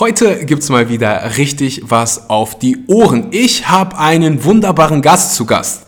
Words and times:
Heute 0.00 0.46
gibt's 0.46 0.70
mal 0.70 0.88
wieder 0.88 1.36
richtig 1.36 1.82
was 1.84 2.30
auf 2.30 2.58
die 2.58 2.86
Ohren. 2.86 3.26
Ich 3.32 3.68
habe 3.68 3.98
einen 3.98 4.44
wunderbaren 4.44 5.02
Gast 5.02 5.34
zu 5.34 5.44
Gast. 5.44 5.86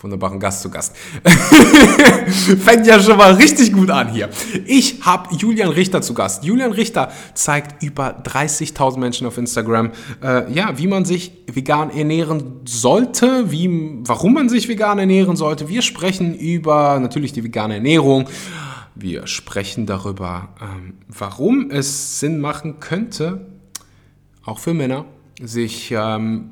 Wunderbaren 0.00 0.40
Gast 0.40 0.62
zu 0.62 0.68
Gast. 0.68 0.96
Fängt 2.58 2.88
ja 2.88 2.98
schon 2.98 3.16
mal 3.16 3.34
richtig 3.34 3.72
gut 3.72 3.88
an 3.88 4.08
hier. 4.08 4.30
Ich 4.66 5.02
habe 5.02 5.32
Julian 5.36 5.68
Richter 5.68 6.02
zu 6.02 6.12
Gast. 6.12 6.42
Julian 6.42 6.72
Richter 6.72 7.12
zeigt 7.34 7.84
über 7.84 8.20
30.000 8.24 8.98
Menschen 8.98 9.28
auf 9.28 9.38
Instagram, 9.38 9.92
äh, 10.20 10.52
ja, 10.52 10.76
wie 10.76 10.88
man 10.88 11.04
sich 11.04 11.30
vegan 11.46 11.90
ernähren 11.90 12.62
sollte, 12.64 13.52
wie, 13.52 14.00
warum 14.02 14.34
man 14.34 14.48
sich 14.48 14.66
vegan 14.66 14.98
ernähren 14.98 15.36
sollte. 15.36 15.68
Wir 15.68 15.82
sprechen 15.82 16.34
über 16.34 16.98
natürlich 16.98 17.32
die 17.32 17.44
vegane 17.44 17.74
Ernährung 17.74 18.26
wir 18.94 19.26
sprechen 19.26 19.86
darüber, 19.86 20.50
ähm, 20.60 20.94
warum 21.08 21.70
es 21.70 22.20
Sinn 22.20 22.40
machen 22.40 22.78
könnte, 22.80 23.46
auch 24.44 24.58
für 24.58 24.74
Männer, 24.74 25.06
sich 25.40 25.92
ähm, 25.92 26.50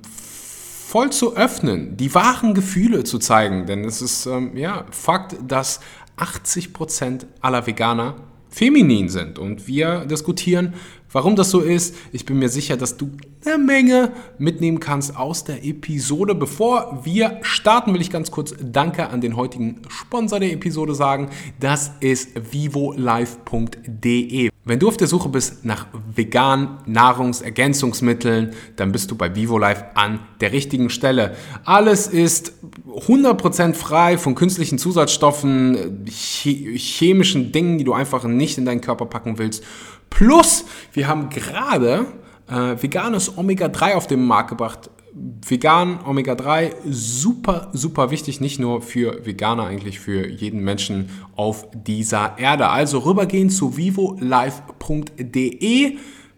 voll 0.90 1.10
zu 1.10 1.36
öffnen, 1.36 1.96
die 1.96 2.14
wahren 2.14 2.54
Gefühle 2.54 3.04
zu 3.04 3.18
zeigen. 3.18 3.66
Denn 3.66 3.84
es 3.84 4.02
ist 4.02 4.26
ähm, 4.26 4.56
ja 4.56 4.86
Fakt, 4.90 5.36
dass 5.46 5.80
80% 6.16 7.26
aller 7.40 7.66
Veganer 7.66 8.16
feminin 8.48 9.08
sind. 9.08 9.38
Und 9.38 9.68
wir 9.68 10.04
diskutieren, 10.06 10.74
warum 11.12 11.36
das 11.36 11.50
so 11.50 11.60
ist. 11.60 11.94
Ich 12.12 12.24
bin 12.24 12.38
mir 12.38 12.48
sicher, 12.48 12.76
dass 12.76 12.96
du 12.96 13.10
eine 13.44 13.58
Menge 13.58 14.12
mitnehmen 14.38 14.80
kannst 14.80 15.16
aus 15.16 15.44
der 15.44 15.64
Episode. 15.64 16.34
Bevor 16.34 17.00
wir 17.04 17.38
starten, 17.42 17.94
will 17.94 18.00
ich 18.00 18.10
ganz 18.10 18.30
kurz 18.30 18.54
Danke 18.60 19.08
an 19.08 19.20
den 19.20 19.36
heutigen 19.36 19.82
Sponsor 19.88 20.40
der 20.40 20.52
Episode 20.52 20.94
sagen. 20.94 21.30
Das 21.58 21.92
ist 22.00 22.30
vivolife.de. 22.52 24.50
Wenn 24.62 24.78
du 24.78 24.88
auf 24.88 24.98
der 24.98 25.06
Suche 25.06 25.30
bist 25.30 25.64
nach 25.64 25.86
veganen 26.14 26.76
Nahrungsergänzungsmitteln, 26.84 28.52
dann 28.76 28.92
bist 28.92 29.10
du 29.10 29.16
bei 29.16 29.34
VivoLife 29.34 29.96
an 29.96 30.20
der 30.40 30.52
richtigen 30.52 30.90
Stelle. 30.90 31.34
Alles 31.64 32.06
ist 32.06 32.52
100% 32.94 33.72
frei 33.72 34.18
von 34.18 34.34
künstlichen 34.34 34.78
Zusatzstoffen, 34.78 36.04
chemischen 36.06 37.52
Dingen, 37.52 37.78
die 37.78 37.84
du 37.84 37.94
einfach 37.94 38.24
nicht 38.24 38.58
in 38.58 38.66
deinen 38.66 38.82
Körper 38.82 39.06
packen 39.06 39.38
willst. 39.38 39.64
Plus, 40.10 40.64
wir 40.92 41.08
haben 41.08 41.30
gerade 41.30 42.06
äh, 42.48 42.76
veganes 42.80 43.36
Omega-3 43.38 43.94
auf 43.94 44.06
den 44.06 44.26
Markt 44.26 44.50
gebracht. 44.50 44.90
Vegan, 45.12 45.98
Omega-3, 46.04 46.72
super, 46.88 47.70
super 47.72 48.12
wichtig, 48.12 48.40
nicht 48.40 48.60
nur 48.60 48.80
für 48.82 49.26
Veganer, 49.26 49.64
eigentlich 49.66 49.98
für 49.98 50.28
jeden 50.28 50.62
Menschen 50.62 51.10
auf 51.34 51.66
dieser 51.72 52.38
Erde. 52.38 52.68
Also 52.68 52.98
rübergehen 52.98 53.50
zu 53.50 53.76
vivolife.de 53.76 54.28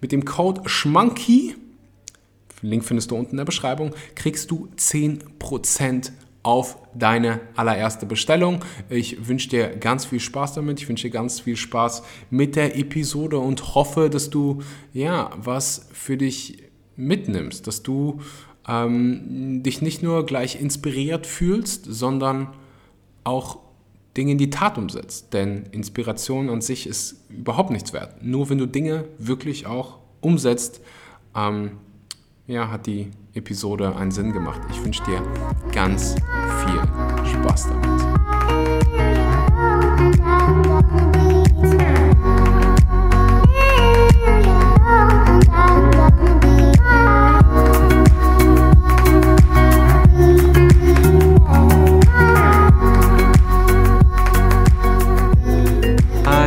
mit 0.01 0.13
dem 0.13 0.25
Code 0.25 0.63
SCHMANKY, 0.67 1.55
Link 2.63 2.85
findest 2.85 3.11
du 3.11 3.17
unten 3.17 3.33
in 3.33 3.37
der 3.39 3.45
Beschreibung, 3.45 3.93
kriegst 4.15 4.51
du 4.51 4.69
10% 4.79 6.13
auf 6.43 6.77
deine 6.95 7.41
allererste 7.55 8.07
Bestellung. 8.07 8.65
Ich 8.89 9.29
wünsche 9.29 9.49
dir 9.49 9.69
ganz 9.77 10.07
viel 10.07 10.21
Spaß 10.21 10.55
damit. 10.55 10.81
Ich 10.81 10.89
wünsche 10.89 11.09
dir 11.09 11.13
ganz 11.13 11.41
viel 11.41 11.57
Spaß 11.57 12.03
mit 12.31 12.57
der 12.57 12.77
Episode 12.77 13.39
und 13.39 13.75
hoffe, 13.75 14.11
dass 14.11 14.31
du 14.31 14.63
ja 14.93 15.31
was 15.37 15.89
für 15.93 16.17
dich 16.17 16.65
mitnimmst, 16.97 17.67
dass 17.67 17.83
du 17.83 18.21
ähm, 18.69 19.63
dich 19.63 19.83
nicht 19.83 20.03
nur 20.03 20.27
gleich 20.27 20.61
inspiriert 20.61 21.27
fühlst, 21.27 21.87
sondern 21.89 22.49
auch 23.25 23.59
Dinge 24.17 24.33
in 24.33 24.39
die 24.39 24.51
Tat 24.51 24.79
umsetzt. 24.79 25.33
Denn 25.33 25.65
Inspiration 25.71 26.51
an 26.51 26.61
sich 26.61 26.87
ist 26.87 27.25
überhaupt 27.31 27.71
nichts 27.71 27.93
wert. 27.93 28.23
Nur 28.23 28.51
wenn 28.51 28.59
du 28.59 28.67
Dinge 28.67 29.05
wirklich 29.19 29.67
auch 29.67 29.99
umsetzt, 30.21 30.81
ähm, 31.37 31.73
ja, 32.47 32.71
hat 32.71 32.87
die 32.87 33.11
Episode 33.35 33.97
einen 33.97 34.11
Sinn 34.11 34.33
gemacht. 34.33 34.61
Ich 34.71 34.83
wünsche 34.85 35.03
dir 35.05 35.23
ganz 35.73 36.15
viel 36.65 36.81
Spaß 37.33 37.69
damit. 37.69 38.03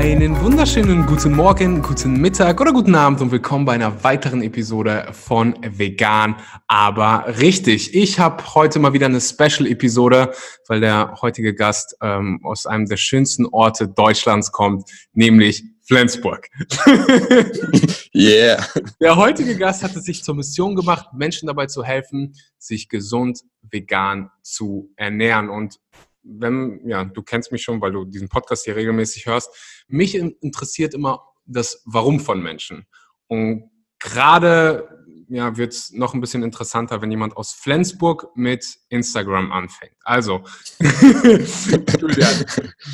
Einen 0.06 0.40
wunderschönen 0.40 1.08
guten 1.08 1.34
Morgen, 1.34 1.82
guten 1.82 2.22
Mittag 2.22 2.62
oder 2.62 2.72
guten 2.72 2.94
Abend 2.94 3.22
und 3.22 3.32
willkommen 3.32 3.66
bei 3.66 3.74
einer 3.74 4.04
weiteren 4.04 4.44
Episode 4.44 5.08
von 5.14 5.58
Vegan, 5.68 6.36
aber 6.68 7.26
richtig. 7.40 7.96
Ich 7.96 8.20
habe 8.20 8.54
heute 8.54 8.78
mal 8.78 8.94
wieder 8.94 9.08
eine 9.08 9.20
Special-Episode, 9.20 10.32
weil 10.68 10.80
der 10.80 11.16
heutige 11.24 11.56
Gast 11.56 11.98
ähm, 12.04 12.40
aus 12.44 12.68
einem 12.68 12.86
der 12.86 12.98
schönsten 12.98 13.48
Orte 13.48 13.88
Deutschlands 13.88 14.52
kommt, 14.52 14.88
nämlich 15.14 15.64
Flensburg. 15.88 16.50
yeah. 18.14 18.64
Der 19.00 19.16
heutige 19.16 19.58
Gast 19.58 19.84
hat 19.84 19.96
es 19.96 20.04
sich 20.04 20.24
zur 20.24 20.36
Mission 20.36 20.76
gemacht, 20.76 21.08
Menschen 21.14 21.48
dabei 21.48 21.66
zu 21.66 21.84
helfen, 21.84 22.36
sich 22.60 22.90
gesund 22.90 23.42
vegan 23.72 24.30
zu 24.44 24.92
ernähren. 24.98 25.50
Und 25.50 25.80
wenn, 26.26 26.82
ja, 26.88 27.06
du 27.06 27.22
kennst 27.24 27.52
mich 27.52 27.64
schon, 27.64 27.82
weil 27.82 27.92
du 27.92 28.06
diesen 28.06 28.30
Podcast 28.30 28.66
hier 28.66 28.76
regelmäßig 28.76 29.26
hörst, 29.28 29.86
mich 29.88 30.16
interessiert 30.16 30.94
immer 30.94 31.24
das 31.46 31.84
Warum 31.86 32.20
von 32.20 32.42
Menschen. 32.42 32.88
Und 33.28 33.70
gerade 34.00 34.90
ja, 35.30 35.56
wird 35.58 35.74
es 35.74 35.92
noch 35.92 36.14
ein 36.14 36.22
bisschen 36.22 36.44
interessanter, 36.44 37.02
wenn 37.02 37.12
jemand 37.12 37.36
aus 37.38 37.54
Flensburg 37.54 38.30
mit 38.36 38.78
Instagram 38.90 39.52
anfängt. 39.52 39.96
Also, 40.04 40.44
Julian, 40.80 42.46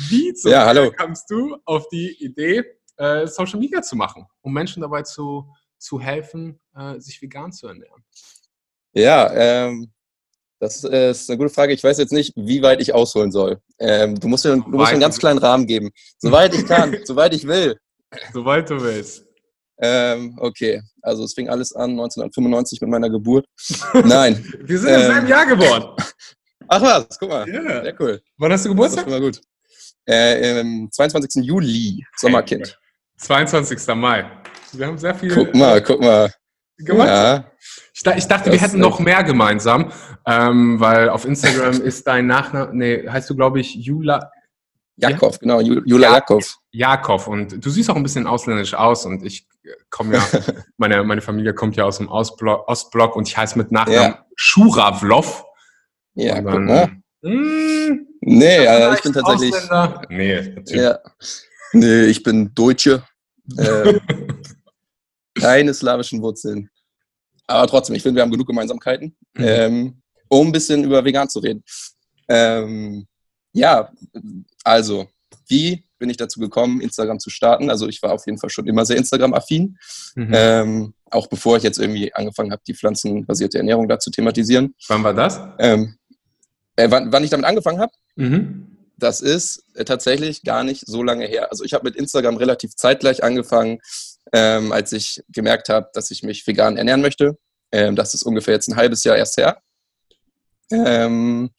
wie 0.08 0.32
zum 0.34 0.50
ja, 0.50 0.66
hallo. 0.66 0.90
kamst 0.92 1.30
du 1.30 1.56
auf 1.64 1.88
die 1.88 2.16
Idee, 2.24 2.64
äh, 2.96 3.26
Social 3.26 3.58
Media 3.58 3.82
zu 3.82 3.96
machen, 3.96 4.26
um 4.40 4.52
Menschen 4.52 4.80
dabei 4.80 5.02
zu, 5.02 5.52
zu 5.78 6.00
helfen, 6.00 6.60
äh, 6.74 6.98
sich 7.00 7.20
vegan 7.20 7.52
zu 7.52 7.66
ernähren? 7.68 8.04
Ja, 8.94 9.30
ähm, 9.32 9.92
das 10.62 10.84
ist 10.84 11.28
eine 11.28 11.38
gute 11.38 11.52
Frage. 11.52 11.72
Ich 11.72 11.82
weiß 11.82 11.98
jetzt 11.98 12.12
nicht, 12.12 12.32
wie 12.36 12.62
weit 12.62 12.80
ich 12.80 12.94
ausholen 12.94 13.32
soll. 13.32 13.58
Ähm, 13.80 14.14
du 14.14 14.28
musst 14.28 14.44
mir, 14.44 14.52
du 14.52 14.58
musst 14.58 14.72
mir 14.72 14.88
einen 14.90 15.00
ganz 15.00 15.18
kleinen 15.18 15.40
Rahmen 15.40 15.66
geben. 15.66 15.90
Soweit 16.18 16.54
ich 16.54 16.64
kann, 16.64 16.96
soweit 17.04 17.34
ich 17.34 17.48
will. 17.48 17.76
Soweit 18.32 18.70
du 18.70 18.80
willst. 18.80 19.24
Ähm, 19.80 20.36
okay, 20.38 20.80
also 21.02 21.24
es 21.24 21.34
fing 21.34 21.48
alles 21.48 21.74
an 21.74 21.90
1995 21.90 22.80
mit 22.80 22.90
meiner 22.90 23.10
Geburt. 23.10 23.44
Nein. 24.04 24.54
Wir 24.60 24.78
sind 24.78 24.90
ähm, 24.90 25.00
im 25.00 25.06
selben 25.06 25.26
Jahr 25.26 25.46
geboren. 25.46 25.96
Ach 26.68 26.80
was, 26.80 27.18
guck 27.18 27.28
mal. 27.28 27.48
Yeah. 27.48 27.82
Sehr 27.82 28.00
cool. 28.00 28.22
Wann 28.38 28.52
hast 28.52 28.64
du 28.64 28.68
Geburtstag? 28.68 29.06
Das 29.06 29.14
ist 29.14 29.20
gut. 29.20 29.40
Äh, 30.08 30.60
Im 30.60 30.88
22. 30.92 31.44
Juli, 31.44 32.06
Sommerkind. 32.16 32.78
22. 33.16 33.84
Mai. 33.96 34.30
Wir 34.72 34.86
haben 34.86 34.96
sehr 34.96 35.14
viel. 35.16 35.34
Guck 35.34 35.54
mal, 35.56 35.82
guck 35.82 36.00
mal. 36.00 36.32
Gemacht. 36.84 37.08
Ja. 37.08 37.44
Ich, 37.94 38.04
ich 38.04 38.26
dachte, 38.26 38.50
das 38.50 38.52
wir 38.52 38.60
hätten 38.60 38.80
noch 38.80 39.00
mehr 39.00 39.22
gemeinsam, 39.22 39.92
ähm, 40.26 40.80
weil 40.80 41.08
auf 41.08 41.24
Instagram 41.24 41.72
ist 41.82 42.06
dein 42.06 42.26
Nachname, 42.26 42.70
nee, 42.72 43.08
heißt 43.08 43.28
du, 43.30 43.36
glaube 43.36 43.60
ich, 43.60 43.74
Jula. 43.74 44.30
Jakov, 44.96 45.38
genau, 45.38 45.60
Jula 45.60 46.12
Jakov. 46.12 46.58
Jakov. 46.70 47.26
Und 47.26 47.64
du 47.64 47.70
siehst 47.70 47.90
auch 47.90 47.96
ein 47.96 48.02
bisschen 48.02 48.26
ausländisch 48.26 48.74
aus 48.74 49.06
und 49.06 49.24
ich 49.24 49.46
komme 49.90 50.16
ja, 50.16 50.26
meine, 50.76 51.02
meine 51.04 51.20
Familie 51.20 51.54
kommt 51.54 51.76
ja 51.76 51.84
aus 51.84 51.98
dem 51.98 52.08
Ostblock, 52.08 52.68
Ostblock 52.68 53.16
und 53.16 53.28
ich 53.28 53.36
heiße 53.36 53.56
mit 53.58 53.72
Nachnamen 53.72 54.12
ja. 54.12 54.26
Schuravlov. 54.36 55.44
Ja, 56.14 56.38
und 56.38 56.44
dann, 56.44 56.66
guck 56.66 57.30
mh, 57.30 57.88
hm, 57.88 58.06
nee, 58.20 58.66
also 58.66 58.96
ich 58.96 59.02
bin 59.02 59.12
tatsächlich. 59.12 59.54
Ausländer? 59.54 60.02
Nee, 60.08 60.42
natürlich. 60.54 60.82
Ja. 60.82 60.98
Nee, 61.72 62.04
ich 62.04 62.22
bin 62.22 62.54
Deutsche. 62.54 63.02
Äh, 63.56 63.98
keine 65.40 65.72
slawischen 65.72 66.20
Wurzeln. 66.20 66.68
Aber 67.46 67.66
trotzdem, 67.66 67.96
ich 67.96 68.02
finde, 68.02 68.16
wir 68.16 68.22
haben 68.22 68.30
genug 68.30 68.46
Gemeinsamkeiten, 68.46 69.16
mhm. 69.34 69.44
ähm, 69.44 70.02
um 70.28 70.48
ein 70.48 70.52
bisschen 70.52 70.84
über 70.84 71.04
vegan 71.04 71.28
zu 71.28 71.40
reden. 71.40 71.62
Ähm, 72.28 73.06
ja, 73.52 73.90
also, 74.64 75.08
wie 75.46 75.84
bin 75.98 76.10
ich 76.10 76.16
dazu 76.16 76.40
gekommen, 76.40 76.80
Instagram 76.80 77.20
zu 77.20 77.30
starten? 77.30 77.70
Also 77.70 77.86
ich 77.86 78.02
war 78.02 78.12
auf 78.12 78.26
jeden 78.26 78.38
Fall 78.38 78.50
schon 78.50 78.66
immer 78.66 78.84
sehr 78.84 78.96
Instagram-affin. 78.96 79.78
Mhm. 80.16 80.30
Ähm, 80.32 80.94
auch 81.10 81.28
bevor 81.28 81.56
ich 81.56 81.62
jetzt 81.62 81.78
irgendwie 81.78 82.12
angefangen 82.14 82.50
habe, 82.50 82.62
die 82.66 82.74
pflanzenbasierte 82.74 83.58
Ernährung 83.58 83.86
da 83.86 83.98
zu 83.98 84.10
thematisieren. 84.10 84.74
Wann 84.88 85.04
war 85.04 85.14
das? 85.14 85.40
Ähm, 85.58 85.96
äh, 86.76 86.90
wann, 86.90 87.12
wann, 87.12 87.22
ich 87.22 87.30
damit 87.30 87.46
angefangen 87.46 87.78
habe? 87.78 87.92
Mhm. 88.16 88.66
Das 88.96 89.20
ist 89.20 89.64
äh, 89.74 89.84
tatsächlich 89.84 90.42
gar 90.42 90.64
nicht 90.64 90.86
so 90.86 91.02
lange 91.02 91.26
her. 91.26 91.50
Also 91.50 91.64
ich 91.64 91.72
habe 91.72 91.84
mit 91.84 91.96
Instagram 91.96 92.36
relativ 92.36 92.74
zeitgleich 92.74 93.22
angefangen 93.22 93.78
ähm, 94.32 94.72
als 94.72 94.92
ich 94.92 95.22
gemerkt 95.28 95.68
habe, 95.68 95.88
dass 95.92 96.10
ich 96.10 96.22
mich 96.22 96.46
vegan 96.46 96.76
ernähren 96.76 97.02
möchte. 97.02 97.38
Ähm, 97.70 97.96
das 97.96 98.14
ist 98.14 98.22
ungefähr 98.22 98.54
jetzt 98.54 98.68
ein 98.68 98.76
halbes 98.76 99.04
Jahr 99.04 99.16
erst 99.16 99.36
her. 99.36 99.60
Ähm, 100.70 101.50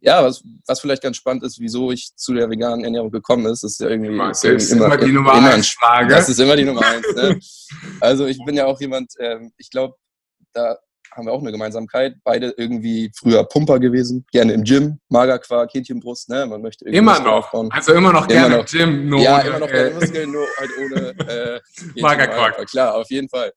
ja, 0.00 0.22
was, 0.22 0.42
was 0.66 0.80
vielleicht 0.80 1.02
ganz 1.02 1.16
spannend 1.16 1.42
ist, 1.42 1.58
wieso 1.58 1.90
ich 1.90 2.14
zu 2.14 2.34
der 2.34 2.48
veganen 2.50 2.84
Ernährung 2.84 3.10
gekommen 3.10 3.46
ist, 3.46 3.64
ist 3.64 3.80
ja 3.80 3.88
irgendwie 3.88 4.10
Immer, 4.10 4.30
ist 4.30 4.44
ist 4.44 4.72
immer, 4.72 4.86
immer 4.86 4.96
die 4.98 5.12
Nummer 5.12 5.32
immer 5.32 5.48
ein 5.48 5.54
eins 5.54 5.70
Frage. 5.70 6.14
Das 6.14 6.28
ist 6.28 6.38
immer 6.38 6.54
die 6.54 6.64
Nummer 6.64 6.86
eins. 6.86 7.06
Ne? 7.14 7.40
Also 8.00 8.26
ich 8.26 8.38
bin 8.44 8.54
ja 8.54 8.66
auch 8.66 8.80
jemand, 8.80 9.12
ähm, 9.18 9.52
ich 9.56 9.70
glaube, 9.70 9.96
da 10.52 10.78
haben 11.12 11.26
wir 11.26 11.32
auch 11.32 11.40
eine 11.40 11.52
Gemeinsamkeit. 11.52 12.14
Beide 12.24 12.54
irgendwie 12.56 13.10
früher 13.14 13.44
Pumper 13.44 13.78
gewesen, 13.78 14.24
gerne 14.32 14.52
im 14.52 14.64
Gym, 14.64 14.98
Magerquark, 15.08 15.72
Hähnchenbrust, 15.74 16.28
ne? 16.28 16.46
Man 16.46 16.62
möchte 16.62 16.84
irgendwie 16.84 16.98
Immer 16.98 17.18
noch. 17.20 17.32
aufbauen. 17.32 17.68
Also 17.72 17.92
immer 17.94 18.12
noch 18.12 18.28
Immer 18.28 18.40
gerne 18.48 18.56
noch. 18.58 18.72
im 18.72 18.78
Gym. 18.78 19.08
Nur 19.08 19.20
ja, 19.20 19.38
ohne, 19.40 19.48
immer 19.48 19.58
noch 19.60 19.68
äh, 19.68 19.72
keine 19.72 19.90
Muskeln, 19.94 20.32
nur 20.32 20.46
halt 20.58 20.70
ohne 20.78 21.08
äh, 21.96 22.00
Magerquark. 22.00 22.66
Klar, 22.68 22.94
auf 22.94 23.10
jeden 23.10 23.28
Fall. 23.28 23.52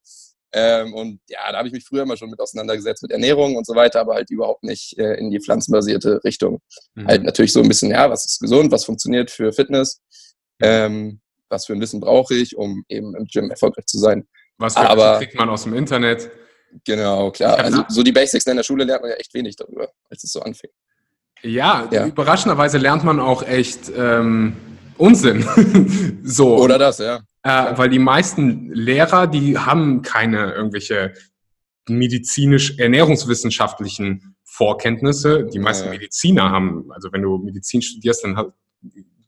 Ähm, 0.52 0.94
und 0.96 1.20
ja, 1.30 1.52
da 1.52 1.60
habe 1.60 1.68
ich 1.68 1.74
mich 1.74 1.86
früher 1.86 2.02
immer 2.04 2.18
schon 2.18 2.30
mit 2.32 2.40
auseinandergesetzt 2.40 3.04
mit 3.04 3.12
Ernährung 3.12 3.56
und 3.56 3.68
so 3.68 3.76
weiter, 3.76 4.00
aber 4.00 4.16
halt 4.16 4.32
überhaupt 4.32 4.64
nicht 4.64 4.98
äh, 4.98 5.14
in 5.16 5.30
die 5.30 5.40
pflanzenbasierte 5.40 6.24
Richtung. 6.24 6.60
Mhm. 6.96 7.08
Halt 7.08 7.24
natürlich 7.24 7.54
so 7.54 7.62
ein 7.62 7.68
bisschen, 7.68 7.92
ja, 7.92 8.10
was 8.10 8.26
ist 8.26 8.40
gesund, 8.40 8.72
was 8.72 8.84
funktioniert 8.84 9.30
für 9.30 9.54
Fitness, 9.54 10.02
ähm, 10.62 11.22
was 11.50 11.68
für 11.68 11.74
ein 11.74 11.82
Wissen 11.82 12.00
brauche 12.00 12.34
ich, 12.34 12.58
um 12.58 12.84
eben 12.90 13.16
im 13.16 13.26
Gym 13.26 13.52
erfolgreich 13.52 13.86
zu 13.86 14.00
sein. 14.00 14.28
Was 14.58 14.74
für 14.74 14.90
aber- 14.90 15.18
kriegt 15.20 15.36
man 15.36 15.50
aus 15.50 15.64
dem 15.64 15.76
Internet? 15.76 16.32
Genau, 16.86 17.32
klar. 17.32 17.58
Also 17.60 17.84
so 17.90 18.04
die 18.04 18.12
Basics 18.12 18.46
in 18.46 18.56
der 18.58 18.64
Schule 18.64 18.84
lernt 18.84 19.02
man 19.02 19.12
ja 19.12 19.18
echt 19.18 19.34
wenig 19.34 19.56
darüber, 19.56 19.90
als 20.10 20.24
es 20.24 20.32
so 20.32 20.42
anfing. 20.42 20.70
Ja, 21.42 21.88
Ja. 21.92 22.06
überraschenderweise 22.08 22.78
lernt 22.78 23.04
man 23.04 23.20
auch 23.20 23.44
echt 23.44 23.92
ähm, 23.96 24.56
Unsinn. 24.98 25.46
so. 26.24 26.58
Oder 26.58 26.78
das, 26.78 27.00
ja. 27.00 27.22
Äh, 27.44 27.78
weil 27.78 27.90
die 27.90 28.00
meisten 28.00 28.72
Lehrer, 28.74 29.28
die 29.28 29.58
haben 29.58 30.02
keine 30.02 30.52
irgendwelche 30.54 31.14
medizinisch-ernährungswissenschaftlichen 31.88 34.36
Vorkenntnisse. 34.44 35.46
Die 35.46 35.60
meisten 35.60 35.86
Ja. 35.86 35.92
Mediziner 35.92 36.50
haben, 36.50 36.92
also 36.92 37.12
wenn 37.12 37.22
du 37.22 37.38
Medizin 37.38 37.82
studierst, 37.82 38.24
dann 38.24 38.52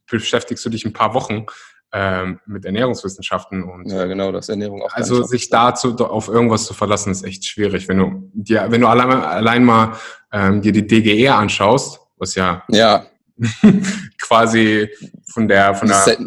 beschäftigst 0.10 0.66
du 0.66 0.70
dich 0.70 0.86
ein 0.86 0.94
paar 0.94 1.14
Wochen 1.14 1.46
ähm, 1.94 2.40
mit 2.46 2.66
Ernährungswissenschaften 2.66 3.64
und 3.64 3.90
Ja, 3.90 4.06
genau, 4.06 4.32
das 4.32 4.50
Ernährung 4.50 4.82
auch. 4.82 4.94
also 4.94 5.24
sich 5.24 5.50
dazu 5.50 5.96
auf 5.98 6.28
irgendwas 6.30 6.66
zu 6.66 6.74
verlassen, 6.74 7.12
ist 7.12 7.24
echt 7.24 7.46
schwierig. 7.46 7.88
Wenn 7.88 7.98
du 7.98 8.30
dir, 8.34 8.68
wenn 8.70 8.82
du 8.82 8.88
allein, 8.88 9.12
allein 9.12 9.64
mal 9.64 9.94
ähm, 10.32 10.62
dir 10.62 10.72
die 10.72 10.88
DGE 10.88 11.30
anschaust, 11.30 12.00
was 12.18 12.36
ja 12.36 12.64
Ja, 12.70 13.06
quasi 14.20 14.90
von 15.26 15.48
der, 15.48 15.76
von 15.76 15.88
der, 15.88 16.18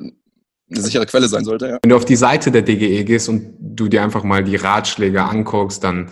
eine 0.71 0.81
sichere 0.83 1.07
Quelle 1.07 1.29
sein 1.29 1.45
sollte, 1.45 1.69
ja. 1.69 1.79
wenn 1.83 1.91
du 1.91 1.97
auf 1.97 2.05
die 2.05 2.17
Seite 2.17 2.51
der 2.51 2.63
DGE 2.63 3.05
gehst 3.05 3.29
und 3.29 3.55
du 3.59 3.89
dir 3.89 4.03
einfach 4.03 4.23
mal 4.23 4.45
die 4.45 4.57
Ratschläge 4.57 5.23
anguckst, 5.23 5.83
dann, 5.85 6.11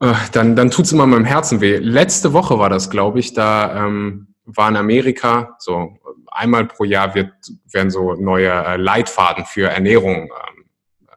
äh, 0.00 0.12
dann, 0.32 0.56
dann 0.56 0.70
tut's 0.70 0.92
immer 0.92 1.06
meinem 1.06 1.24
Herzen 1.24 1.60
weh. 1.60 1.78
Letzte 1.78 2.32
Woche 2.32 2.58
war 2.58 2.68
das, 2.68 2.90
glaube 2.90 3.20
ich, 3.20 3.32
da 3.32 3.86
ähm, 3.86 4.28
war 4.44 4.68
in 4.68 4.76
Amerika 4.76 5.56
so 5.58 5.96
einmal 6.30 6.66
pro 6.66 6.84
Jahr 6.84 7.14
wird, 7.14 7.30
werden 7.72 7.90
so 7.90 8.14
neue 8.14 8.50
äh, 8.50 8.76
Leitfaden 8.76 9.44
für 9.44 9.68
Ernährung 9.68 10.24
ähm, 10.24 10.64
äh, 11.06 11.12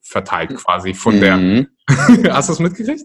verteilt 0.00 0.54
quasi 0.56 0.94
von 0.94 1.16
Mhm. 1.16 1.20
der. 1.20 1.34
Hast 2.34 2.48
du 2.48 2.52
das 2.52 2.58
mitgekriegt? 2.60 3.04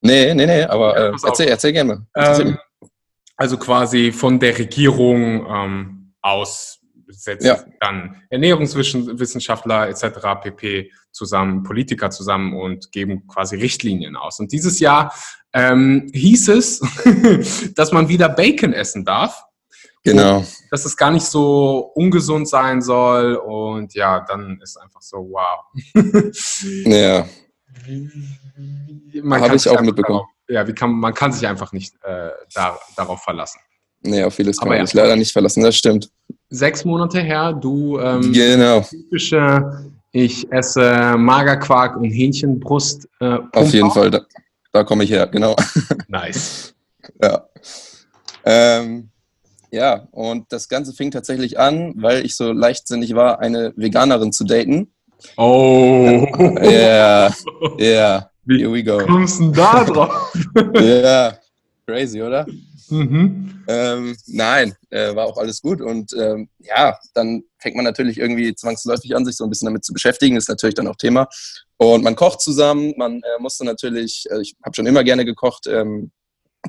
Nee, 0.00 0.34
nee, 0.34 0.46
nee, 0.46 0.62
aber 0.64 0.98
Ja, 0.98 1.08
äh, 1.08 1.12
erzähl, 1.24 1.48
erzähl 1.48 1.72
gerne 1.72 2.06
Ähm, 2.14 2.58
also 3.36 3.56
quasi 3.56 4.10
von 4.12 4.38
der 4.38 4.58
Regierung 4.58 5.46
ähm, 5.48 6.12
aus 6.20 6.80
setzen 7.10 7.46
Ja. 7.46 7.64
dann 7.80 8.22
Ernährungswissenschaftler 8.30 9.88
etc. 9.88 10.04
pp. 10.42 10.92
zusammen, 11.10 11.62
Politiker 11.62 12.10
zusammen 12.10 12.54
und 12.54 12.92
geben 12.92 13.26
quasi 13.26 13.56
Richtlinien 13.56 14.14
aus. 14.16 14.38
Und 14.40 14.52
dieses 14.52 14.78
Jahr 14.78 15.12
ähm, 15.52 16.10
hieß 16.12 16.48
es, 16.48 16.80
dass 17.74 17.92
man 17.92 18.08
wieder 18.08 18.28
Bacon 18.28 18.72
essen 18.72 19.04
darf, 19.04 19.42
Genau. 20.10 20.44
dass 20.70 20.84
es 20.84 20.96
gar 20.96 21.10
nicht 21.10 21.24
so 21.24 21.90
ungesund 21.94 22.48
sein 22.48 22.82
soll. 22.82 23.36
Und 23.36 23.94
ja, 23.94 24.20
dann 24.28 24.60
ist 24.62 24.76
einfach 24.76 25.00
so, 25.02 25.18
wow. 25.30 25.64
Ja, 26.84 27.26
Habe 29.40 29.56
ich 29.56 29.68
auch 29.68 29.80
mitbekommen. 29.80 30.18
Darauf, 30.18 30.28
ja, 30.48 30.66
wie 30.66 30.72
kann, 30.72 30.92
man 30.92 31.14
kann 31.14 31.32
sich 31.32 31.46
einfach 31.46 31.72
nicht 31.72 31.94
äh, 32.02 32.30
da, 32.54 32.78
darauf 32.96 33.22
verlassen. 33.22 33.60
nee, 34.02 34.22
auf 34.22 34.34
vieles 34.34 34.58
kann 34.58 34.68
Aber 34.68 34.76
man 34.76 34.80
ja. 34.80 34.86
sich 34.86 34.94
leider 34.94 35.16
nicht 35.16 35.32
verlassen, 35.32 35.62
das 35.62 35.76
stimmt. 35.76 36.10
Sechs 36.50 36.84
Monate 36.84 37.20
her, 37.20 37.52
du 37.52 37.98
ähm, 37.98 38.32
Genau, 38.32 38.80
typische, 38.80 39.92
ich 40.12 40.50
esse 40.50 41.16
Magerquark 41.18 41.96
und 41.96 42.10
Hähnchenbrust. 42.10 43.06
Äh, 43.20 43.38
auf 43.52 43.72
jeden 43.72 43.90
Fall, 43.90 44.10
da, 44.10 44.22
da 44.72 44.84
komme 44.84 45.04
ich 45.04 45.10
her, 45.10 45.26
genau. 45.26 45.54
Nice. 46.08 46.74
Ja. 47.22 47.48
Ähm, 48.44 49.08
ja, 49.70 50.08
und 50.10 50.52
das 50.52 50.68
Ganze 50.68 50.92
fing 50.92 51.10
tatsächlich 51.10 51.58
an, 51.58 51.94
weil 51.96 52.24
ich 52.24 52.36
so 52.36 52.52
leichtsinnig 52.52 53.14
war, 53.14 53.40
eine 53.40 53.72
Veganerin 53.76 54.32
zu 54.32 54.44
daten. 54.44 54.92
Oh. 55.36 56.26
Ja, 56.62 57.32
ja, 57.78 58.30
Wie 58.44 58.60
here 58.60 58.72
we 58.72 58.82
go. 58.82 58.98
kommst 58.98 59.40
du 59.40 59.44
denn 59.44 59.52
da 59.52 59.84
drauf? 59.84 60.32
Ja, 60.80 61.38
crazy, 61.86 62.22
oder? 62.22 62.46
mhm. 62.88 63.64
Ähm, 63.68 64.16
nein, 64.26 64.74
äh, 64.90 65.14
war 65.14 65.26
auch 65.26 65.36
alles 65.36 65.60
gut. 65.60 65.82
Und 65.82 66.14
ähm, 66.18 66.48
ja, 66.60 66.98
dann 67.12 67.42
fängt 67.58 67.76
man 67.76 67.84
natürlich 67.84 68.18
irgendwie 68.18 68.54
zwangsläufig 68.54 69.14
an, 69.14 69.26
sich 69.26 69.36
so 69.36 69.44
ein 69.44 69.50
bisschen 69.50 69.66
damit 69.66 69.84
zu 69.84 69.92
beschäftigen. 69.92 70.36
Ist 70.36 70.48
natürlich 70.48 70.74
dann 70.74 70.88
auch 70.88 70.96
Thema. 70.96 71.28
Und 71.76 72.02
man 72.02 72.16
kocht 72.16 72.40
zusammen. 72.40 72.94
Man 72.96 73.16
äh, 73.18 73.40
musste 73.40 73.64
natürlich, 73.64 74.24
äh, 74.30 74.40
ich 74.40 74.56
habe 74.64 74.74
schon 74.74 74.86
immer 74.86 75.04
gerne 75.04 75.26
gekocht, 75.26 75.66
ähm, 75.66 76.10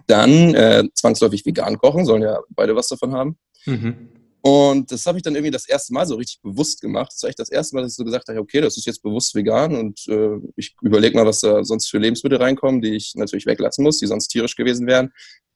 dann 0.08 0.54
äh, 0.56 0.84
zwangsläufig 0.94 1.46
vegan 1.46 1.78
kochen, 1.78 2.06
sollen 2.06 2.22
ja 2.22 2.40
beide 2.50 2.76
was 2.76 2.88
davon 2.88 3.14
haben. 3.14 3.38
Mhm. 3.66 4.10
Und 4.42 4.90
das 4.92 5.06
habe 5.06 5.18
ich 5.18 5.24
dann 5.24 5.36
irgendwie 5.36 5.52
das 5.52 5.68
erste 5.68 5.94
Mal 5.94 6.08
so 6.08 6.16
richtig 6.16 6.42
bewusst 6.42 6.80
gemacht. 6.80 7.12
Das 7.14 7.22
war 7.24 7.30
echt 7.30 7.40
das 7.40 7.50
erste 7.50 7.76
Mal, 7.76 7.82
dass 7.82 7.92
ich 7.92 7.98
so 7.98 8.06
gesagt 8.06 8.30
habe, 8.30 8.40
okay, 8.40 8.62
das 8.62 8.78
ist 8.78 8.86
jetzt 8.86 9.04
bewusst 9.04 9.36
vegan 9.36 9.76
und 9.76 10.08
äh, 10.08 10.38
ich 10.56 10.76
überlege 10.82 11.18
mal, 11.18 11.26
was 11.26 11.42
da 11.42 11.64
sonst 11.64 11.90
für 11.90 11.98
Lebensmittel 11.98 12.38
reinkommen, 12.38 12.82
die 12.82 12.96
ich 12.96 13.16
natürlich 13.16 13.46
weglassen 13.46 13.84
muss, 13.84 14.00
die 14.00 14.08
sonst 14.08 14.30
tierisch 14.30 14.56
gewesen 14.56 14.88
wären. 14.88 15.12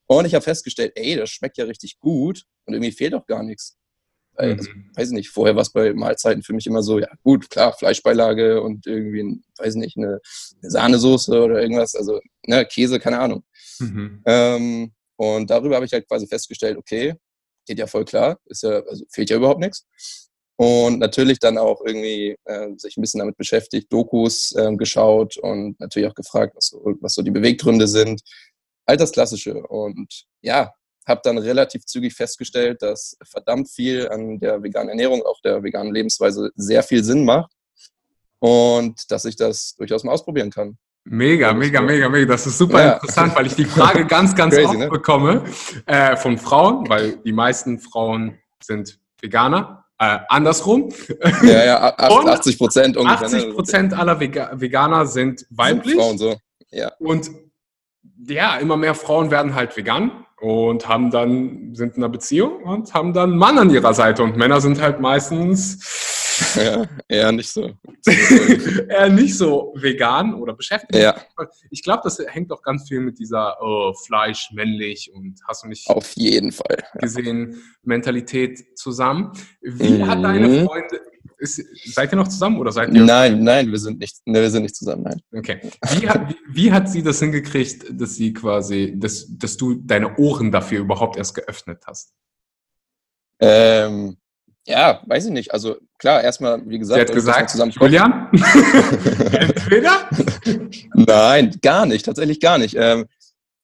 Und 0.05 0.25
ich 0.25 0.35
habe 0.35 0.43
festgestellt, 0.43 0.91
ey, 0.95 1.15
das 1.15 1.29
schmeckt 1.29 1.57
ja 1.57 1.63
richtig 1.63 1.97
gut 1.99 2.43
und 2.65 2.73
irgendwie 2.73 2.91
fehlt 2.91 3.13
auch 3.13 3.25
gar 3.25 3.41
nichts. 3.41 3.77
Weil, 4.35 4.53
also, 4.53 4.69
Mhm. 4.71 4.91
weiß 4.95 5.07
ich 5.09 5.13
nicht, 5.13 5.29
vorher 5.29 5.55
war 5.55 5.61
es 5.61 5.71
bei 5.71 5.93
Mahlzeiten 5.93 6.43
für 6.43 6.53
mich 6.53 6.67
immer 6.67 6.83
so, 6.83 6.99
ja 6.99 7.07
gut, 7.23 7.49
klar, 7.49 7.71
Fleischbeilage 7.71 8.61
und 8.61 8.85
irgendwie, 8.85 9.39
weiß 9.59 9.75
ich 9.75 9.79
nicht, 9.79 9.95
eine, 9.95 10.19
eine 10.61 10.71
Sahnesoße 10.71 11.41
oder 11.41 11.61
irgendwas, 11.61 11.95
also 11.95 12.19
ne, 12.47 12.65
Käse, 12.65 12.99
keine 12.99 13.19
Ahnung. 13.19 13.43
Mhm. 13.79 14.21
Ähm, 14.25 14.93
und 15.15 15.49
darüber 15.49 15.75
habe 15.75 15.85
ich 15.85 15.93
halt 15.93 16.07
quasi 16.07 16.27
festgestellt, 16.27 16.77
okay, 16.77 17.15
geht 17.65 17.79
ja 17.79 17.87
voll 17.87 18.05
klar, 18.05 18.39
ist 18.45 18.63
ja, 18.63 18.81
also 18.81 19.05
fehlt 19.09 19.29
ja 19.29 19.37
überhaupt 19.37 19.59
nichts. 19.59 19.85
Und 20.55 20.99
natürlich 20.99 21.39
dann 21.39 21.57
auch 21.57 21.81
irgendwie 21.83 22.35
äh, 22.45 22.69
sich 22.77 22.97
ein 22.97 23.01
bisschen 23.01 23.19
damit 23.19 23.37
beschäftigt, 23.37 23.91
Dokus 23.91 24.53
ähm, 24.57 24.77
geschaut 24.77 25.37
und 25.37 25.79
natürlich 25.79 26.09
auch 26.09 26.15
gefragt, 26.15 26.55
was 26.55 26.67
so, 26.67 26.95
was 27.01 27.15
so 27.15 27.21
die 27.21 27.31
Beweggründe 27.31 27.87
sind. 27.87 28.21
All 28.85 28.97
das 28.97 29.11
Klassische. 29.11 29.55
Und 29.55 30.25
ja, 30.41 30.73
habe 31.05 31.21
dann 31.23 31.37
relativ 31.37 31.85
zügig 31.85 32.13
festgestellt, 32.13 32.81
dass 32.81 33.17
verdammt 33.23 33.69
viel 33.69 34.07
an 34.09 34.39
der 34.39 34.61
veganen 34.61 34.89
Ernährung, 34.89 35.23
auch 35.23 35.41
der 35.41 35.63
veganen 35.63 35.93
Lebensweise 35.93 36.51
sehr 36.55 36.83
viel 36.83 37.03
Sinn 37.03 37.25
macht 37.25 37.51
und 38.39 39.11
dass 39.11 39.25
ich 39.25 39.35
das 39.35 39.75
durchaus 39.75 40.03
mal 40.03 40.13
ausprobieren 40.13 40.51
kann. 40.51 40.77
Mega, 41.05 41.53
mega, 41.53 41.81
mega, 41.81 42.07
mega. 42.09 42.25
Das 42.31 42.47
ist 42.47 42.57
super 42.57 42.81
Ja. 42.83 42.93
interessant, 42.93 43.35
weil 43.35 43.47
ich 43.47 43.55
die 43.55 43.65
Frage 43.65 44.05
ganz, 44.07 44.33
ganz 44.35 44.55
Crazy, 44.55 44.67
oft 44.67 44.77
ne? 44.79 44.87
bekomme 44.89 45.43
äh, 45.85 46.15
von 46.15 46.37
Frauen, 46.37 46.87
weil 46.89 47.17
die 47.17 47.33
meisten 47.33 47.79
Frauen 47.79 48.37
sind 48.61 48.99
Veganer. 49.19 49.85
Äh, 49.99 50.19
andersrum, 50.29 50.89
Ja, 51.43 51.65
ja, 51.65 51.93
a- 51.97 52.07
Und 52.13 52.27
80 52.29 52.57
Prozent 52.57 52.97
ungefähr. 52.97 53.29
ne? 53.29 53.37
80 53.37 53.53
Prozent 53.53 53.93
aller 53.93 54.19
Vega 54.19 54.51
Veganer 54.53 55.05
sind 55.05 55.39
Sind 55.39 55.49
weiblich. 55.57 55.95
Frauen 55.95 56.17
so. 56.17 56.35
Ja. 56.71 56.91
Und 56.99 57.29
ja, 58.25 58.55
immer 58.57 58.77
mehr 58.77 58.95
Frauen 58.95 59.29
werden 59.29 59.53
halt 59.55 59.75
vegan 59.75 60.25
und 60.39 60.87
haben 60.87 61.11
dann, 61.11 61.75
sind 61.75 61.95
in 61.97 62.03
einer 62.03 62.09
Beziehung 62.11 62.63
und 62.63 62.93
haben 62.93 63.13
dann 63.13 63.31
einen 63.31 63.37
Mann 63.39 63.57
an 63.57 63.69
ihrer 63.69 63.93
Seite. 63.93 64.23
Und 64.23 64.37
Männer 64.37 64.61
sind 64.61 64.81
halt 64.81 64.99
meistens 65.01 65.79
ja, 66.55 66.85
eher 67.07 67.31
nicht 67.31 67.49
so. 67.49 67.71
eher 68.89 69.09
nicht 69.09 69.37
so 69.37 69.73
vegan 69.75 70.33
oder 70.35 70.53
beschäftigt. 70.53 70.95
Ja, 70.95 71.15
Ich 71.69 71.83
glaube, 71.83 72.01
das 72.03 72.19
hängt 72.19 72.51
auch 72.51 72.61
ganz 72.61 72.87
viel 72.87 72.99
mit 72.99 73.19
dieser 73.19 73.57
oh, 73.61 73.93
Fleisch, 74.05 74.49
männlich 74.53 75.11
und 75.13 75.39
hast 75.47 75.63
du 75.63 75.67
nicht 75.67 75.87
auf 75.89 76.11
jeden 76.13 76.51
Fall. 76.51 76.77
gesehen, 76.99 77.61
Mentalität 77.83 78.77
zusammen. 78.77 79.31
Wie 79.61 79.97
Mhm. 79.99 80.07
hat 80.07 80.23
deine 80.23 80.65
Freundin, 80.65 80.99
ist, 81.37 81.61
seid 81.93 82.13
ihr 82.13 82.15
noch 82.15 82.27
zusammen 82.27 82.57
oder 82.57 82.71
seid 82.71 82.93
ihr? 82.93 83.03
Nein, 83.03 83.43
nein, 83.43 83.69
wir 83.69 83.79
sind 83.79 83.99
nicht, 83.99 84.17
ne, 84.25 84.41
wir 84.41 84.49
sind 84.49 84.63
nicht 84.63 84.75
zusammen, 84.75 85.03
nein. 85.03 85.21
Okay. 85.35 85.59
Wie 85.99 86.07
hat, 86.07 86.29
wie, 86.29 86.35
wie 86.47 86.71
hat 86.71 86.89
sie 86.89 87.03
das 87.03 87.19
hingekriegt, 87.19 87.85
dass 87.99 88.15
sie 88.15 88.33
quasi, 88.33 88.93
dass, 88.97 89.27
dass 89.29 89.57
du 89.57 89.75
deine 89.75 90.17
Ohren 90.17 90.51
dafür 90.51 90.79
überhaupt 90.79 91.17
erst 91.17 91.35
geöffnet 91.35 91.83
hast? 91.85 92.13
Ähm, 93.39 94.17
ja, 94.65 95.01
weiß 95.05 95.25
ich 95.25 95.31
nicht. 95.31 95.53
Also 95.53 95.77
klar, 95.97 96.23
erstmal, 96.23 96.61
wie 96.67 96.79
gesagt, 96.79 96.97
Sie 96.97 97.01
hat 97.01 97.09
wir 97.09 97.15
gesagt, 97.15 97.49
zusammen. 97.49 97.71
Julian, 97.71 98.29
entweder 99.31 100.09
Nein, 100.95 101.57
gar 101.61 101.85
nicht, 101.85 102.05
tatsächlich 102.05 102.39
gar 102.39 102.57
nicht. 102.57 102.75
Ähm, 102.77 103.05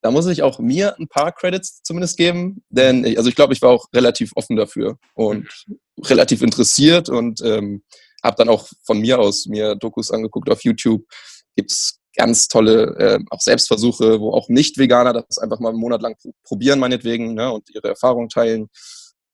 da 0.01 0.11
muss 0.11 0.27
ich 0.27 0.43
auch 0.43 0.59
mir 0.59 0.97
ein 0.97 1.07
paar 1.07 1.31
Credits 1.31 1.81
zumindest 1.83 2.17
geben, 2.17 2.63
denn 2.69 3.03
ich, 3.05 3.17
also 3.17 3.29
ich 3.29 3.35
glaube, 3.35 3.53
ich 3.53 3.61
war 3.61 3.69
auch 3.69 3.87
relativ 3.93 4.31
offen 4.35 4.55
dafür 4.55 4.97
und 5.13 5.47
relativ 6.05 6.41
interessiert 6.41 7.09
und 7.09 7.41
ähm, 7.41 7.83
habe 8.23 8.35
dann 8.37 8.49
auch 8.49 8.67
von 8.83 8.99
mir 8.99 9.19
aus 9.19 9.45
mir 9.47 9.75
Dokus 9.75 10.11
angeguckt 10.11 10.49
auf 10.49 10.63
YouTube. 10.63 11.03
Gibt's 11.55 11.99
ganz 12.15 12.47
tolle 12.47 12.95
äh, 12.97 13.19
auch 13.29 13.39
Selbstversuche, 13.39 14.19
wo 14.19 14.31
auch 14.31 14.49
Nicht-Veganer 14.49 15.13
das 15.13 15.37
einfach 15.37 15.59
mal 15.59 15.69
einen 15.69 15.79
Monat 15.79 16.01
lang 16.01 16.15
probieren 16.43 16.79
meinetwegen 16.79 17.33
ne, 17.33 17.51
und 17.51 17.69
ihre 17.69 17.89
Erfahrungen 17.89 18.29
teilen, 18.29 18.69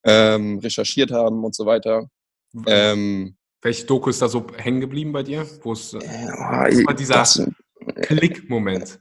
ähm, 0.05 0.59
recherchiert 0.59 1.11
haben 1.11 1.43
und 1.43 1.55
so 1.55 1.65
weiter. 1.65 2.09
Ähm, 2.67 3.35
Welche 3.61 3.85
Doku 3.85 4.09
ist 4.09 4.21
da 4.21 4.29
so 4.29 4.45
hängen 4.55 4.79
geblieben 4.79 5.11
bei 5.11 5.23
dir? 5.23 5.45
Wo 5.63 5.73
es 5.73 5.93
äh, 5.93 5.99
war 5.99 6.93
dieser 6.93 7.23
Klick-Moment? 8.01 8.99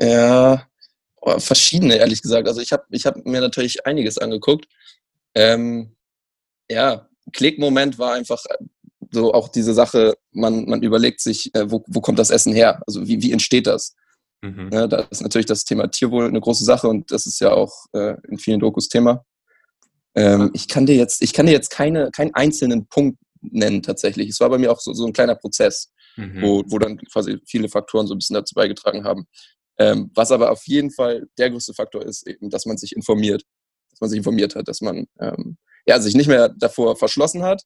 Ja, 0.00 0.66
oh, 1.20 1.38
verschiedene, 1.38 1.96
ehrlich 1.96 2.20
gesagt. 2.20 2.48
Also 2.48 2.60
ich 2.60 2.72
habe 2.72 2.84
ich 2.90 3.06
hab 3.06 3.24
mir 3.24 3.40
natürlich 3.40 3.86
einiges 3.86 4.18
angeguckt. 4.18 4.66
Ähm, 5.34 5.96
ja, 6.70 7.08
Klick-Moment 7.32 7.98
war 7.98 8.14
einfach 8.14 8.42
so 9.10 9.32
auch 9.32 9.48
diese 9.48 9.74
Sache, 9.74 10.14
man, 10.32 10.66
man 10.66 10.82
überlegt 10.82 11.20
sich, 11.20 11.54
äh, 11.54 11.70
wo, 11.70 11.84
wo 11.86 12.00
kommt 12.00 12.18
das 12.18 12.30
Essen 12.30 12.52
her? 12.52 12.82
Also 12.86 13.06
wie, 13.06 13.22
wie 13.22 13.32
entsteht 13.32 13.66
das? 13.66 13.94
Mhm. 14.42 14.70
Ja, 14.72 14.86
da 14.86 14.98
ist 15.10 15.22
natürlich 15.22 15.46
das 15.46 15.64
Thema 15.64 15.88
Tierwohl 15.88 16.26
eine 16.26 16.40
große 16.40 16.64
Sache 16.64 16.88
und 16.88 17.10
das 17.10 17.26
ist 17.26 17.40
ja 17.40 17.52
auch 17.52 17.86
äh, 17.92 18.16
in 18.28 18.38
vielen 18.38 18.60
Dokus 18.60 18.88
Thema. 18.88 19.24
Ähm, 20.14 20.50
ich 20.54 20.68
kann 20.68 20.86
dir 20.86 20.96
jetzt, 20.96 21.22
ich 21.22 21.32
kann 21.32 21.46
dir 21.46 21.52
jetzt 21.52 21.70
keine, 21.70 22.10
keinen 22.10 22.34
einzelnen 22.34 22.86
Punkt 22.86 23.18
nennen 23.40 23.82
tatsächlich. 23.82 24.28
Es 24.30 24.40
war 24.40 24.50
bei 24.50 24.58
mir 24.58 24.72
auch 24.72 24.80
so, 24.80 24.92
so 24.92 25.06
ein 25.06 25.12
kleiner 25.12 25.34
Prozess, 25.34 25.92
mhm. 26.16 26.42
wo, 26.42 26.62
wo 26.66 26.78
dann 26.78 26.98
quasi 27.12 27.38
viele 27.46 27.68
Faktoren 27.68 28.06
so 28.06 28.14
ein 28.14 28.18
bisschen 28.18 28.34
dazu 28.34 28.54
beigetragen 28.54 29.04
haben. 29.04 29.26
Ähm, 29.78 30.10
was 30.14 30.32
aber 30.32 30.50
auf 30.50 30.66
jeden 30.66 30.90
Fall 30.90 31.26
der 31.38 31.50
größte 31.50 31.72
Faktor 31.72 32.04
ist, 32.04 32.26
eben, 32.26 32.50
dass 32.50 32.66
man 32.66 32.76
sich 32.76 32.96
informiert. 32.96 33.44
Dass 33.90 34.00
man 34.00 34.10
sich 34.10 34.18
informiert 34.18 34.56
hat, 34.56 34.66
dass 34.68 34.80
man 34.80 35.06
ähm, 35.20 35.56
ja, 35.86 36.00
sich 36.00 36.14
nicht 36.14 36.28
mehr 36.28 36.48
davor 36.50 36.96
verschlossen 36.96 37.42
hat. 37.42 37.62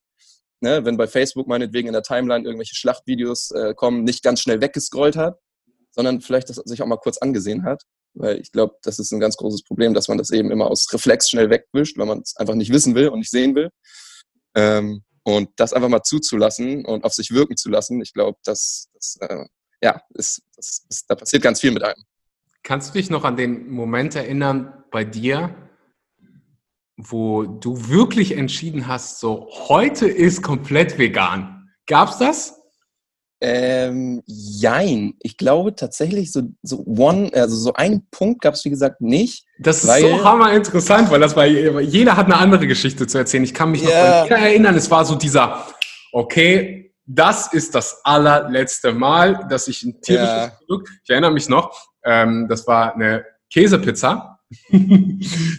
Ne, 0.61 0.85
wenn 0.85 0.95
bei 0.95 1.07
Facebook 1.07 1.47
meinetwegen 1.47 1.87
in 1.87 1.93
der 1.93 2.03
Timeline 2.03 2.45
irgendwelche 2.45 2.75
Schlachtvideos 2.75 3.51
äh, 3.51 3.73
kommen, 3.73 4.05
nicht 4.05 4.23
ganz 4.23 4.39
schnell 4.39 4.61
weggescrollt 4.61 5.17
hat, 5.17 5.37
sondern 5.91 6.21
vielleicht 6.21 6.49
das 6.49 6.55
sich 6.55 6.81
auch 6.81 6.87
mal 6.87 6.97
kurz 6.97 7.17
angesehen 7.17 7.65
hat. 7.65 7.83
Weil 8.15 8.39
ich 8.39 8.51
glaube, 8.51 8.75
das 8.83 8.99
ist 8.99 9.11
ein 9.11 9.19
ganz 9.19 9.37
großes 9.37 9.63
Problem, 9.63 9.93
dass 9.93 10.07
man 10.07 10.17
das 10.17 10.29
eben 10.29 10.51
immer 10.51 10.67
aus 10.67 10.91
Reflex 10.93 11.29
schnell 11.29 11.49
wegwischt, 11.49 11.97
weil 11.97 12.05
man 12.05 12.19
es 12.19 12.35
einfach 12.35 12.55
nicht 12.55 12.71
wissen 12.71 12.95
will 12.95 13.09
und 13.09 13.19
nicht 13.19 13.31
sehen 13.31 13.55
will. 13.55 13.69
Ähm, 14.55 15.03
und 15.23 15.49
das 15.55 15.73
einfach 15.73 15.89
mal 15.89 16.03
zuzulassen 16.03 16.85
und 16.85 17.05
auf 17.05 17.13
sich 17.13 17.31
wirken 17.31 17.57
zu 17.57 17.69
lassen, 17.69 18.01
ich 18.01 18.13
glaube, 18.13 18.37
das, 18.43 18.89
das 18.93 19.17
äh, 19.21 19.45
ja, 19.81 20.01
ist, 20.13 20.41
das, 20.55 20.85
ist, 20.89 21.09
da 21.09 21.15
passiert 21.15 21.43
ganz 21.43 21.61
viel 21.61 21.71
mit 21.71 21.83
einem. 21.83 22.03
Kannst 22.61 22.89
du 22.89 22.93
dich 22.93 23.09
noch 23.09 23.23
an 23.23 23.35
den 23.35 23.69
Moment 23.69 24.15
erinnern 24.15 24.83
bei 24.91 25.03
dir, 25.03 25.55
wo 26.95 27.43
du 27.43 27.89
wirklich 27.89 28.33
entschieden 28.33 28.87
hast, 28.87 29.19
so 29.19 29.49
heute 29.67 30.07
ist 30.07 30.41
komplett 30.41 30.97
vegan? 30.97 31.69
Gab's 31.87 32.17
das? 32.17 32.62
Ähm, 33.45 34.23
jein. 34.25 35.15
Ich 35.19 35.35
glaube 35.35 35.75
tatsächlich 35.75 36.31
so, 36.31 36.43
so 36.61 36.81
one, 36.85 37.29
also 37.33 37.57
so 37.57 37.73
einen 37.73 38.07
Punkt 38.09 38.41
gab 38.41 38.53
es 38.53 38.63
wie 38.63 38.69
gesagt 38.69 39.01
nicht. 39.01 39.45
Das 39.59 39.83
ist 39.83 39.99
so 39.99 40.23
hammer 40.23 40.53
interessant, 40.53 41.11
weil 41.11 41.19
das 41.19 41.35
war, 41.35 41.45
jeder 41.45 42.15
hat 42.15 42.27
eine 42.27 42.37
andere 42.37 42.67
Geschichte 42.67 43.05
zu 43.05 43.17
erzählen. 43.17 43.43
Ich 43.43 43.53
kann 43.53 43.71
mich 43.71 43.83
yeah. 43.83 44.23
noch 44.23 44.31
erinnern, 44.31 44.75
es 44.75 44.89
war 44.89 45.03
so 45.03 45.15
dieser, 45.15 45.67
okay, 46.13 46.93
das 47.05 47.51
ist 47.51 47.75
das 47.75 47.99
allerletzte 48.05 48.93
Mal, 48.93 49.45
dass 49.49 49.67
ich 49.67 49.83
ein 49.83 49.99
tierisches 49.99 50.29
ja. 50.29 50.51
Produkt, 50.59 50.89
ich 51.03 51.09
erinnere 51.09 51.31
mich 51.31 51.49
noch, 51.49 51.89
ähm, 52.05 52.47
das 52.47 52.65
war 52.65 52.95
eine 52.95 53.25
Käsepizza. 53.51 54.39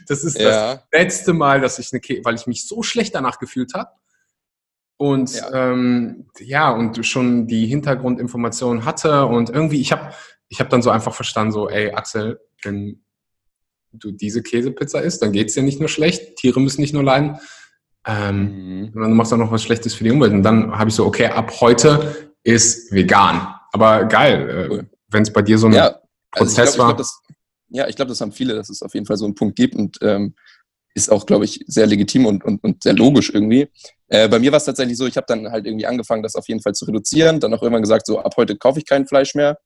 das 0.08 0.24
ist 0.24 0.38
ja. 0.38 0.76
das 0.76 0.84
letzte 0.90 1.34
Mal, 1.34 1.60
dass 1.60 1.78
ich 1.78 1.92
eine 1.92 2.00
Käse, 2.00 2.22
weil 2.24 2.36
ich 2.36 2.46
mich 2.46 2.66
so 2.66 2.82
schlecht 2.82 3.14
danach 3.14 3.38
gefühlt 3.38 3.74
habe. 3.74 3.90
Und 5.04 5.34
ja. 5.34 5.72
Ähm, 5.72 6.26
ja, 6.40 6.70
und 6.70 7.04
schon 7.04 7.46
die 7.46 7.66
Hintergrundinformationen 7.66 8.86
hatte 8.86 9.26
und 9.26 9.50
irgendwie, 9.50 9.80
ich 9.80 9.92
habe 9.92 10.14
ich 10.48 10.60
hab 10.60 10.70
dann 10.70 10.80
so 10.80 10.88
einfach 10.88 11.14
verstanden, 11.14 11.52
so, 11.52 11.68
ey, 11.68 11.90
Axel, 11.90 12.40
wenn 12.62 13.02
du 13.92 14.12
diese 14.12 14.42
Käsepizza 14.42 15.00
isst, 15.00 15.20
dann 15.20 15.32
geht 15.32 15.48
es 15.48 15.54
dir 15.54 15.62
nicht 15.62 15.78
nur 15.78 15.90
schlecht, 15.90 16.36
Tiere 16.36 16.58
müssen 16.58 16.80
nicht 16.80 16.94
nur 16.94 17.02
leiden, 17.02 17.38
ähm, 18.06 18.86
mhm. 18.86 18.92
Dann 18.94 19.12
machst 19.12 19.32
du 19.32 19.36
auch 19.36 19.40
noch 19.40 19.50
was 19.50 19.62
Schlechtes 19.62 19.94
für 19.94 20.04
die 20.04 20.10
Umwelt. 20.10 20.32
Und 20.32 20.42
dann 20.42 20.72
habe 20.72 20.90
ich 20.90 20.96
so, 20.96 21.06
okay, 21.06 21.26
ab 21.26 21.52
heute 21.60 22.28
ist 22.42 22.92
vegan. 22.92 23.46
Aber 23.72 24.04
geil, 24.04 24.68
äh, 24.70 24.84
wenn 25.08 25.22
es 25.22 25.32
bei 25.32 25.42
dir 25.42 25.58
so 25.58 25.66
ein 25.66 25.72
ja, 25.72 25.98
Prozess 26.30 26.58
also 26.58 26.70
ich 26.70 26.74
glaub, 26.76 26.78
war. 26.78 26.90
Ich 26.90 26.96
glaub, 26.96 26.98
das, 26.98 27.22
ja, 27.68 27.88
ich 27.88 27.96
glaube, 27.96 28.08
das 28.10 28.20
haben 28.20 28.32
viele, 28.32 28.54
dass 28.54 28.68
es 28.68 28.82
auf 28.82 28.94
jeden 28.94 29.06
Fall 29.06 29.16
so 29.16 29.24
einen 29.24 29.34
Punkt 29.34 29.56
gibt 29.56 29.74
und 29.74 29.98
ähm, 30.02 30.34
ist 30.94 31.10
auch, 31.10 31.26
glaube 31.26 31.44
ich, 31.44 31.64
sehr 31.66 31.86
legitim 31.86 32.26
und, 32.26 32.44
und, 32.44 32.62
und 32.62 32.82
sehr 32.82 32.94
logisch 32.94 33.30
irgendwie. 33.34 33.68
Äh, 34.08 34.28
bei 34.28 34.38
mir 34.38 34.52
war 34.52 34.58
es 34.58 34.64
tatsächlich 34.64 34.96
so, 34.96 35.06
ich 35.06 35.16
habe 35.16 35.26
dann 35.28 35.50
halt 35.50 35.66
irgendwie 35.66 35.86
angefangen, 35.86 36.22
das 36.22 36.36
auf 36.36 36.48
jeden 36.48 36.62
Fall 36.62 36.74
zu 36.74 36.84
reduzieren. 36.84 37.40
Dann 37.40 37.52
auch 37.52 37.62
irgendwann 37.62 37.82
gesagt, 37.82 38.06
so 38.06 38.20
ab 38.20 38.34
heute 38.36 38.56
kaufe 38.56 38.78
ich 38.78 38.86
kein 38.86 39.06
Fleisch 39.06 39.34
mehr. 39.34 39.58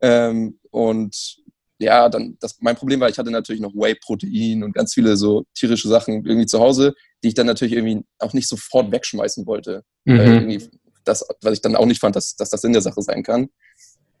Ähm, 0.00 0.60
und 0.70 1.36
ja, 1.78 2.08
dann 2.08 2.36
das, 2.40 2.56
mein 2.60 2.76
Problem 2.76 3.00
war, 3.00 3.08
ich 3.08 3.18
hatte 3.18 3.30
natürlich 3.30 3.60
noch 3.60 3.74
Whey-Protein 3.74 4.62
und 4.62 4.74
ganz 4.74 4.94
viele 4.94 5.16
so 5.16 5.44
tierische 5.54 5.88
Sachen 5.88 6.24
irgendwie 6.24 6.46
zu 6.46 6.60
Hause, 6.60 6.94
die 7.24 7.28
ich 7.28 7.34
dann 7.34 7.46
natürlich 7.46 7.74
irgendwie 7.74 8.04
auch 8.18 8.32
nicht 8.32 8.48
sofort 8.48 8.92
wegschmeißen 8.92 9.46
wollte. 9.46 9.82
Mhm. 10.04 10.18
Weil 10.18 10.34
irgendwie 10.34 10.68
das, 11.04 11.26
was 11.42 11.54
ich 11.54 11.62
dann 11.62 11.76
auch 11.76 11.86
nicht 11.86 12.00
fand, 12.00 12.14
dass, 12.14 12.36
dass 12.36 12.50
das 12.50 12.62
in 12.64 12.72
der 12.72 12.82
Sache 12.82 13.02
sein 13.02 13.22
kann. 13.22 13.48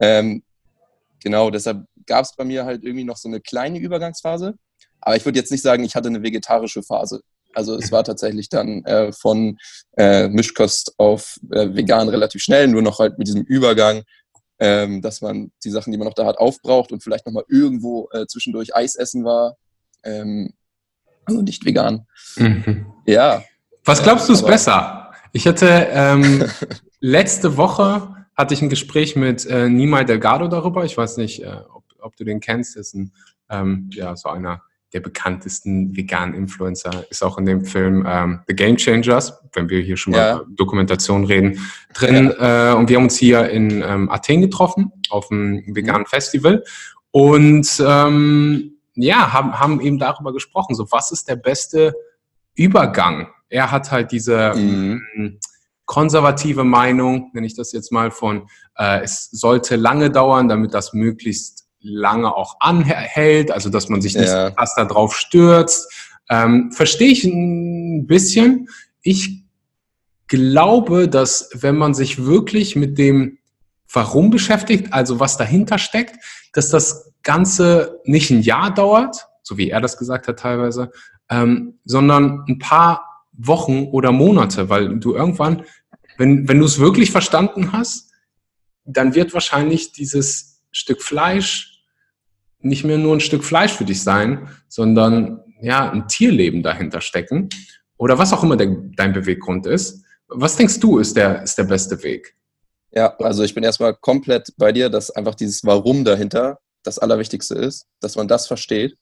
Ähm, 0.00 0.42
genau, 1.22 1.50
deshalb 1.50 1.84
gab 2.06 2.24
es 2.24 2.34
bei 2.34 2.44
mir 2.44 2.64
halt 2.64 2.82
irgendwie 2.82 3.04
noch 3.04 3.18
so 3.18 3.28
eine 3.28 3.40
kleine 3.40 3.78
Übergangsphase. 3.78 4.54
Aber 5.00 5.16
ich 5.16 5.24
würde 5.24 5.38
jetzt 5.38 5.50
nicht 5.50 5.62
sagen, 5.62 5.84
ich 5.84 5.94
hatte 5.94 6.08
eine 6.08 6.22
vegetarische 6.22 6.82
Phase. 6.82 7.22
Also 7.52 7.76
es 7.76 7.90
war 7.90 8.04
tatsächlich 8.04 8.48
dann 8.48 8.84
äh, 8.84 9.12
von 9.12 9.58
äh, 9.96 10.28
Mischkost 10.28 10.94
auf 10.98 11.36
äh, 11.50 11.74
vegan 11.74 12.08
relativ 12.08 12.42
schnell, 12.42 12.68
nur 12.68 12.82
noch 12.82 13.00
halt 13.00 13.18
mit 13.18 13.26
diesem 13.26 13.42
Übergang 13.42 14.02
ähm, 14.60 15.00
dass 15.00 15.22
man 15.22 15.50
die 15.64 15.70
Sachen, 15.70 15.90
die 15.90 15.98
man 15.98 16.06
noch 16.06 16.14
da 16.14 16.26
hat, 16.26 16.38
aufbraucht 16.38 16.92
und 16.92 17.02
vielleicht 17.02 17.26
nochmal 17.26 17.44
irgendwo 17.48 18.08
äh, 18.12 18.26
zwischendurch 18.26 18.76
Eis 18.76 18.94
essen 18.94 19.24
war. 19.24 19.56
Ähm, 20.04 20.52
also 21.24 21.40
nicht 21.40 21.64
vegan. 21.64 22.06
Mhm. 22.36 22.86
Ja. 23.06 23.42
Was 23.84 24.02
glaubst 24.02 24.28
du 24.28 24.34
ist 24.34 24.46
besser? 24.46 25.12
Ich 25.32 25.46
hatte 25.46 25.88
ähm, 25.90 26.44
letzte 27.00 27.56
Woche 27.56 28.14
hatte 28.36 28.54
ich 28.54 28.62
ein 28.62 28.68
Gespräch 28.68 29.16
mit 29.16 29.46
äh, 29.46 29.68
Nimai 29.68 30.04
Delgado 30.04 30.46
darüber. 30.48 30.84
Ich 30.84 30.96
weiß 30.96 31.16
nicht, 31.16 31.42
äh, 31.42 31.56
ob, 31.72 31.84
ob, 31.98 32.16
du 32.16 32.24
den 32.24 32.40
kennst. 32.40 32.76
Das 32.76 32.88
ist 32.88 32.94
ein, 32.94 33.12
ähm, 33.48 33.88
ja, 33.92 34.14
so 34.14 34.28
einer 34.28 34.62
der 34.92 35.00
bekanntesten 35.00 35.96
veganen 35.96 36.34
Influencer, 36.34 37.04
ist 37.10 37.22
auch 37.22 37.38
in 37.38 37.46
dem 37.46 37.64
Film 37.64 38.04
ähm, 38.06 38.40
The 38.48 38.54
Game 38.54 38.76
Changers, 38.76 39.40
wenn 39.52 39.68
wir 39.68 39.80
hier 39.80 39.96
schon 39.96 40.14
ja. 40.14 40.36
mal 40.36 40.46
Dokumentation 40.50 41.24
reden, 41.24 41.60
drin. 41.94 42.32
Ja. 42.38 42.72
Äh, 42.72 42.74
und 42.76 42.88
wir 42.88 42.96
haben 42.96 43.04
uns 43.04 43.16
hier 43.16 43.48
in 43.50 43.82
ähm, 43.82 44.10
Athen 44.10 44.40
getroffen, 44.40 44.92
auf 45.10 45.30
einem 45.30 45.62
veganen 45.74 46.02
mhm. 46.02 46.06
Festival. 46.06 46.64
Und 47.12 47.82
ähm, 47.86 48.78
ja, 48.94 49.32
haben, 49.32 49.58
haben 49.58 49.80
eben 49.80 49.98
darüber 49.98 50.32
gesprochen, 50.32 50.74
so 50.74 50.86
was 50.90 51.12
ist 51.12 51.28
der 51.28 51.36
beste 51.36 51.94
Übergang? 52.54 53.28
Er 53.48 53.70
hat 53.70 53.90
halt 53.90 54.12
diese 54.12 54.54
mhm. 54.54 55.02
Ähm, 55.16 55.38
konservative 55.86 56.62
Meinung, 56.62 57.30
nenne 57.32 57.48
ich 57.48 57.56
das 57.56 57.72
jetzt 57.72 57.90
mal, 57.90 58.12
von 58.12 58.48
äh, 58.76 59.02
es 59.02 59.28
sollte 59.30 59.74
lange 59.74 60.10
dauern, 60.10 60.48
damit 60.48 60.72
das 60.72 60.92
möglichst 60.92 61.66
lange 61.80 62.34
auch 62.34 62.56
anhält, 62.60 63.50
also 63.50 63.70
dass 63.70 63.88
man 63.88 64.00
sich 64.02 64.14
nicht 64.14 64.28
ja. 64.28 64.52
fast 64.52 64.76
darauf 64.78 65.14
stürzt. 65.14 65.92
Ähm, 66.28 66.72
Verstehe 66.72 67.10
ich 67.10 67.24
ein 67.24 68.06
bisschen. 68.06 68.68
Ich 69.02 69.44
glaube, 70.26 71.08
dass 71.08 71.50
wenn 71.54 71.76
man 71.76 71.94
sich 71.94 72.24
wirklich 72.24 72.76
mit 72.76 72.98
dem 72.98 73.38
Warum 73.92 74.30
beschäftigt, 74.30 74.92
also 74.92 75.18
was 75.18 75.36
dahinter 75.36 75.78
steckt, 75.78 76.16
dass 76.52 76.70
das 76.70 77.12
Ganze 77.24 78.00
nicht 78.04 78.30
ein 78.30 78.40
Jahr 78.40 78.72
dauert, 78.72 79.26
so 79.42 79.58
wie 79.58 79.70
er 79.70 79.80
das 79.80 79.98
gesagt 79.98 80.28
hat 80.28 80.38
teilweise, 80.38 80.92
ähm, 81.28 81.80
sondern 81.84 82.44
ein 82.48 82.58
paar 82.58 83.26
Wochen 83.32 83.88
oder 83.90 84.12
Monate, 84.12 84.68
weil 84.68 85.00
du 85.00 85.14
irgendwann, 85.14 85.64
wenn, 86.18 86.48
wenn 86.48 86.60
du 86.60 86.66
es 86.66 86.78
wirklich 86.78 87.10
verstanden 87.10 87.72
hast, 87.72 88.12
dann 88.84 89.14
wird 89.14 89.34
wahrscheinlich 89.34 89.92
dieses 89.92 90.62
Stück 90.70 91.02
Fleisch 91.02 91.69
nicht 92.62 92.84
mehr 92.84 92.98
nur 92.98 93.14
ein 93.14 93.20
Stück 93.20 93.44
Fleisch 93.44 93.72
für 93.72 93.84
dich 93.84 94.02
sein, 94.02 94.48
sondern 94.68 95.40
ja, 95.60 95.90
ein 95.90 96.08
Tierleben 96.08 96.62
dahinter 96.62 97.00
stecken 97.00 97.48
oder 97.96 98.18
was 98.18 98.32
auch 98.32 98.42
immer 98.42 98.56
der, 98.56 98.74
dein 98.96 99.12
Beweggrund 99.12 99.66
ist. 99.66 100.04
Was 100.28 100.56
denkst 100.56 100.80
du, 100.80 100.98
ist 100.98 101.16
der, 101.16 101.42
ist 101.42 101.58
der 101.58 101.64
beste 101.64 102.02
Weg? 102.02 102.34
Ja, 102.92 103.16
also 103.18 103.42
ich 103.44 103.54
bin 103.54 103.64
erstmal 103.64 103.94
komplett 103.94 104.52
bei 104.56 104.72
dir, 104.72 104.90
dass 104.90 105.10
einfach 105.10 105.34
dieses 105.34 105.64
Warum 105.64 106.04
dahinter 106.04 106.58
das 106.82 106.98
Allerwichtigste 106.98 107.54
ist, 107.54 107.86
dass 108.00 108.16
man 108.16 108.26
das 108.26 108.46
versteht 108.46 108.96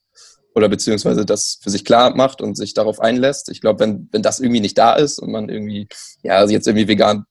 oder 0.54 0.68
beziehungsweise 0.68 1.24
das 1.24 1.58
für 1.62 1.70
sich 1.70 1.84
klar 1.84 2.14
macht 2.16 2.40
und 2.40 2.56
sich 2.56 2.74
darauf 2.74 3.00
einlässt. 3.00 3.48
Ich 3.50 3.60
glaube, 3.60 3.80
wenn, 3.80 4.08
wenn 4.10 4.22
das 4.22 4.40
irgendwie 4.40 4.60
nicht 4.60 4.76
da 4.76 4.94
ist 4.94 5.18
und 5.18 5.30
man 5.30 5.48
irgendwie, 5.48 5.88
ja, 6.22 6.36
also 6.36 6.52
jetzt 6.52 6.66
irgendwie 6.66 6.88
vegan 6.88 7.24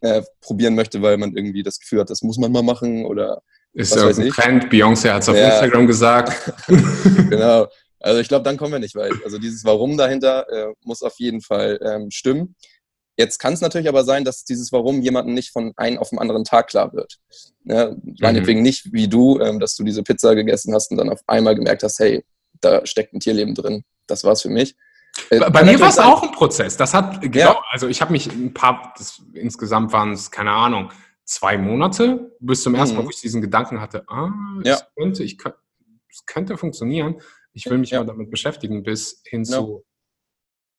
äh, 0.00 0.22
probieren 0.40 0.74
möchte, 0.74 1.00
weil 1.00 1.16
man 1.16 1.34
irgendwie 1.34 1.62
das 1.62 1.78
Gefühl 1.78 2.00
hat, 2.00 2.10
das 2.10 2.22
muss 2.22 2.38
man 2.38 2.52
mal 2.52 2.62
machen 2.62 3.06
oder 3.06 3.42
Ist 3.74 3.94
ja 3.96 4.06
ein 4.06 4.30
Trend. 4.30 4.70
Beyoncé 4.70 5.12
hat 5.12 5.22
es 5.22 5.28
auf 5.28 5.36
ja. 5.36 5.48
Instagram 5.48 5.86
gesagt. 5.86 6.52
genau. 7.28 7.66
Also 8.00 8.20
ich 8.20 8.28
glaube, 8.28 8.44
dann 8.44 8.56
kommen 8.56 8.72
wir 8.72 8.78
nicht 8.78 8.94
weit. 8.94 9.12
Also 9.24 9.38
dieses 9.38 9.64
Warum 9.64 9.96
dahinter 9.96 10.46
äh, 10.50 10.72
muss 10.84 11.02
auf 11.02 11.14
jeden 11.18 11.40
Fall 11.40 11.78
ähm, 11.82 12.10
stimmen. 12.10 12.54
Jetzt 13.16 13.38
kann 13.38 13.52
es 13.52 13.60
natürlich 13.60 13.88
aber 13.88 14.04
sein, 14.04 14.24
dass 14.24 14.44
dieses 14.44 14.72
Warum 14.72 15.00
jemanden 15.00 15.34
nicht 15.34 15.52
von 15.52 15.72
einem 15.76 15.98
auf 15.98 16.10
den 16.10 16.18
anderen 16.18 16.44
Tag 16.44 16.68
klar 16.68 16.92
wird. 16.92 17.18
Ja, 17.64 17.90
mhm. 17.90 18.16
meinetwegen 18.20 18.62
nicht 18.62 18.92
wie 18.92 19.08
du, 19.08 19.40
ähm, 19.40 19.60
dass 19.60 19.74
du 19.74 19.84
diese 19.84 20.02
Pizza 20.02 20.34
gegessen 20.34 20.74
hast 20.74 20.90
und 20.90 20.98
dann 20.98 21.10
auf 21.10 21.20
einmal 21.26 21.54
gemerkt 21.54 21.82
hast, 21.82 21.98
hey, 21.98 22.24
da 22.60 22.84
steckt 22.86 23.12
ein 23.12 23.20
Tierleben 23.20 23.54
drin. 23.54 23.84
Das 24.06 24.24
war's 24.24 24.42
für 24.42 24.50
mich. 24.50 24.76
Äh, 25.30 25.50
Bei 25.50 25.64
mir 25.64 25.78
war 25.80 25.88
es 25.88 25.98
auch 25.98 26.22
ein 26.22 26.32
Prozess. 26.32 26.76
Das 26.76 26.92
hat, 26.92 27.20
genau, 27.22 27.52
ja. 27.52 27.64
also 27.70 27.88
ich 27.88 28.00
habe 28.00 28.12
mich 28.12 28.26
ein 28.26 28.52
paar, 28.52 28.92
das, 28.98 29.22
insgesamt 29.32 29.92
waren 29.92 30.12
es, 30.12 30.30
keine 30.30 30.50
Ahnung, 30.50 30.90
zwei 31.24 31.58
Monate 31.58 32.36
bis 32.40 32.62
zum 32.62 32.74
ersten 32.74 32.94
mhm. 32.94 33.00
Mal, 33.00 33.06
wo 33.06 33.10
ich 33.10 33.20
diesen 33.20 33.40
Gedanken 33.40 33.80
hatte, 33.80 34.04
ah, 34.08 34.30
ja. 34.62 34.78
könnte, 34.96 35.24
ich, 35.24 35.38
es 36.10 36.26
könnte 36.26 36.56
funktionieren. 36.56 37.20
Ich 37.52 37.66
will 37.66 37.78
mich 37.78 37.90
ja. 37.90 38.00
mal 38.00 38.06
damit 38.06 38.30
beschäftigen, 38.30 38.82
bis 38.82 39.22
hin 39.24 39.44
zu 39.44 39.84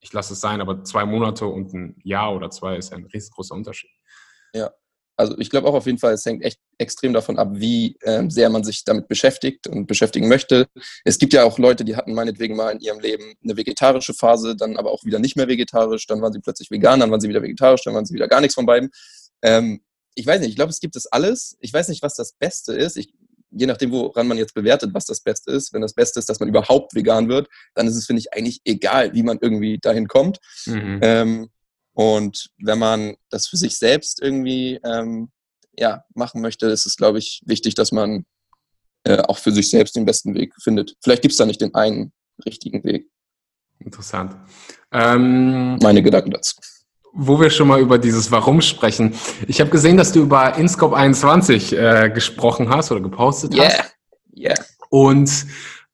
ich 0.05 0.13
lasse 0.13 0.33
es 0.33 0.39
sein, 0.39 0.61
aber 0.61 0.83
zwei 0.83 1.03
Monate 1.05 1.47
und 1.47 1.73
ein 1.73 1.95
Jahr 2.03 2.35
oder 2.35 2.51
zwei 2.51 2.77
ist 2.77 2.93
ein 2.93 3.05
riesengroßer 3.05 3.55
Unterschied. 3.55 3.89
Ja, 4.53 4.71
also 5.17 5.37
ich 5.39 5.49
glaube 5.49 5.67
auch 5.67 5.73
auf 5.73 5.85
jeden 5.85 5.97
Fall, 5.97 6.13
es 6.13 6.25
hängt 6.25 6.43
echt 6.43 6.59
extrem 6.77 7.13
davon 7.13 7.39
ab, 7.39 7.49
wie 7.53 7.97
äh, 8.01 8.29
sehr 8.29 8.49
man 8.49 8.63
sich 8.63 8.83
damit 8.83 9.07
beschäftigt 9.07 9.67
und 9.67 9.87
beschäftigen 9.87 10.27
möchte. 10.27 10.67
Es 11.05 11.17
gibt 11.17 11.33
ja 11.33 11.43
auch 11.43 11.57
Leute, 11.57 11.85
die 11.85 11.95
hatten 11.95 12.13
meinetwegen 12.13 12.55
mal 12.55 12.71
in 12.71 12.79
ihrem 12.81 12.99
Leben 12.99 13.33
eine 13.43 13.57
vegetarische 13.57 14.13
Phase, 14.13 14.55
dann 14.55 14.77
aber 14.77 14.91
auch 14.91 15.03
wieder 15.05 15.19
nicht 15.19 15.35
mehr 15.37 15.47
vegetarisch, 15.47 16.05
dann 16.05 16.21
waren 16.21 16.33
sie 16.33 16.39
plötzlich 16.39 16.69
vegan, 16.69 16.99
dann 16.99 17.11
waren 17.11 17.21
sie 17.21 17.29
wieder 17.29 17.41
vegetarisch, 17.41 17.83
dann 17.83 17.95
waren 17.95 18.05
sie 18.05 18.13
wieder 18.13 18.27
gar 18.27 18.41
nichts 18.41 18.55
von 18.55 18.65
beiden. 18.65 18.91
Ähm, 19.41 19.81
ich 20.15 20.25
weiß 20.25 20.39
nicht, 20.39 20.49
ich 20.49 20.55
glaube, 20.55 20.71
es 20.71 20.79
gibt 20.79 20.95
es 20.95 21.05
alles. 21.07 21.57
Ich 21.59 21.73
weiß 21.73 21.89
nicht, 21.89 22.01
was 22.01 22.15
das 22.15 22.33
Beste 22.33 22.73
ist. 22.73 22.97
Ich 22.97 23.13
je 23.55 23.65
nachdem, 23.65 23.91
woran 23.91 24.27
man 24.27 24.37
jetzt 24.37 24.53
bewertet, 24.53 24.93
was 24.93 25.05
das 25.05 25.21
Beste 25.21 25.51
ist, 25.51 25.73
wenn 25.73 25.81
das 25.81 25.93
Beste 25.93 26.19
ist, 26.19 26.27
dass 26.27 26.39
man 26.39 26.49
überhaupt 26.49 26.93
vegan 26.93 27.29
wird, 27.29 27.47
dann 27.73 27.87
ist 27.87 27.95
es, 27.95 28.05
finde 28.05 28.19
ich, 28.19 28.33
eigentlich 28.33 28.61
egal, 28.65 29.13
wie 29.13 29.23
man 29.23 29.39
irgendwie 29.41 29.77
dahin 29.79 30.07
kommt. 30.07 30.39
Mhm. 30.65 30.99
Ähm, 31.01 31.49
und 31.93 32.49
wenn 32.57 32.77
man 32.77 33.15
das 33.29 33.47
für 33.47 33.57
sich 33.57 33.77
selbst 33.77 34.21
irgendwie 34.21 34.79
ähm, 34.83 35.29
ja, 35.77 36.03
machen 36.13 36.41
möchte, 36.41 36.67
ist 36.67 36.85
es, 36.85 36.97
glaube 36.97 37.19
ich, 37.19 37.41
wichtig, 37.45 37.75
dass 37.75 37.93
man 37.93 38.25
äh, 39.05 39.19
auch 39.19 39.37
für 39.37 39.51
sich 39.51 39.69
selbst 39.69 39.95
den 39.95 40.05
besten 40.05 40.35
Weg 40.35 40.53
findet. 40.61 40.95
Vielleicht 41.01 41.21
gibt 41.21 41.31
es 41.31 41.37
da 41.37 41.45
nicht 41.45 41.61
den 41.61 41.73
einen 41.73 42.11
richtigen 42.45 42.83
Weg. 42.83 43.09
Interessant. 43.79 44.35
Ähm, 44.91 45.77
Meine 45.81 46.03
Gedanken 46.03 46.31
dazu 46.31 46.55
wo 47.15 47.39
wir 47.39 47.49
schon 47.49 47.69
mal 47.69 47.79
über 47.79 47.97
dieses 47.97 48.29
Warum 48.29 48.61
sprechen. 48.61 49.13
Ich 49.47 49.61
habe 49.61 49.69
gesehen, 49.69 49.95
dass 49.95 50.11
du 50.11 50.21
über 50.21 50.57
InScope 50.57 50.95
21 50.95 51.73
äh, 51.73 52.11
gesprochen 52.13 52.69
hast 52.69 52.91
oder 52.91 53.01
gepostet 53.01 53.55
yeah. 53.55 53.65
hast. 53.65 53.95
Yeah. 54.37 54.55
Und 54.89 55.45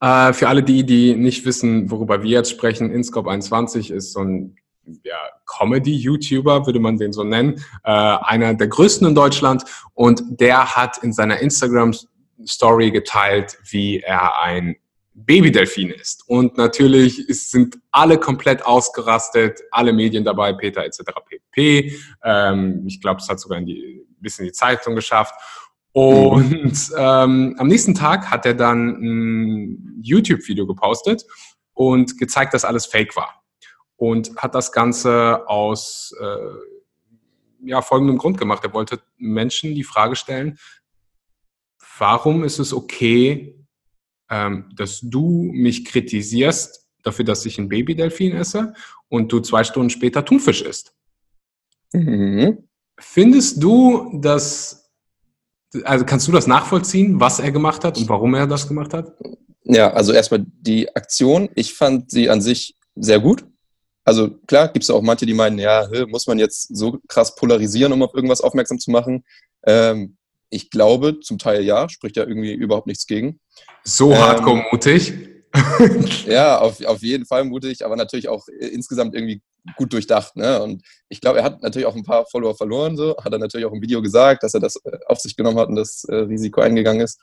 äh, 0.01 0.33
für 0.33 0.47
alle 0.47 0.63
die, 0.63 0.83
die 0.83 1.15
nicht 1.15 1.45
wissen, 1.45 1.91
worüber 1.91 2.23
wir 2.23 2.31
jetzt 2.31 2.49
sprechen, 2.49 2.91
InScope 2.91 3.29
21 3.29 3.91
ist 3.91 4.13
so 4.13 4.21
ein 4.21 4.55
ja, 5.03 5.15
Comedy-YouTuber, 5.45 6.65
würde 6.65 6.79
man 6.79 6.97
den 6.97 7.13
so 7.13 7.23
nennen, 7.23 7.63
äh, 7.83 7.91
einer 7.91 8.55
der 8.55 8.67
größten 8.67 9.07
in 9.07 9.15
Deutschland 9.15 9.63
und 9.93 10.23
der 10.27 10.75
hat 10.75 10.97
in 11.03 11.13
seiner 11.13 11.39
Instagram-Story 11.39 12.89
geteilt, 12.89 13.59
wie 13.69 13.99
er 13.99 14.39
ein 14.39 14.75
Babydelfin 15.13 15.89
ist. 15.89 16.27
Und 16.27 16.57
natürlich 16.57 17.27
ist, 17.27 17.51
sind 17.51 17.79
alle 17.91 18.17
komplett 18.17 18.65
ausgerastet, 18.65 19.59
alle 19.71 19.93
Medien 19.93 20.23
dabei, 20.23 20.53
Peter 20.53 20.85
etc. 20.85 20.99
pp. 21.27 21.97
Ähm, 22.23 22.83
ich 22.87 23.01
glaube, 23.01 23.19
es 23.19 23.27
hat 23.27 23.39
sogar 23.39 23.57
in 23.59 23.65
die, 23.65 24.05
bis 24.19 24.39
in 24.39 24.45
die 24.45 24.51
Zeitung 24.51 24.95
geschafft. 24.95 25.33
Und 25.93 26.91
ähm, 26.97 27.55
am 27.57 27.67
nächsten 27.67 27.93
Tag 27.93 28.31
hat 28.31 28.45
er 28.45 28.53
dann 28.53 29.01
ein 29.01 29.99
YouTube-Video 30.01 30.65
gepostet 30.65 31.25
und 31.73 32.17
gezeigt, 32.17 32.53
dass 32.53 32.63
alles 32.63 32.85
fake 32.85 33.15
war. 33.15 33.43
Und 33.97 34.35
hat 34.37 34.55
das 34.55 34.71
Ganze 34.71 35.47
aus 35.47 36.15
äh, 36.19 36.37
ja, 37.63 37.81
folgendem 37.81 38.17
Grund 38.17 38.37
gemacht. 38.37 38.63
Er 38.63 38.73
wollte 38.73 39.01
Menschen 39.17 39.75
die 39.75 39.83
Frage 39.83 40.15
stellen, 40.15 40.57
warum 41.99 42.43
ist 42.43 42.59
es 42.59 42.73
okay, 42.73 43.60
ähm, 44.31 44.69
dass 44.75 45.01
du 45.01 45.51
mich 45.53 45.85
kritisierst 45.85 46.87
dafür, 47.03 47.25
dass 47.25 47.45
ich 47.45 47.59
ein 47.59 47.69
Babydelfin 47.69 48.31
esse 48.31 48.73
und 49.09 49.31
du 49.31 49.41
zwei 49.41 49.63
Stunden 49.63 49.89
später 49.89 50.23
Thunfisch 50.23 50.61
isst. 50.61 50.93
Mhm. 51.93 52.69
Findest 52.97 53.61
du, 53.61 54.19
dass, 54.21 54.91
also 55.83 56.05
kannst 56.05 56.27
du 56.27 56.31
das 56.31 56.47
nachvollziehen, 56.47 57.19
was 57.19 57.39
er 57.39 57.51
gemacht 57.51 57.83
hat 57.83 57.97
und 57.97 58.07
warum 58.07 58.33
er 58.33 58.47
das 58.47 58.67
gemacht 58.67 58.93
hat? 58.93 59.13
Ja, 59.63 59.91
also 59.91 60.13
erstmal 60.13 60.45
die 60.45 60.95
Aktion. 60.95 61.49
Ich 61.55 61.73
fand 61.73 62.09
sie 62.09 62.29
an 62.29 62.41
sich 62.41 62.77
sehr 62.95 63.19
gut. 63.19 63.45
Also 64.03 64.29
klar, 64.47 64.67
gibt 64.69 64.83
es 64.83 64.89
auch 64.89 65.01
manche, 65.01 65.25
die 65.25 65.33
meinen, 65.33 65.59
ja, 65.59 65.87
muss 66.07 66.25
man 66.25 66.39
jetzt 66.39 66.75
so 66.75 66.99
krass 67.07 67.35
polarisieren, 67.35 67.93
um 67.93 68.01
auf 68.01 68.13
irgendwas 68.13 68.41
aufmerksam 68.41 68.79
zu 68.79 68.91
machen. 68.91 69.23
Ähm, 69.65 70.17
ich 70.51 70.69
glaube, 70.69 71.19
zum 71.21 71.39
Teil 71.39 71.63
ja, 71.63 71.89
spricht 71.89 72.17
ja 72.17 72.27
irgendwie 72.27 72.53
überhaupt 72.53 72.85
nichts 72.85 73.07
gegen. 73.07 73.39
So 73.83 74.11
ähm, 74.11 74.19
hardcore 74.19 74.65
mutig. 74.71 75.13
ja, 76.27 76.59
auf, 76.59 76.83
auf 76.85 77.01
jeden 77.01 77.25
Fall 77.25 77.43
mutig, 77.45 77.83
aber 77.83 77.95
natürlich 77.95 78.29
auch 78.29 78.47
insgesamt 78.47 79.15
irgendwie 79.15 79.41
gut 79.75 79.91
durchdacht. 79.93 80.35
Ne? 80.35 80.61
Und 80.61 80.83
ich 81.09 81.21
glaube, 81.21 81.39
er 81.39 81.43
hat 81.43 81.61
natürlich 81.61 81.85
auch 81.85 81.95
ein 81.95 82.03
paar 82.03 82.25
Follower 82.25 82.55
verloren, 82.55 82.95
so 82.95 83.15
hat 83.17 83.33
er 83.33 83.39
natürlich 83.39 83.65
auch 83.65 83.73
im 83.73 83.81
Video 83.81 84.01
gesagt, 84.01 84.43
dass 84.43 84.53
er 84.53 84.59
das 84.59 84.75
äh, 84.83 84.97
auf 85.07 85.19
sich 85.19 85.35
genommen 85.35 85.59
hat 85.59 85.69
und 85.69 85.75
das 85.75 86.03
äh, 86.05 86.15
Risiko 86.15 86.61
eingegangen 86.61 87.01
ist. 87.01 87.19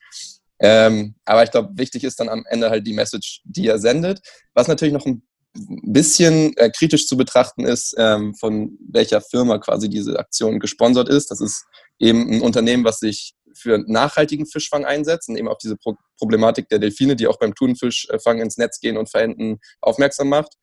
Ähm, 0.60 1.14
aber 1.24 1.44
ich 1.44 1.50
glaube, 1.50 1.70
wichtig 1.74 2.04
ist 2.04 2.18
dann 2.18 2.28
am 2.28 2.44
Ende 2.48 2.70
halt 2.70 2.86
die 2.86 2.92
Message, 2.92 3.42
die 3.44 3.68
er 3.68 3.78
sendet. 3.78 4.20
Was 4.54 4.68
natürlich 4.68 4.94
noch 4.94 5.06
ein 5.06 5.22
bisschen 5.54 6.56
äh, 6.56 6.70
kritisch 6.70 7.06
zu 7.06 7.16
betrachten 7.16 7.64
ist, 7.64 7.94
ähm, 7.98 8.34
von 8.34 8.76
welcher 8.90 9.20
Firma 9.20 9.58
quasi 9.58 9.88
diese 9.88 10.18
Aktion 10.18 10.58
gesponsert 10.60 11.08
ist. 11.08 11.30
Das 11.30 11.40
ist 11.40 11.64
eben 11.98 12.30
ein 12.30 12.40
Unternehmen, 12.40 12.84
was 12.84 12.98
sich 12.98 13.34
für 13.54 13.78
nachhaltigen 13.86 14.46
Fischfang 14.46 14.84
einsetzt 14.84 15.28
und 15.28 15.36
eben 15.36 15.48
auf 15.48 15.58
diese 15.58 15.76
Pro 15.76 15.96
Problematik 16.16 16.68
der 16.68 16.80
Delfine, 16.80 17.14
die 17.14 17.28
auch 17.28 17.38
beim 17.38 17.54
Thunfischfang 17.54 18.40
ins 18.40 18.56
Netz 18.56 18.80
gehen 18.80 18.96
und 18.96 19.08
verenden, 19.08 19.60
aufmerksam 19.80 20.28
macht. 20.28 20.54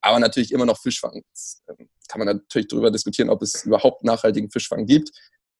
Aber 0.00 0.18
natürlich 0.18 0.52
immer 0.52 0.64
noch 0.64 0.80
Fischfang. 0.80 1.22
Jetzt, 1.28 1.62
ähm, 1.68 1.90
kann 2.08 2.18
man 2.18 2.26
natürlich 2.26 2.68
darüber 2.68 2.90
diskutieren, 2.90 3.28
ob 3.28 3.42
es 3.42 3.64
überhaupt 3.64 4.04
nachhaltigen 4.04 4.50
Fischfang 4.50 4.86
gibt. 4.86 5.10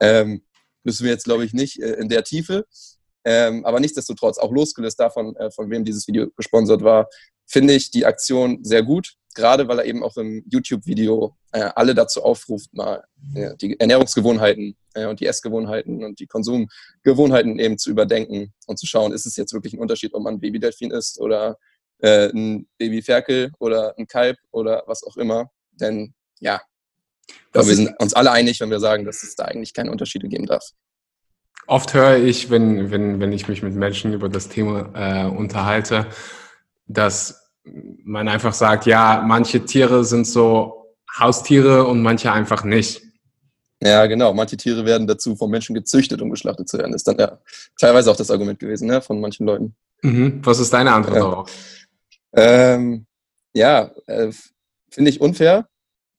Ähm, 0.01 0.42
müssen 0.85 1.05
wir 1.05 1.12
jetzt, 1.12 1.25
glaube 1.25 1.45
ich, 1.45 1.53
nicht 1.53 1.81
äh, 1.81 1.92
in 1.95 2.09
der 2.09 2.25
Tiefe. 2.25 2.66
Ähm, 3.25 3.64
aber 3.64 3.79
nichtsdestotrotz, 3.79 4.38
auch 4.38 4.51
losgelöst 4.51 4.99
davon, 4.99 5.37
äh, 5.37 5.51
von 5.51 5.71
wem 5.71 5.85
dieses 5.85 6.09
Video 6.09 6.29
gesponsert 6.37 6.83
war, 6.83 7.09
finde 7.47 7.75
ich 7.75 7.90
die 7.90 8.05
Aktion 8.05 8.64
sehr 8.64 8.83
gut, 8.83 9.14
gerade 9.35 9.68
weil 9.68 9.79
er 9.79 9.85
eben 9.85 10.03
auch 10.03 10.16
im 10.16 10.45
YouTube-Video 10.49 11.37
äh, 11.53 11.71
alle 11.75 11.95
dazu 11.95 12.23
aufruft, 12.23 12.73
mal 12.75 13.05
äh, 13.35 13.57
die 13.57 13.79
Ernährungsgewohnheiten 13.79 14.77
äh, 14.95 15.07
und 15.07 15.21
die 15.21 15.27
Essgewohnheiten 15.27 16.05
und 16.05 16.21
die 16.21 16.27
Konsumgewohnheiten 16.27 17.59
eben 17.59 17.79
zu 17.79 17.90
überdenken 17.90 18.53
und 18.66 18.79
zu 18.79 18.87
schauen, 18.87 19.12
ist 19.12 19.27
es 19.27 19.37
jetzt 19.37 19.53
wirklich 19.53 19.75
ein 19.75 19.81
Unterschied, 19.81 20.14
ob 20.14 20.23
man 20.23 20.35
ein 20.35 20.40
Babydelfin 20.40 20.90
isst 20.90 21.21
oder 21.21 21.59
äh, 21.99 22.29
ein 22.31 22.68
Babyferkel 22.79 23.53
oder 23.59 23.95
ein 23.99 24.07
Kalb 24.07 24.37
oder 24.51 24.85
was 24.87 25.05
auch 25.05 25.16
immer. 25.16 25.51
Denn 25.73 26.14
ja, 26.40 26.61
wir 27.53 27.62
sind 27.62 27.95
uns 28.01 28.14
alle 28.14 28.33
einig, 28.33 28.61
wenn 28.61 28.71
wir 28.71 28.81
sagen, 28.81 29.05
dass 29.05 29.23
es 29.23 29.37
da 29.37 29.45
eigentlich 29.45 29.75
keine 29.75 29.90
Unterschiede 29.90 30.29
geben 30.29 30.47
darf. 30.47 30.71
Oft 31.66 31.95
höre 31.95 32.16
ich, 32.16 32.51
wenn, 32.51 32.90
wenn, 32.90 33.21
wenn 33.21 33.33
ich 33.33 33.47
mich 33.49 33.62
mit 33.62 33.75
Menschen 33.75 34.12
über 34.12 34.29
das 34.29 34.49
Thema 34.49 34.90
äh, 34.95 35.29
unterhalte, 35.29 36.07
dass 36.87 37.41
man 37.64 38.29
einfach 38.29 38.55
sagt, 38.55 38.87
ja, 38.87 39.22
manche 39.27 39.64
Tiere 39.64 40.05
sind 40.05 40.27
so 40.27 40.94
Haustiere 41.18 41.87
und 41.87 42.03
manche 42.03 42.33
einfach 42.33 42.64
nicht. 42.64 43.03
Ja, 43.83 44.07
genau. 44.07 44.33
Manche 44.33 44.57
Tiere 44.57 44.85
werden 44.85 45.07
dazu 45.07 45.35
vom 45.35 45.51
Menschen 45.51 45.75
gezüchtet, 45.75 46.22
um 46.22 46.31
geschlachtet 46.31 46.68
zu 46.68 46.79
werden. 46.79 46.94
Ist 46.94 47.07
dann 47.09 47.18
ja 47.18 47.38
teilweise 47.79 48.11
auch 48.11 48.16
das 48.16 48.31
Argument 48.31 48.59
gewesen, 48.59 48.87
ne, 48.87 49.03
von 49.03 49.20
manchen 49.20 49.46
Leuten. 49.46 49.75
Mhm. 50.03 50.40
Was 50.44 50.61
ist 50.61 50.72
deine 50.72 50.92
Antwort 50.92 51.16
ja. 51.16 51.22
darauf? 51.22 51.51
Ähm, 52.35 53.07
ja, 53.55 53.90
äh, 54.07 54.31
finde 54.90 55.11
ich 55.11 55.20
unfair, 55.20 55.68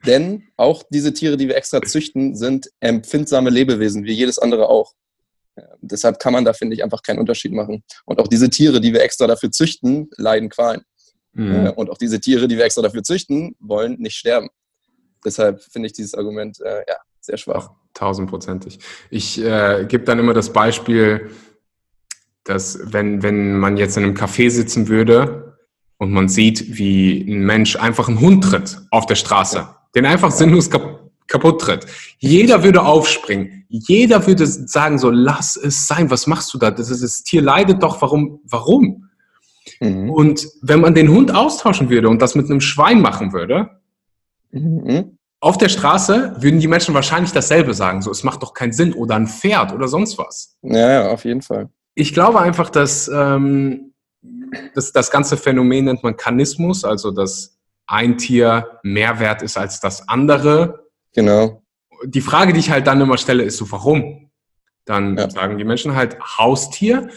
denn 0.05 0.43
auch 0.57 0.83
diese 0.89 1.13
Tiere, 1.13 1.37
die 1.37 1.47
wir 1.47 1.55
extra 1.55 1.81
züchten, 1.81 2.35
sind 2.35 2.69
empfindsame 2.81 3.49
Lebewesen, 3.49 4.03
wie 4.03 4.13
jedes 4.13 4.39
andere 4.39 4.67
auch. 4.67 4.93
Ja, 5.55 5.67
deshalb 5.81 6.19
kann 6.19 6.33
man 6.33 6.45
da, 6.45 6.53
finde 6.53 6.75
ich, 6.75 6.83
einfach 6.83 7.01
keinen 7.01 7.19
Unterschied 7.19 7.53
machen. 7.53 7.83
Und 8.05 8.19
auch 8.19 8.27
diese 8.27 8.49
Tiere, 8.49 8.81
die 8.81 8.91
wir 8.91 9.01
extra 9.01 9.27
dafür 9.27 9.51
züchten, 9.51 10.09
leiden 10.17 10.49
Qualen. 10.49 10.81
Mhm. 11.33 11.67
Äh, 11.67 11.69
und 11.71 11.89
auch 11.89 11.97
diese 11.97 12.19
Tiere, 12.19 12.47
die 12.47 12.57
wir 12.57 12.65
extra 12.65 12.81
dafür 12.81 13.03
züchten, 13.03 13.55
wollen 13.59 13.99
nicht 13.99 14.15
sterben. 14.15 14.49
Deshalb 15.25 15.61
finde 15.61 15.87
ich 15.87 15.93
dieses 15.93 16.13
Argument 16.15 16.59
äh, 16.61 16.83
ja, 16.87 16.95
sehr 17.19 17.37
schwach. 17.37 17.71
Tausendprozentig. 17.93 18.79
Ich 19.09 19.39
äh, 19.41 19.85
gebe 19.87 20.03
dann 20.03 20.19
immer 20.19 20.33
das 20.33 20.51
Beispiel, 20.51 21.29
dass 22.43 22.79
wenn, 22.91 23.23
wenn 23.23 23.57
man 23.57 23.77
jetzt 23.77 23.97
in 23.97 24.03
einem 24.03 24.15
Café 24.15 24.49
sitzen 24.49 24.89
würde 24.89 25.57
und 25.97 26.11
man 26.11 26.27
sieht, 26.27 26.77
wie 26.77 27.21
ein 27.21 27.45
Mensch 27.45 27.75
einfach 27.77 28.09
einen 28.09 28.19
Hund 28.19 28.43
tritt 28.43 28.81
auf 28.91 29.05
der 29.05 29.15
Straße, 29.15 29.57
ja. 29.57 29.87
den 29.95 30.05
einfach 30.05 30.31
sinnlos 30.31 30.69
kaputt 30.69 31.61
tritt. 31.61 31.85
Jeder 32.19 32.63
würde 32.63 32.81
aufspringen. 32.81 33.65
Jeder 33.69 34.27
würde 34.27 34.45
sagen 34.45 34.99
so, 34.99 35.09
lass 35.09 35.55
es 35.55 35.87
sein. 35.87 36.11
Was 36.11 36.27
machst 36.27 36.53
du 36.53 36.57
da? 36.57 36.71
Das, 36.71 36.89
ist, 36.89 37.01
das 37.01 37.23
Tier 37.23 37.41
leidet 37.41 37.81
doch. 37.81 38.01
Warum? 38.01 38.41
Warum? 38.43 39.02
Mhm. 39.83 40.09
Und 40.09 40.47
wenn 40.61 40.79
man 40.79 40.95
den 40.95 41.09
Hund 41.09 41.33
austauschen 41.33 41.89
würde 41.89 42.09
und 42.09 42.21
das 42.21 42.35
mit 42.35 42.49
einem 42.49 42.61
Schwein 42.61 43.01
machen 43.01 43.33
würde, 43.33 43.69
mhm. 44.51 45.17
auf 45.39 45.57
der 45.57 45.69
Straße 45.69 46.35
würden 46.39 46.59
die 46.59 46.67
Menschen 46.67 46.93
wahrscheinlich 46.93 47.33
dasselbe 47.33 47.73
sagen. 47.73 48.01
So, 48.01 48.09
es 48.11 48.23
macht 48.23 48.41
doch 48.41 48.53
keinen 48.53 48.71
Sinn. 48.71 48.93
Oder 48.93 49.15
ein 49.15 49.27
Pferd 49.27 49.73
oder 49.73 49.87
sonst 49.87 50.17
was. 50.17 50.55
Ja, 50.61 50.91
ja 50.91 51.11
auf 51.11 51.25
jeden 51.25 51.41
Fall. 51.41 51.69
Ich 51.95 52.13
glaube 52.13 52.39
einfach, 52.39 52.69
dass 52.69 53.09
ähm, 53.13 53.93
das, 54.73 54.93
das 54.93 55.11
ganze 55.11 55.37
Phänomen 55.37 55.85
nennt 55.85 56.03
man 56.03 56.15
Kanismus, 56.15 56.85
also 56.85 57.11
dass 57.11 57.57
ein 57.85 58.17
Tier 58.17 58.79
mehr 58.83 59.19
wert 59.19 59.41
ist 59.41 59.57
als 59.57 59.79
das 59.79 60.07
andere. 60.07 60.87
Genau. 61.13 61.61
Die 62.05 62.21
Frage, 62.21 62.53
die 62.53 62.59
ich 62.59 62.71
halt 62.71 62.87
dann 62.87 63.01
immer 63.01 63.17
stelle, 63.17 63.43
ist 63.43 63.57
so, 63.57 63.71
warum? 63.71 64.31
Dann 64.85 65.17
ja. 65.17 65.29
sagen 65.29 65.57
die 65.57 65.63
Menschen 65.63 65.95
halt 65.95 66.17
Haustier. 66.19 67.09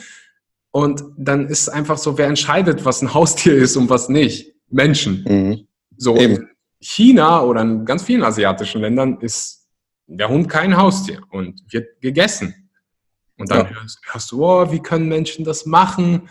Und 0.77 1.05
dann 1.17 1.47
ist 1.47 1.71
einfach 1.71 1.97
so, 1.97 2.19
wer 2.19 2.27
entscheidet, 2.27 2.85
was 2.85 3.01
ein 3.01 3.15
Haustier 3.15 3.55
ist 3.55 3.77
und 3.77 3.89
was 3.89 4.11
nicht? 4.11 4.53
Menschen. 4.69 5.25
Mhm. 5.27 5.67
So 5.97 6.19
Eben. 6.19 6.37
in 6.37 6.49
China 6.81 7.43
oder 7.45 7.63
in 7.63 7.87
ganz 7.87 8.03
vielen 8.03 8.23
asiatischen 8.23 8.83
Ländern 8.83 9.19
ist 9.23 9.71
der 10.07 10.29
Hund 10.29 10.51
kein 10.51 10.77
Haustier 10.77 11.23
und 11.31 11.63
wird 11.73 11.99
gegessen. 12.03 12.69
Und 13.39 13.51
dann 13.51 13.61
ja. 13.61 13.71
hörst, 13.71 14.01
hörst, 14.05 14.33
du, 14.33 14.45
oh, 14.45 14.71
wie 14.71 14.81
können 14.81 15.09
Menschen 15.09 15.47
das 15.47 15.65
machen? 15.65 16.29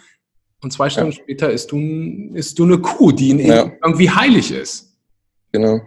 Und 0.62 0.72
zwei 0.72 0.92
Stunden 0.92 1.14
ja. 1.14 1.24
später 1.24 1.50
isst 1.50 1.72
du, 1.72 1.80
isst 2.36 2.60
du 2.60 2.66
eine 2.66 2.78
Kuh, 2.78 3.12
die 3.12 3.32
ja. 3.48 3.72
irgendwie 3.84 4.12
heilig 4.12 4.52
ist. 4.52 4.96
Genau. 5.54 5.80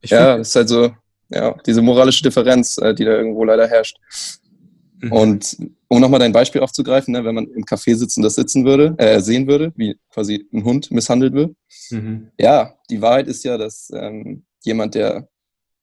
Ich 0.00 0.10
ja, 0.10 0.36
das 0.36 0.50
ist 0.50 0.54
halt 0.54 0.68
so, 0.68 0.94
ja, 1.30 1.56
diese 1.66 1.82
moralische 1.82 2.22
Differenz, 2.22 2.78
äh, 2.78 2.94
die 2.94 3.04
da 3.04 3.16
irgendwo 3.16 3.42
leider 3.42 3.66
herrscht. 3.66 3.98
Mhm. 5.00 5.12
Und 5.12 5.56
um 5.88 6.00
nochmal 6.00 6.20
dein 6.20 6.32
Beispiel 6.32 6.60
aufzugreifen, 6.60 7.12
ne, 7.12 7.24
wenn 7.24 7.34
man 7.34 7.48
im 7.48 7.64
Café 7.64 7.94
sitzen 7.94 8.22
das 8.22 8.34
sitzen 8.34 8.64
würde, 8.64 8.94
äh, 8.98 9.20
sehen 9.20 9.46
würde, 9.46 9.72
wie 9.76 9.96
quasi 10.10 10.48
ein 10.52 10.64
Hund 10.64 10.90
misshandelt 10.90 11.34
wird. 11.34 11.54
Mhm. 11.90 12.30
Ja, 12.38 12.74
die 12.90 13.02
Wahrheit 13.02 13.28
ist 13.28 13.44
ja, 13.44 13.58
dass 13.58 13.90
ähm, 13.94 14.44
jemand, 14.62 14.94
der 14.94 15.28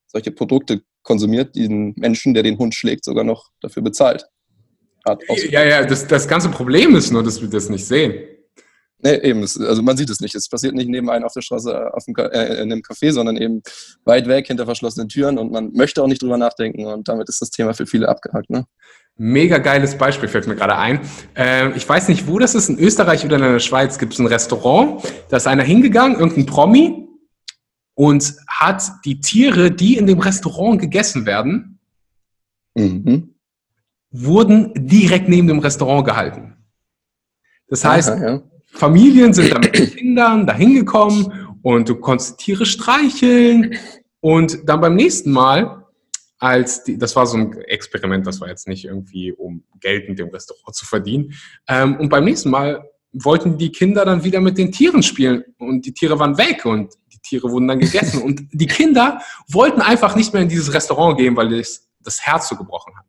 solche 0.08 0.32
Produkte 0.32 0.82
konsumiert, 1.04 1.56
diesen 1.56 1.94
Menschen, 1.98 2.34
der 2.34 2.44
den 2.44 2.58
Hund 2.58 2.76
schlägt, 2.76 3.06
sogar 3.06 3.24
noch 3.24 3.50
dafür 3.62 3.84
bezahlt. 3.84 4.26
Ja, 5.50 5.64
ja, 5.66 5.86
das, 5.86 6.08
das 6.08 6.28
ganze 6.28 6.50
Problem 6.50 6.96
ist 6.96 7.12
nur, 7.12 7.24
dass 7.24 7.42
wir 7.42 7.50
das 7.50 7.70
nicht 7.70 7.86
sehen. 7.86 8.14
Nee, 9.04 9.18
eben. 9.18 9.42
Also 9.42 9.82
man 9.82 9.98
sieht 9.98 10.10
es 10.10 10.22
nicht. 10.22 10.34
Es 10.34 10.48
passiert 10.48 10.76
nicht 10.76 10.88
neben 10.88 11.10
einem 11.10 11.26
auf 11.26 11.34
der 11.34 11.42
Straße 11.42 11.94
auf 11.94 12.06
dem, 12.06 12.16
äh, 12.16 12.62
in 12.62 12.72
einem 12.72 12.82
Café, 12.82 13.12
sondern 13.12 13.36
eben 13.36 13.62
weit 14.06 14.30
weg 14.30 14.48
hinter 14.48 14.64
verschlossenen 14.64 15.10
Türen 15.10 15.38
und 15.38 15.52
man 15.52 15.74
möchte 15.74 16.02
auch 16.02 16.08
nicht 16.08 16.22
drüber 16.22 16.38
nachdenken 16.38 16.86
und 16.86 17.10
damit 17.10 17.28
ist 17.28 17.42
das 17.42 17.50
Thema 17.50 17.74
für 17.74 17.86
viele 17.86 18.08
abgehakt. 18.08 18.50
Ne? 18.50 18.66
Mega 19.16 19.60
geiles 19.60 19.98
Beispiel 19.98 20.28
fällt 20.28 20.48
mir 20.48 20.56
gerade 20.56 20.76
ein. 20.76 21.00
Äh, 21.36 21.72
ich 21.78 21.88
weiß 21.88 22.08
nicht, 22.08 22.28
wo 22.28 22.40
das 22.40 22.56
ist, 22.56 22.70
in 22.70 22.80
Österreich 22.80 23.24
oder 23.24 23.36
in 23.36 23.44
der 23.44 23.60
Schweiz 23.60 24.00
gibt 24.00 24.14
es 24.14 24.20
ein 24.20 24.26
Restaurant, 24.26 25.04
da 25.30 25.38
ist 25.38 25.48
einer 25.48 25.64
hingegangen, 25.64 26.20
irgendein 26.20 26.48
Promi, 26.48 27.08
und 27.96 28.36
hat 28.48 28.84
die 29.06 29.20
Tiere, 29.20 29.70
die 29.72 29.98
in 29.98 30.08
dem 30.08 30.20
Restaurant 30.20 30.82
gegessen 30.82 31.28
werden, 31.28 31.80
mhm. 32.74 33.36
wurden 34.12 34.72
direkt 34.76 35.30
neben 35.30 35.48
dem 35.48 35.60
Restaurant 35.60 36.06
gehalten. 36.06 36.56
Das 37.68 37.86
heißt, 37.86 38.10
Aha, 38.10 38.26
ja. 38.26 38.42
Familien 38.66 39.34
sind 39.34 39.52
dann 39.54 39.62
mit 39.62 39.78
den 39.78 39.96
Kindern 39.96 40.48
da 40.48 40.56
hingekommen 40.56 41.32
und 41.62 41.88
du 41.88 41.96
konntest 41.96 42.40
Tiere 42.40 42.66
streicheln 42.66 43.76
und 44.20 44.68
dann 44.68 44.82
beim 44.82 44.96
nächsten 44.96 45.32
Mal, 45.32 45.83
als 46.44 46.84
die, 46.84 46.98
das 46.98 47.16
war 47.16 47.26
so 47.26 47.38
ein 47.38 47.54
Experiment, 47.62 48.28
das 48.28 48.42
war 48.42 48.50
jetzt 48.50 48.68
nicht 48.68 48.84
irgendwie, 48.84 49.32
um 49.32 49.64
Geld 49.80 50.10
mit 50.10 50.20
dem 50.20 50.28
Restaurant 50.28 50.76
zu 50.76 50.86
verdienen, 50.86 51.34
ähm, 51.70 51.96
und 51.98 52.10
beim 52.10 52.26
nächsten 52.26 52.50
Mal 52.50 52.84
wollten 53.14 53.58
die 53.58 53.72
Kinder 53.72 54.04
dann 54.04 54.26
wieder 54.26 54.42
mit 54.42 54.58
den 54.58 54.72
Tieren 54.72 55.04
spielen 55.04 55.46
und 55.58 55.86
die 55.86 55.94
Tiere 55.94 56.20
waren 56.20 56.38
weg 56.38 56.66
und 56.66 56.94
die 57.14 57.20
Tiere 57.20 57.50
wurden 57.50 57.70
dann 57.70 57.80
gegessen 57.80 58.22
und 58.24 58.42
die 58.52 58.68
Kinder 58.68 59.22
wollten 59.48 59.82
einfach 59.82 60.18
nicht 60.18 60.34
mehr 60.34 60.42
in 60.42 60.50
dieses 60.50 60.74
Restaurant 60.74 61.18
gehen, 61.18 61.38
weil 61.38 61.50
das 61.50 61.88
das 62.02 62.20
Herz 62.20 62.50
so 62.50 62.58
gebrochen 62.58 62.94
hat. 62.98 63.06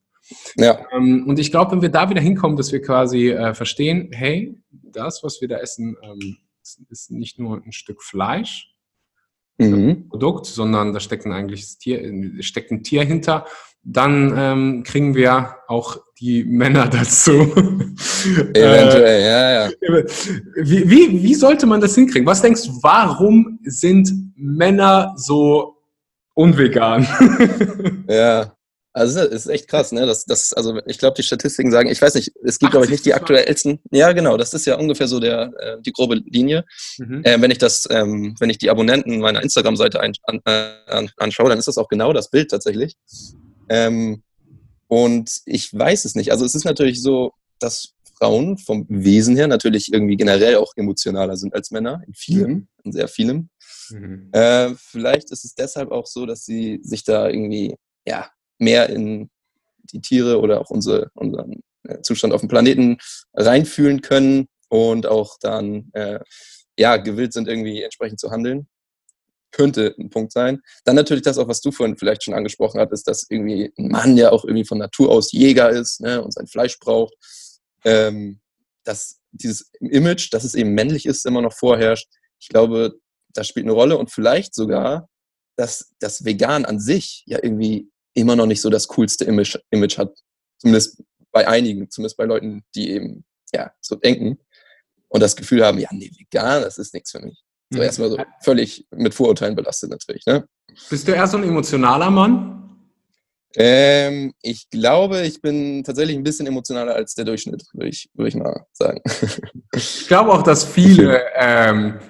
Ja. 0.56 0.86
Ähm, 0.92 1.24
und 1.26 1.40
ich 1.40 1.50
glaube, 1.50 1.72
wenn 1.72 1.82
wir 1.82 1.88
da 1.88 2.08
wieder 2.08 2.20
hinkommen, 2.20 2.56
dass 2.56 2.70
wir 2.70 2.80
quasi 2.80 3.30
äh, 3.30 3.52
verstehen, 3.52 4.10
hey, 4.12 4.56
das, 4.70 5.24
was 5.24 5.40
wir 5.40 5.48
da 5.48 5.56
essen, 5.56 5.96
ähm, 6.02 6.38
ist, 6.62 6.80
ist, 6.88 7.10
nicht 7.10 7.40
nur 7.40 7.60
ein 7.64 7.72
Stück 7.72 8.00
Fleisch, 8.00 8.73
mhm. 9.58 10.08
Produkt, 10.08 10.46
sondern 10.46 10.92
da 10.92 11.00
steckt 11.00 11.26
ein 11.26 11.32
eigentliches 11.32 11.78
Tier, 11.78 12.00
steckt 12.42 12.70
ein 12.70 12.82
Tier 12.82 13.04
hinter. 13.04 13.46
Dann 13.82 14.34
ähm, 14.36 14.82
kriegen 14.82 15.14
wir 15.14 15.56
auch 15.68 15.98
die 16.18 16.44
Männer 16.44 16.88
dazu. 16.90 17.32
Eventuell, 17.32 19.04
äh, 19.04 19.26
ja, 19.26 19.66
ja. 19.66 19.70
Wie, 20.56 20.88
wie, 20.88 21.22
wie 21.22 21.34
sollte 21.34 21.66
man 21.66 21.80
das 21.80 21.94
hinkriegen? 21.94 22.26
Was 22.26 22.42
denkst 22.42 22.64
du, 22.64 22.82
warum 22.82 23.58
sind 23.64 24.10
Männer 24.36 25.12
so 25.16 25.76
unvegan? 26.34 27.06
ja, 28.08 28.54
also 28.94 29.20
es 29.20 29.32
ist 29.32 29.46
echt 29.48 29.66
krass, 29.66 29.90
ne? 29.90 30.06
Das, 30.06 30.24
das, 30.24 30.52
also 30.52 30.80
ich 30.86 30.98
glaube, 30.98 31.16
die 31.16 31.24
Statistiken 31.24 31.72
sagen, 31.72 31.90
ich 31.90 32.00
weiß 32.00 32.14
nicht, 32.14 32.32
es 32.44 32.60
gibt, 32.60 32.70
glaube 32.70 32.86
ich, 32.86 32.92
nicht 32.92 33.04
die 33.04 33.12
aktuellsten. 33.12 33.80
Ja, 33.90 34.12
genau, 34.12 34.36
das 34.36 34.54
ist 34.54 34.66
ja 34.66 34.78
ungefähr 34.78 35.08
so 35.08 35.18
der, 35.18 35.52
äh, 35.58 35.82
die 35.82 35.92
grobe 35.92 36.22
Linie. 36.26 36.64
Mhm. 36.98 37.22
Äh, 37.24 37.40
wenn 37.42 37.50
ich 37.50 37.58
das, 37.58 37.88
ähm, 37.90 38.36
wenn 38.38 38.50
ich 38.50 38.58
die 38.58 38.70
Abonnenten 38.70 39.18
meiner 39.18 39.42
Instagram-Seite 39.42 40.00
an, 40.00 40.12
an, 40.44 41.10
anschaue, 41.16 41.48
dann 41.48 41.58
ist 41.58 41.66
das 41.66 41.76
auch 41.76 41.88
genau 41.88 42.12
das 42.12 42.30
Bild 42.30 42.52
tatsächlich. 42.52 42.94
Ähm, 43.68 44.22
und 44.86 45.40
ich 45.44 45.74
weiß 45.74 46.04
es 46.04 46.14
nicht. 46.14 46.30
Also 46.30 46.44
es 46.44 46.54
ist 46.54 46.64
natürlich 46.64 47.02
so, 47.02 47.32
dass 47.58 47.94
Frauen 48.16 48.58
vom 48.58 48.86
Wesen 48.88 49.34
her 49.34 49.48
natürlich 49.48 49.92
irgendwie 49.92 50.16
generell 50.16 50.54
auch 50.54 50.72
emotionaler 50.76 51.36
sind 51.36 51.52
als 51.52 51.72
Männer, 51.72 52.00
in 52.06 52.14
vielem, 52.14 52.50
mhm. 52.50 52.68
in 52.84 52.92
sehr 52.92 53.08
vielem. 53.08 53.48
Mhm. 53.90 54.28
Äh, 54.30 54.74
vielleicht 54.76 55.32
ist 55.32 55.44
es 55.44 55.56
deshalb 55.56 55.90
auch 55.90 56.06
so, 56.06 56.26
dass 56.26 56.44
sie 56.44 56.78
sich 56.84 57.02
da 57.02 57.28
irgendwie, 57.28 57.74
ja, 58.06 58.30
mehr 58.58 58.88
in 58.90 59.30
die 59.92 60.00
Tiere 60.00 60.40
oder 60.40 60.60
auch 60.60 60.70
unsere, 60.70 61.10
unseren 61.14 61.62
äh, 61.84 62.00
Zustand 62.02 62.32
auf 62.32 62.40
dem 62.40 62.48
Planeten 62.48 62.98
reinfühlen 63.34 64.00
können 64.00 64.48
und 64.68 65.06
auch 65.06 65.36
dann 65.40 65.90
äh, 65.92 66.20
ja, 66.78 66.96
gewillt 66.96 67.32
sind, 67.32 67.48
irgendwie 67.48 67.82
entsprechend 67.82 68.20
zu 68.20 68.30
handeln. 68.30 68.66
Könnte 69.52 69.94
ein 69.98 70.10
Punkt 70.10 70.32
sein. 70.32 70.62
Dann 70.84 70.96
natürlich 70.96 71.22
das 71.22 71.38
auch, 71.38 71.46
was 71.46 71.60
du 71.60 71.70
vorhin 71.70 71.96
vielleicht 71.96 72.24
schon 72.24 72.34
angesprochen 72.34 72.80
hattest, 72.80 73.06
dass 73.06 73.26
irgendwie 73.28 73.72
ein 73.78 73.88
Mann 73.88 74.16
ja 74.16 74.32
auch 74.32 74.44
irgendwie 74.44 74.64
von 74.64 74.78
Natur 74.78 75.10
aus 75.10 75.30
Jäger 75.30 75.70
ist 75.70 76.00
ne, 76.00 76.22
und 76.22 76.32
sein 76.32 76.48
Fleisch 76.48 76.78
braucht. 76.80 77.14
Ähm, 77.84 78.40
dass 78.82 79.20
dieses 79.30 79.70
Image, 79.80 80.32
dass 80.32 80.44
es 80.44 80.54
eben 80.54 80.74
männlich 80.74 81.06
ist, 81.06 81.24
immer 81.24 81.42
noch 81.42 81.52
vorherrscht. 81.52 82.08
Ich 82.40 82.48
glaube, 82.48 82.98
das 83.32 83.48
spielt 83.48 83.66
eine 83.66 83.72
Rolle 83.72 83.96
und 83.96 84.10
vielleicht 84.10 84.54
sogar, 84.54 85.08
dass 85.56 85.94
das 86.00 86.24
Vegan 86.24 86.64
an 86.64 86.80
sich 86.80 87.22
ja 87.26 87.38
irgendwie 87.42 87.90
immer 88.14 88.36
noch 88.36 88.46
nicht 88.46 88.60
so 88.60 88.70
das 88.70 88.88
coolste 88.88 89.24
Image, 89.24 89.58
Image 89.70 89.98
hat. 89.98 90.14
Zumindest 90.58 91.02
bei 91.32 91.46
einigen, 91.46 91.90
zumindest 91.90 92.16
bei 92.16 92.24
Leuten, 92.24 92.64
die 92.74 92.92
eben 92.92 93.24
ja 93.52 93.72
so 93.80 93.96
denken 93.96 94.38
und 95.08 95.20
das 95.20 95.36
Gefühl 95.36 95.64
haben, 95.64 95.78
ja, 95.78 95.88
nee, 95.92 96.10
vegan, 96.18 96.62
das 96.62 96.78
ist 96.78 96.94
nichts 96.94 97.10
für 97.10 97.20
mich. 97.20 97.42
So 97.70 97.78
mhm. 97.78 97.84
erstmal 97.84 98.10
so 98.10 98.18
völlig 98.42 98.86
mit 98.90 99.14
Vorurteilen 99.14 99.54
belastet 99.54 99.90
natürlich. 99.90 100.24
Ne? 100.26 100.46
Bist 100.90 101.06
du 101.06 101.12
eher 101.12 101.26
so 101.26 101.36
ein 101.36 101.44
emotionaler 101.44 102.10
Mann? 102.10 102.50
Ähm, 103.56 104.34
ich 104.42 104.68
glaube, 104.70 105.22
ich 105.22 105.40
bin 105.40 105.84
tatsächlich 105.84 106.16
ein 106.16 106.24
bisschen 106.24 106.46
emotionaler 106.46 106.94
als 106.94 107.14
der 107.14 107.24
Durchschnitt, 107.24 107.64
würde 107.72 107.88
ich, 107.88 108.10
würd 108.14 108.28
ich 108.28 108.34
mal 108.34 108.66
sagen. 108.72 109.00
Ich 109.72 110.08
glaube 110.08 110.32
auch, 110.32 110.42
dass 110.42 110.64
viele 110.64 111.22
ähm, 111.36 112.00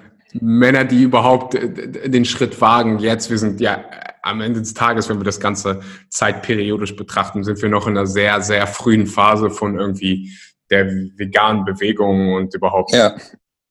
Männer, 0.41 0.85
die 0.85 1.03
überhaupt 1.03 1.53
den 1.53 2.25
Schritt 2.25 2.59
wagen, 2.61 2.99
jetzt, 2.99 3.29
wir 3.29 3.37
sind 3.37 3.61
ja 3.61 3.85
am 4.21 4.41
Ende 4.41 4.59
des 4.59 4.73
Tages, 4.73 5.07
wenn 5.07 5.19
wir 5.19 5.23
das 5.23 5.39
Ganze 5.39 5.81
zeitperiodisch 6.09 6.95
betrachten, 6.95 7.43
sind 7.43 7.61
wir 7.61 7.69
noch 7.69 7.87
in 7.87 7.97
einer 7.97 8.07
sehr, 8.07 8.41
sehr 8.41 8.65
frühen 8.67 9.05
Phase 9.05 9.49
von 9.49 9.77
irgendwie 9.77 10.31
der 10.69 10.87
veganen 10.87 11.63
Bewegung 11.63 12.33
und 12.33 12.53
überhaupt. 12.55 12.91
Ja. 12.91 13.15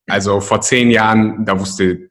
Also 0.06 0.40
vor 0.40 0.60
zehn 0.60 0.90
Jahren, 0.90 1.44
da 1.44 1.58
wusste 1.58 2.08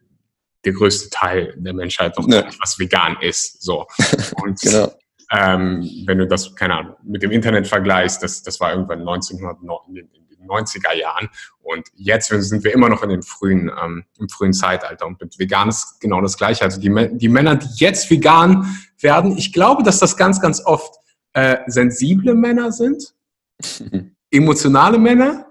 der 0.65 0.73
größte 0.73 1.09
Teil 1.09 1.53
der 1.57 1.73
Menschheit 1.73 2.17
noch 2.17 2.27
ja. 2.27 2.45
nicht, 2.45 2.59
was 2.61 2.79
vegan 2.79 3.17
ist. 3.21 3.61
So. 3.61 3.85
Und 4.43 4.59
genau. 4.61 4.91
ähm, 5.31 5.89
wenn 6.05 6.17
du 6.17 6.27
das, 6.27 6.55
keine 6.55 6.75
Ahnung, 6.75 6.95
mit 7.03 7.21
dem 7.21 7.31
Internet 7.31 7.67
vergleichst, 7.67 8.23
das, 8.23 8.43
das 8.43 8.59
war 8.59 8.71
irgendwann 8.71 8.99
1990 8.99 10.22
90er 10.47 10.95
Jahren. 10.95 11.29
Und 11.61 11.87
jetzt 11.95 12.27
sind 12.27 12.63
wir 12.63 12.73
immer 12.73 12.89
noch 12.89 13.03
in 13.03 13.09
den 13.09 13.23
frühen, 13.23 13.71
ähm, 13.81 14.05
im 14.19 14.29
frühen 14.29 14.53
Zeitalter. 14.53 15.07
Und 15.07 15.19
mit 15.21 15.39
vegan 15.39 15.69
ist 15.69 15.99
genau 15.99 16.21
das 16.21 16.37
Gleiche. 16.37 16.63
Also 16.63 16.79
die, 16.79 16.89
die 17.17 17.29
Männer, 17.29 17.55
die 17.55 17.69
jetzt 17.77 18.09
vegan 18.09 18.77
werden, 18.99 19.37
ich 19.37 19.53
glaube, 19.53 19.83
dass 19.83 19.99
das 19.99 20.17
ganz, 20.17 20.41
ganz 20.41 20.63
oft 20.65 20.95
äh, 21.33 21.57
sensible 21.67 22.35
Männer 22.35 22.71
sind, 22.71 23.13
emotionale 24.31 24.97
Männer. 24.97 25.47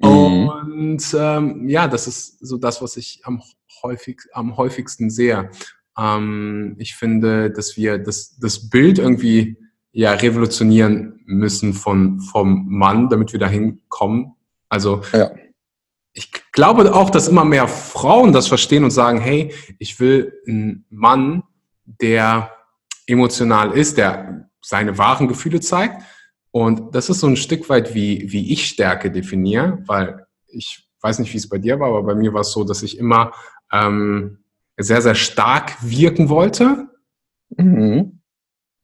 Mhm. 0.00 0.48
Und 0.48 1.14
ähm, 1.18 1.68
ja, 1.68 1.88
das 1.88 2.06
ist 2.06 2.38
so 2.46 2.58
das, 2.58 2.82
was 2.82 2.96
ich 2.96 3.20
am, 3.24 3.42
häufig, 3.82 4.22
am 4.32 4.56
häufigsten 4.56 5.10
sehe. 5.10 5.50
Ähm, 5.98 6.76
ich 6.78 6.94
finde, 6.94 7.50
dass 7.50 7.76
wir 7.76 7.98
das, 7.98 8.36
das 8.38 8.68
Bild 8.68 8.98
irgendwie 8.98 9.56
ja 9.96 10.12
revolutionieren 10.12 11.20
müssen 11.24 11.72
von, 11.72 12.20
vom 12.20 12.66
Mann, 12.68 13.08
damit 13.08 13.32
wir 13.32 13.40
dahin 13.40 13.80
kommen. 13.88 14.34
Also 14.68 15.00
ja. 15.12 15.30
ich 16.12 16.30
glaube 16.52 16.94
auch, 16.94 17.08
dass 17.08 17.28
immer 17.28 17.46
mehr 17.46 17.66
Frauen 17.66 18.34
das 18.34 18.46
verstehen 18.46 18.84
und 18.84 18.90
sagen, 18.90 19.18
hey, 19.18 19.54
ich 19.78 19.98
will 19.98 20.34
einen 20.46 20.84
Mann, 20.90 21.44
der 21.86 22.50
emotional 23.06 23.72
ist, 23.72 23.96
der 23.96 24.50
seine 24.60 24.98
wahren 24.98 25.28
Gefühle 25.28 25.60
zeigt. 25.60 26.02
Und 26.50 26.94
das 26.94 27.08
ist 27.08 27.20
so 27.20 27.26
ein 27.26 27.36
Stück 27.36 27.70
weit, 27.70 27.94
wie, 27.94 28.30
wie 28.30 28.52
ich 28.52 28.66
Stärke 28.66 29.10
definiere, 29.10 29.82
weil 29.86 30.26
ich 30.46 30.86
weiß 31.00 31.20
nicht, 31.20 31.32
wie 31.32 31.38
es 31.38 31.48
bei 31.48 31.58
dir 31.58 31.80
war, 31.80 31.88
aber 31.88 32.02
bei 32.02 32.14
mir 32.14 32.34
war 32.34 32.42
es 32.42 32.52
so, 32.52 32.64
dass 32.64 32.82
ich 32.82 32.98
immer 32.98 33.32
ähm, 33.72 34.44
sehr, 34.76 35.00
sehr 35.00 35.14
stark 35.14 35.76
wirken 35.80 36.28
wollte. 36.28 36.88
Mhm. 37.56 38.15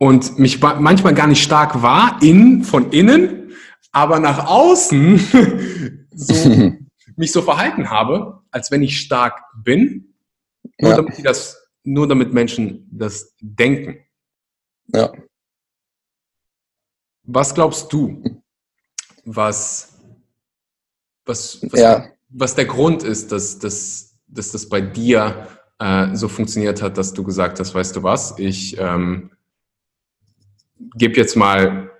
Und 0.02 0.36
mich 0.36 0.60
manchmal 0.60 1.14
gar 1.14 1.28
nicht 1.28 1.44
stark 1.44 1.80
war, 1.80 2.20
in, 2.20 2.64
von 2.64 2.90
innen, 2.90 3.52
aber 3.92 4.18
nach 4.18 4.48
außen 4.48 6.08
so, 6.10 6.72
mich 7.16 7.30
so 7.30 7.40
verhalten 7.40 7.88
habe, 7.88 8.42
als 8.50 8.72
wenn 8.72 8.82
ich 8.82 8.98
stark 8.98 9.44
bin, 9.62 10.12
nur, 10.80 10.90
ja. 10.90 10.96
damit, 10.96 11.24
das, 11.24 11.68
nur 11.84 12.08
damit 12.08 12.32
Menschen 12.32 12.88
das 12.90 13.36
denken. 13.40 14.04
Ja. 14.88 15.12
Was 17.22 17.54
glaubst 17.54 17.92
du, 17.92 18.24
was, 19.24 20.00
was, 21.24 21.62
was, 21.70 21.80
ja. 21.80 22.08
was 22.28 22.56
der 22.56 22.64
Grund 22.64 23.04
ist, 23.04 23.30
dass, 23.30 23.60
dass, 23.60 24.18
dass 24.26 24.50
das 24.50 24.68
bei 24.68 24.80
dir 24.80 25.46
äh, 25.78 26.12
so 26.16 26.26
funktioniert 26.26 26.82
hat, 26.82 26.98
dass 26.98 27.12
du 27.12 27.22
gesagt 27.22 27.60
hast, 27.60 27.72
weißt 27.72 27.94
du 27.94 28.02
was, 28.02 28.36
ich 28.40 28.76
ähm, 28.80 29.30
gebe 30.96 31.16
jetzt 31.16 31.36
mal 31.36 31.90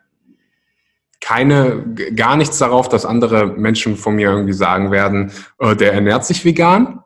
keine, 1.20 1.84
gar 2.16 2.36
nichts 2.36 2.58
darauf, 2.58 2.88
dass 2.88 3.06
andere 3.06 3.46
Menschen 3.46 3.96
von 3.96 4.16
mir 4.16 4.30
irgendwie 4.30 4.52
sagen 4.52 4.90
werden, 4.90 5.30
oh, 5.58 5.74
der 5.74 5.92
ernährt 5.92 6.24
sich 6.24 6.44
vegan? 6.44 7.00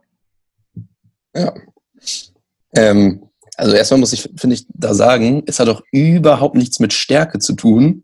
Ja. 1.35 1.53
Ähm, 2.75 3.29
also 3.57 3.75
erstmal 3.75 4.01
muss 4.01 4.13
ich, 4.13 4.31
finde 4.37 4.55
ich, 4.55 4.67
da 4.69 4.95
sagen, 4.95 5.43
es 5.47 5.61
hat 5.61 5.69
auch 5.69 5.83
überhaupt 5.93 6.55
nichts 6.55 6.81
mit 6.81 6.93
Stärke 6.93 7.39
zu 7.39 7.55
tun, 7.55 8.03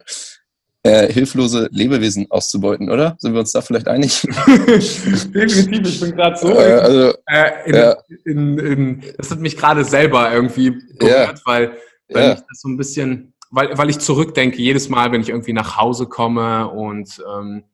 äh, 0.83 1.13
hilflose 1.13 1.69
Lebewesen 1.71 2.31
auszubeuten, 2.31 2.91
oder? 2.91 3.17
Sind 3.19 3.35
wir 3.35 3.41
uns 3.41 3.53
da 3.53 3.61
vielleicht 3.61 3.87
einig? 3.89 4.21
Definitiv, 4.67 5.87
ich 5.87 6.01
bin 6.01 6.17
gerade 6.17 6.37
so. 6.37 6.51
Äh, 6.51 6.73
also, 6.73 7.15
äh, 7.27 7.51
in, 7.67 7.75
ja. 7.75 7.97
in, 8.25 8.59
in, 8.59 9.03
das 9.17 9.31
hat 9.31 9.39
mich 9.39 9.57
gerade 9.57 9.85
selber 9.85 10.33
irgendwie 10.33 10.71
berührt, 10.71 11.39
ja. 11.39 11.41
weil, 11.45 11.73
weil 12.09 12.23
ja. 12.25 12.33
ich 12.33 12.41
das 12.41 12.61
so 12.61 12.69
ein 12.69 12.77
bisschen, 12.77 13.32
weil, 13.53 13.77
weil 13.79 13.91
ich 13.91 13.99
zurückdenke, 13.99 14.61
jedes 14.61 14.89
Mal, 14.89 15.13
wenn 15.13 15.21
ich 15.21 15.29
irgendwie 15.29 15.53
nach 15.53 15.77
Hause 15.77 16.07
komme 16.07 16.69
und 16.69 17.23
ähm, 17.33 17.65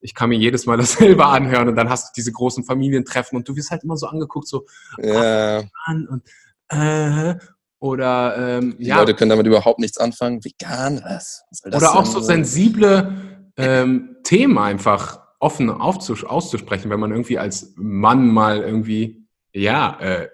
ich 0.00 0.14
kann 0.14 0.28
mir 0.28 0.36
jedes 0.36 0.66
Mal 0.66 0.76
dasselbe 0.76 1.24
anhören 1.26 1.68
und 1.68 1.76
dann 1.76 1.88
hast 1.88 2.08
du 2.08 2.12
diese 2.16 2.32
großen 2.32 2.64
Familientreffen 2.64 3.38
und 3.38 3.48
du 3.48 3.56
wirst 3.56 3.70
halt 3.70 3.84
immer 3.84 3.96
so 3.96 4.06
angeguckt, 4.08 4.48
so 4.48 4.66
ja. 4.98 5.62
und 5.86 6.22
äh, 6.68 7.36
oder 7.78 8.58
ähm, 8.58 8.76
die 8.78 8.86
ja. 8.86 8.98
Leute 8.98 9.14
können 9.14 9.30
damit 9.30 9.46
überhaupt 9.46 9.78
nichts 9.78 9.98
anfangen. 9.98 10.44
Vegan, 10.44 11.00
was? 11.04 11.44
was 11.50 11.64
oder 11.64 11.94
auch 11.96 12.06
so 12.06 12.20
sensible 12.20 13.50
ähm, 13.56 14.16
Themen 14.24 14.58
einfach 14.58 15.20
offen 15.38 15.70
auszusprechen, 15.70 16.90
wenn 16.90 17.00
man 17.00 17.10
irgendwie 17.10 17.38
als 17.38 17.74
Mann 17.76 18.28
mal 18.28 18.60
irgendwie, 18.60 19.26
ja, 19.52 19.98
äh, 20.00 20.28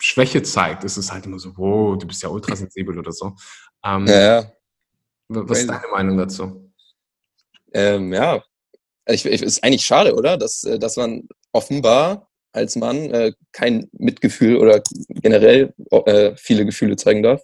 Schwäche 0.00 0.42
zeigt, 0.42 0.84
ist 0.84 0.96
es 0.96 1.12
halt 1.12 1.24
immer 1.26 1.38
so, 1.38 1.56
wow, 1.56 1.96
du 1.96 2.06
bist 2.06 2.22
ja 2.22 2.28
ultrasensibel 2.28 2.98
oder 2.98 3.12
so. 3.12 3.34
Ähm, 3.84 4.06
ja, 4.06 4.20
ja. 4.20 4.52
Was 5.28 5.60
ist 5.60 5.70
deine 5.70 5.88
Meinung 5.92 6.18
dazu? 6.18 6.72
Ähm, 7.72 8.12
ja, 8.12 8.42
ich, 9.06 9.26
ich, 9.26 9.42
ist 9.42 9.62
eigentlich 9.62 9.84
schade, 9.84 10.14
oder? 10.14 10.36
Dass, 10.36 10.64
äh, 10.64 10.78
dass 10.78 10.96
man 10.96 11.28
offenbar 11.52 12.30
als 12.52 12.76
Mann 12.76 13.10
äh, 13.10 13.32
kein 13.52 13.88
Mitgefühl 13.92 14.56
oder 14.56 14.82
generell 15.08 15.74
äh, 15.90 16.34
viele 16.36 16.64
Gefühle 16.64 16.96
zeigen 16.96 17.22
darf. 17.22 17.42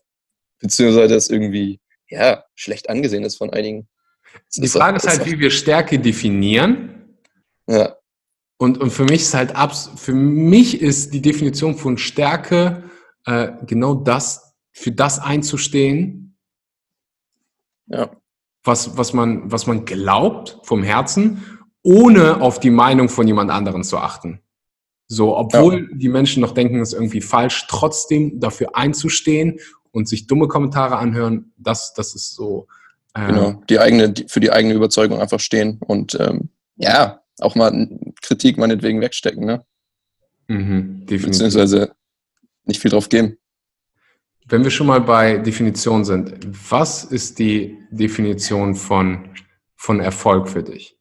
Beziehungsweise 0.60 1.14
das 1.14 1.28
irgendwie, 1.28 1.80
ja, 2.08 2.44
schlecht 2.54 2.88
angesehen 2.88 3.24
ist 3.24 3.36
von 3.36 3.50
einigen. 3.50 3.88
Das 4.32 4.62
die 4.62 4.68
Frage 4.68 4.98
ist, 4.98 5.08
halt, 5.08 5.26
wie 5.26 5.38
wir 5.38 5.50
Stärke 5.50 5.98
definieren. 5.98 7.18
Ja. 7.66 7.96
Und, 8.56 8.78
und 8.78 8.90
für 8.90 9.04
mich 9.04 9.22
ist 9.22 9.34
halt 9.34 9.56
abs 9.56 9.90
für 9.96 10.12
mich 10.12 10.80
ist 10.80 11.14
die 11.14 11.22
Definition 11.22 11.76
von 11.76 11.98
Stärke 11.98 12.84
äh, 13.24 13.52
genau 13.66 13.94
das, 13.94 14.54
für 14.70 14.92
das 14.92 15.18
einzustehen, 15.18 16.29
ja. 17.90 18.10
was, 18.64 18.96
was, 18.96 19.12
man, 19.12 19.50
was 19.50 19.66
man 19.66 19.84
glaubt 19.84 20.58
vom 20.62 20.82
Herzen, 20.82 21.44
ohne 21.82 22.40
auf 22.40 22.60
die 22.60 22.70
Meinung 22.70 23.08
von 23.08 23.26
jemand 23.26 23.50
anderen 23.50 23.84
zu 23.84 23.98
achten. 23.98 24.40
So, 25.06 25.36
obwohl 25.36 25.88
ja. 25.90 25.96
die 25.96 26.08
Menschen 26.08 26.40
noch 26.40 26.52
denken, 26.52 26.80
es 26.80 26.90
ist 26.90 26.94
irgendwie 26.94 27.20
falsch, 27.20 27.66
trotzdem 27.68 28.38
dafür 28.38 28.76
einzustehen 28.76 29.58
und 29.90 30.08
sich 30.08 30.28
dumme 30.28 30.46
Kommentare 30.46 30.96
anhören, 30.98 31.52
das, 31.56 31.94
das 31.94 32.14
ist 32.14 32.34
so. 32.34 32.68
Äh, 33.14 33.26
genau, 33.26 33.62
die 33.68 33.80
eigene, 33.80 34.10
die, 34.12 34.28
für 34.28 34.38
die 34.38 34.52
eigene 34.52 34.74
Überzeugung 34.74 35.20
einfach 35.20 35.40
stehen 35.40 35.80
und 35.84 36.16
ähm, 36.20 36.50
ja, 36.76 37.22
auch 37.40 37.56
mal 37.56 37.88
Kritik 38.22 38.56
meinetwegen 38.56 39.00
wegstecken, 39.00 39.44
ne? 39.44 39.64
Mhm, 40.46 41.06
Beziehungsweise 41.06 41.92
nicht 42.64 42.80
viel 42.80 42.90
drauf 42.90 43.08
geben. 43.08 43.36
Wenn 44.50 44.64
wir 44.64 44.70
schon 44.72 44.88
mal 44.88 45.00
bei 45.00 45.38
Definition 45.38 46.04
sind, 46.04 46.34
was 46.68 47.04
ist 47.04 47.38
die 47.38 47.78
Definition 47.92 48.74
von, 48.74 49.32
von 49.76 50.00
Erfolg 50.00 50.48
für 50.48 50.64
dich? 50.64 50.98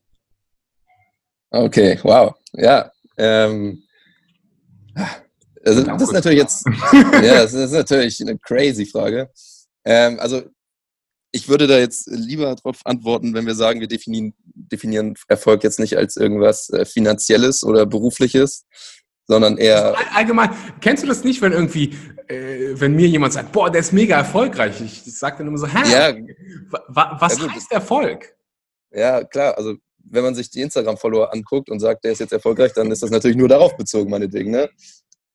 Okay, 1.49 1.99
wow. 2.03 2.35
Ja, 2.53 2.91
ähm, 3.17 3.81
also, 5.65 5.83
das 5.83 6.01
ist 6.03 6.11
natürlich 6.11 6.37
jetzt, 6.37 6.63
ja, 6.93 7.41
das 7.41 7.53
ist 7.55 7.71
natürlich 7.71 8.21
eine 8.21 8.37
crazy 8.37 8.85
Frage. 8.85 9.31
Ähm, 9.83 10.19
also, 10.19 10.43
ich 11.31 11.49
würde 11.49 11.65
da 11.65 11.79
jetzt 11.79 12.07
lieber 12.07 12.53
darauf 12.55 12.85
antworten, 12.85 13.33
wenn 13.33 13.47
wir 13.47 13.55
sagen, 13.55 13.79
wir 13.79 13.87
definieren, 13.87 14.35
definieren 14.45 15.15
Erfolg 15.27 15.63
jetzt 15.63 15.79
nicht 15.79 15.97
als 15.97 16.17
irgendwas 16.17 16.69
äh, 16.69 16.85
Finanzielles 16.85 17.63
oder 17.63 17.87
Berufliches, 17.87 18.67
sondern 19.29 19.57
eher. 19.57 19.95
Allgemein, 20.15 20.49
kennst 20.81 21.03
du 21.03 21.07
das 21.07 21.23
nicht, 21.23 21.41
wenn 21.41 21.51
irgendwie, 21.53 21.95
äh, 22.27 22.71
wenn 22.73 22.95
mir 22.95 23.07
jemand 23.07 23.31
sagt, 23.31 23.51
boah, 23.51 23.69
der 23.69 23.81
ist 23.81 23.93
mega 23.93 24.17
erfolgreich? 24.17 24.81
Ich, 24.81 25.05
ich 25.05 25.17
sage 25.17 25.37
dann 25.37 25.47
immer 25.47 25.59
so, 25.59 25.67
hä? 25.67 25.87
Ja, 25.89 26.13
was 26.87 27.37
ja, 27.37 27.53
heißt 27.53 27.71
Erfolg? 27.71 28.35
Ja, 28.91 29.23
klar, 29.23 29.55
also 29.55 29.75
wenn 30.03 30.23
man 30.23 30.33
sich 30.33 30.49
die 30.49 30.61
Instagram-Follower 30.61 31.31
anguckt 31.31 31.69
und 31.69 31.79
sagt, 31.79 32.03
der 32.03 32.13
ist 32.13 32.19
jetzt 32.19 32.33
erfolgreich, 32.33 32.73
dann 32.73 32.91
ist 32.91 33.03
das 33.03 33.11
natürlich 33.11 33.37
nur 33.37 33.47
darauf 33.47 33.77
bezogen, 33.77 34.09
meinetwegen. 34.09 34.49
Ne? 34.49 34.67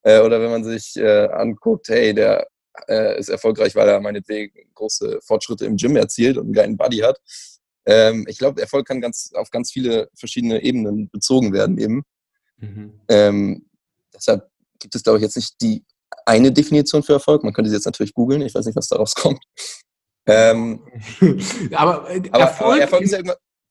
Äh, 0.03 0.21
oder 0.21 0.41
wenn 0.41 0.51
man 0.51 0.65
sich 0.65 0.97
äh, 0.97 1.29
anguckt, 1.29 1.89
hey, 1.89 2.13
der 2.13 2.49
äh, 2.89 3.17
ist 3.21 3.29
erfolgreich, 3.29 3.77
weil 3.77 3.89
er 3.89 4.01
meinetwegen 4.01 4.53
große 4.75 5.21
Fortschritte 5.23 5.67
im 5.67 5.77
Gym 5.77 5.95
erzielt 5.95 6.37
und 6.37 6.47
einen 6.47 6.53
geilen 6.53 6.77
Buddy 6.77 6.99
hat. 6.99 7.21
Ähm, 7.87 8.27
ich 8.29 8.39
glaube, 8.39 8.61
Erfolg 8.61 8.89
kann 8.89 9.01
ganz 9.01 9.31
auf 9.35 9.51
ganz 9.51 9.71
viele 9.71 10.09
verschiedene 10.17 10.65
Ebenen 10.65 11.09
bezogen 11.11 11.53
werden 11.53 11.79
eben. 11.79 12.03
Mhm. 12.59 13.01
Ähm, 13.09 13.67
deshalb 14.27 14.49
gibt 14.79 14.95
es, 14.95 15.03
glaube 15.03 15.19
ich, 15.19 15.23
jetzt 15.23 15.37
nicht 15.37 15.61
die 15.61 15.85
eine 16.27 16.53
Definition 16.53 17.03
für 17.03 17.15
Erfolg. 17.15 17.43
Man 17.43 17.53
könnte 17.53 17.71
sie 17.71 17.77
jetzt 17.77 17.87
natürlich 17.87 18.15
googeln. 18.15 18.43
Ich 18.43 18.55
weiß 18.55 18.67
nicht, 18.67 18.77
was 18.77 18.89
daraus 18.89 19.15
kommt. 19.15 19.43
Ähm, 20.27 20.81
aber, 21.73 22.11
äh, 22.11 22.23
aber, 22.31 22.45
Erfolg, 22.45 22.81
Erfolg 22.81 23.03
ist 23.03 23.13
ja 23.13 23.21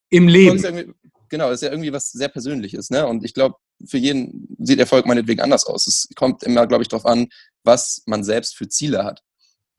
im 0.10 0.28
Leben. 0.28 0.96
genau, 1.30 1.50
das 1.50 1.62
ist 1.62 1.66
ja 1.66 1.72
irgendwie 1.72 1.92
was 1.92 2.12
sehr 2.12 2.30
Persönliches. 2.30 2.90
Ne? 2.90 3.08
Und 3.08 3.24
ich 3.24 3.34
glaube, 3.34 3.56
für 3.86 3.98
jeden 3.98 4.56
sieht 4.60 4.80
Erfolg 4.80 5.06
meinetwegen 5.06 5.42
anders 5.42 5.66
aus. 5.66 5.88
Es 5.88 6.08
kommt 6.16 6.44
immer, 6.44 6.68
glaube 6.68 6.84
ich, 6.84 6.90
darauf 6.90 7.06
an, 7.06 7.30
was 7.64 8.04
man 8.06 8.24
selbst 8.24 8.56
für 8.56 8.68
Ziele 8.68 9.04
hat. 9.04 9.22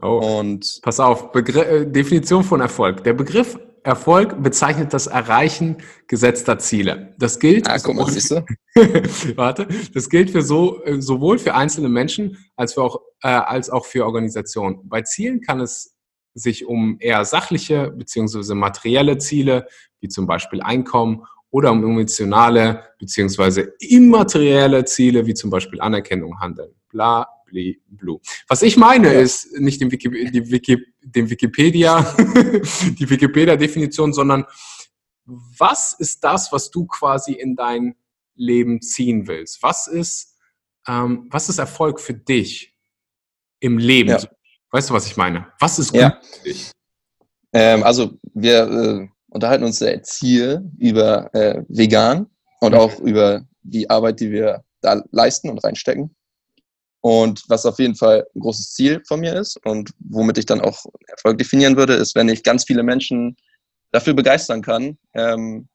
Oh, 0.02 0.38
und 0.40 0.80
pass 0.82 0.98
auf, 0.98 1.30
Begr 1.30 1.68
äh, 1.68 1.86
Definition 1.86 2.42
von 2.42 2.60
Erfolg. 2.60 3.04
Der 3.04 3.12
Begriff 3.12 3.56
Erfolg 3.84 4.42
bezeichnet 4.42 4.94
das 4.94 5.06
Erreichen 5.06 5.76
gesetzter 6.08 6.58
Ziele. 6.58 7.14
Das 7.18 7.38
gilt. 7.38 7.68
Ah, 7.68 7.78
guck 7.78 7.96
mal, 7.96 8.10
siehst 8.10 8.30
du? 8.30 8.44
warte, 9.36 9.68
das 9.92 10.08
gilt 10.08 10.30
für 10.30 10.40
so, 10.40 10.82
äh, 10.84 11.02
sowohl 11.02 11.38
für 11.38 11.54
einzelne 11.54 11.90
Menschen 11.90 12.38
als, 12.56 12.74
für 12.74 12.82
auch, 12.82 13.00
äh, 13.22 13.28
als 13.28 13.68
auch 13.68 13.84
für 13.84 14.06
Organisationen. 14.06 14.80
Bei 14.88 15.02
Zielen 15.02 15.42
kann 15.42 15.60
es 15.60 15.94
sich 16.32 16.66
um 16.66 16.96
eher 16.98 17.24
sachliche 17.26 17.90
bzw. 17.90 18.54
materielle 18.54 19.18
Ziele 19.18 19.68
wie 20.00 20.08
zum 20.08 20.26
Beispiel 20.26 20.62
Einkommen 20.62 21.24
oder 21.50 21.70
um 21.70 21.84
emotionale 21.84 22.84
bzw. 22.98 23.68
immaterielle 23.80 24.86
Ziele 24.86 25.26
wie 25.26 25.34
zum 25.34 25.50
Beispiel 25.50 25.80
Anerkennung 25.82 26.40
handeln. 26.40 26.74
Bla, 26.88 27.28
bli, 27.44 27.82
blu. 27.86 28.20
Was 28.48 28.62
ich 28.62 28.76
meine 28.76 29.12
ja. 29.12 29.20
ist 29.20 29.52
nicht 29.58 29.80
den, 29.80 29.90
Wiki, 29.90 30.08
die 30.30 30.50
Wiki, 30.50 30.84
den 31.02 31.30
Wikipedia, 31.30 32.02
die 32.98 33.08
Wikipedia-Definition, 33.10 34.12
sondern 34.12 34.44
was 35.26 35.94
ist 35.98 36.22
das, 36.24 36.52
was 36.52 36.70
du 36.70 36.86
quasi 36.86 37.32
in 37.32 37.56
dein 37.56 37.96
Leben 38.34 38.82
ziehen 38.82 39.26
willst? 39.26 39.62
Was 39.62 39.86
ist, 39.86 40.36
ähm, 40.86 41.28
was 41.30 41.48
ist 41.48 41.58
Erfolg 41.58 42.00
für 42.00 42.14
dich? 42.14 42.74
im 43.64 43.78
Leben? 43.78 44.10
Ja. 44.10 44.18
Weißt 44.70 44.90
du, 44.90 44.94
was 44.94 45.06
ich 45.06 45.16
meine? 45.16 45.46
Was 45.58 45.78
ist 45.78 45.94
Ja. 45.94 46.10
glücklich? 46.10 46.70
Ähm, 47.52 47.82
also 47.82 48.18
wir 48.34 48.58
äh, 48.68 49.08
unterhalten 49.28 49.64
uns 49.64 49.78
sehr 49.78 50.02
Ziel 50.02 50.70
über 50.78 51.32
äh, 51.34 51.62
vegan 51.68 52.26
und 52.60 52.72
Mhm. 52.72 52.78
auch 52.78 53.00
über 53.00 53.46
die 53.62 53.88
Arbeit, 53.88 54.20
die 54.20 54.30
wir 54.30 54.64
da 54.82 55.02
leisten 55.12 55.48
und 55.48 55.64
reinstecken. 55.64 56.14
Und 57.04 57.44
was 57.48 57.66
auf 57.66 57.78
jeden 57.78 57.96
Fall 57.96 58.26
ein 58.34 58.40
großes 58.40 58.72
Ziel 58.72 59.02
von 59.06 59.20
mir 59.20 59.34
ist 59.34 59.58
und 59.66 59.90
womit 59.98 60.38
ich 60.38 60.46
dann 60.46 60.62
auch 60.62 60.86
Erfolg 61.06 61.36
definieren 61.36 61.76
würde, 61.76 61.92
ist, 61.92 62.14
wenn 62.14 62.30
ich 62.30 62.42
ganz 62.42 62.64
viele 62.64 62.82
Menschen 62.82 63.36
dafür 63.90 64.14
begeistern 64.14 64.62
kann, 64.62 64.96
ähm, 65.12 65.68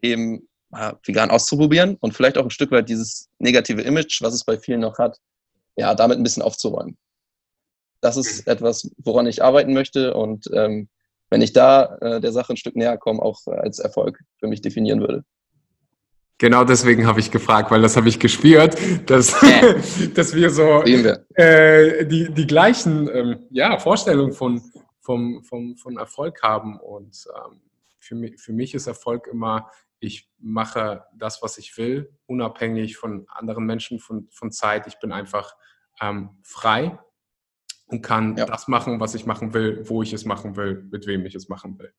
eben 0.00 0.48
äh, 0.72 0.92
vegan 1.04 1.30
auszuprobieren 1.30 1.96
und 1.96 2.14
vielleicht 2.14 2.38
auch 2.38 2.44
ein 2.44 2.50
Stück 2.50 2.70
weit 2.70 2.88
dieses 2.88 3.28
negative 3.40 3.82
Image, 3.82 4.22
was 4.22 4.32
es 4.32 4.44
bei 4.44 4.60
vielen 4.60 4.78
noch 4.78 4.96
hat, 4.96 5.18
ja, 5.74 5.92
damit 5.96 6.18
ein 6.18 6.22
bisschen 6.22 6.44
aufzuräumen. 6.44 6.96
Das 8.00 8.16
ist 8.16 8.46
etwas, 8.46 8.88
woran 8.98 9.26
ich 9.26 9.42
arbeiten 9.42 9.72
möchte 9.72 10.14
und 10.14 10.48
ähm, 10.52 10.88
wenn 11.30 11.42
ich 11.42 11.52
da 11.52 11.96
äh, 11.96 12.20
der 12.20 12.30
Sache 12.30 12.52
ein 12.52 12.58
Stück 12.58 12.76
näher 12.76 12.96
komme, 12.96 13.22
auch 13.22 13.40
äh, 13.48 13.56
als 13.56 13.80
Erfolg 13.80 14.20
für 14.38 14.46
mich 14.46 14.60
definieren 14.60 15.00
würde. 15.00 15.24
Genau 16.38 16.64
deswegen 16.64 17.06
habe 17.06 17.20
ich 17.20 17.30
gefragt, 17.30 17.70
weil 17.70 17.80
das 17.80 17.96
habe 17.96 18.08
ich 18.08 18.20
gespürt, 18.20 18.76
dass, 19.08 19.34
dass 20.14 20.34
wir 20.34 20.50
so 20.50 20.82
äh, 20.82 22.04
die, 22.06 22.30
die 22.30 22.46
gleichen 22.46 23.08
ähm, 23.10 23.46
ja, 23.50 23.78
Vorstellungen 23.78 24.32
von, 24.32 24.60
vom, 25.00 25.42
vom, 25.44 25.76
von 25.76 25.96
Erfolg 25.96 26.42
haben. 26.42 26.78
Und 26.78 27.24
ähm, 27.34 27.60
für, 28.00 28.14
mich, 28.16 28.38
für 28.38 28.52
mich 28.52 28.74
ist 28.74 28.86
Erfolg 28.86 29.28
immer, 29.28 29.70
ich 29.98 30.28
mache 30.38 31.04
das, 31.14 31.42
was 31.42 31.56
ich 31.56 31.76
will, 31.78 32.10
unabhängig 32.26 32.98
von 32.98 33.26
anderen 33.28 33.64
Menschen, 33.64 33.98
von, 33.98 34.28
von 34.30 34.52
Zeit. 34.52 34.86
Ich 34.86 34.98
bin 34.98 35.12
einfach 35.12 35.56
ähm, 36.02 36.36
frei 36.42 36.98
und 37.86 38.02
kann 38.02 38.36
Ja. 38.36 38.44
das 38.44 38.68
machen, 38.68 39.00
was 39.00 39.14
ich 39.14 39.24
machen 39.24 39.54
will, 39.54 39.88
wo 39.88 40.02
ich 40.02 40.12
es 40.12 40.26
machen 40.26 40.56
will, 40.56 40.86
mit 40.90 41.06
wem 41.06 41.24
ich 41.24 41.34
es 41.34 41.48
machen 41.48 41.78
will. 41.78 41.94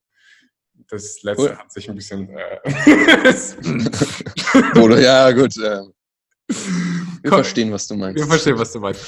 Das 0.89 1.21
letzte 1.23 1.43
Cool. 1.43 1.57
hat 1.57 1.71
sich 1.71 1.89
ein 1.89 1.95
bisschen. 1.95 2.29
Äh, 2.29 3.33
Oder 4.79 4.99
ja, 5.01 5.31
gut. 5.31 5.57
Äh, 5.57 5.81
wir 6.47 7.29
Komm. 7.29 7.39
verstehen, 7.39 7.71
was 7.73 7.87
du 7.87 7.95
meinst. 7.95 8.17
Wir 8.19 8.27
verstehen, 8.27 8.57
was 8.57 8.71
du 8.71 8.79
meinst. 8.79 9.05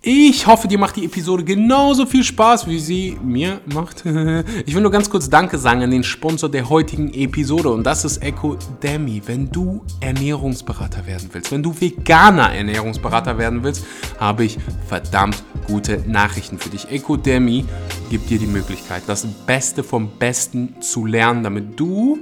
Ich 0.00 0.46
hoffe, 0.46 0.68
dir 0.68 0.78
macht 0.78 0.94
die 0.94 1.06
Episode 1.06 1.42
genauso 1.42 2.06
viel 2.06 2.22
Spaß, 2.22 2.68
wie 2.68 2.78
sie 2.78 3.18
mir 3.20 3.60
macht. 3.74 4.04
Ich 4.66 4.74
will 4.74 4.82
nur 4.82 4.92
ganz 4.92 5.10
kurz 5.10 5.28
Danke 5.28 5.58
sagen 5.58 5.82
an 5.82 5.90
den 5.90 6.04
Sponsor 6.04 6.48
der 6.48 6.68
heutigen 6.68 7.12
Episode 7.12 7.70
und 7.70 7.82
das 7.82 8.04
ist 8.04 8.18
Ecodemy. 8.18 9.22
Wenn 9.26 9.50
du 9.50 9.82
Ernährungsberater 10.00 11.04
werden 11.04 11.28
willst, 11.32 11.50
wenn 11.50 11.64
du 11.64 11.74
veganer 11.78 12.54
Ernährungsberater 12.54 13.38
werden 13.38 13.64
willst, 13.64 13.84
habe 14.20 14.44
ich 14.44 14.58
verdammt 14.86 15.42
gute 15.66 16.04
Nachrichten 16.06 16.58
für 16.58 16.68
dich. 16.68 16.88
Ecodemy 16.90 17.64
gibt 18.08 18.30
dir 18.30 18.38
die 18.38 18.46
Möglichkeit, 18.46 19.02
das 19.08 19.26
Beste 19.46 19.82
vom 19.82 20.10
Besten 20.16 20.80
zu 20.80 21.06
lernen, 21.06 21.42
damit 21.42 21.78
du 21.78 22.20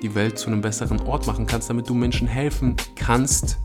die 0.00 0.14
Welt 0.14 0.38
zu 0.38 0.46
einem 0.46 0.62
besseren 0.62 1.00
Ort 1.00 1.26
machen 1.26 1.46
kannst, 1.46 1.68
damit 1.68 1.90
du 1.90 1.94
Menschen 1.94 2.26
helfen 2.26 2.76
kannst, 2.96 3.58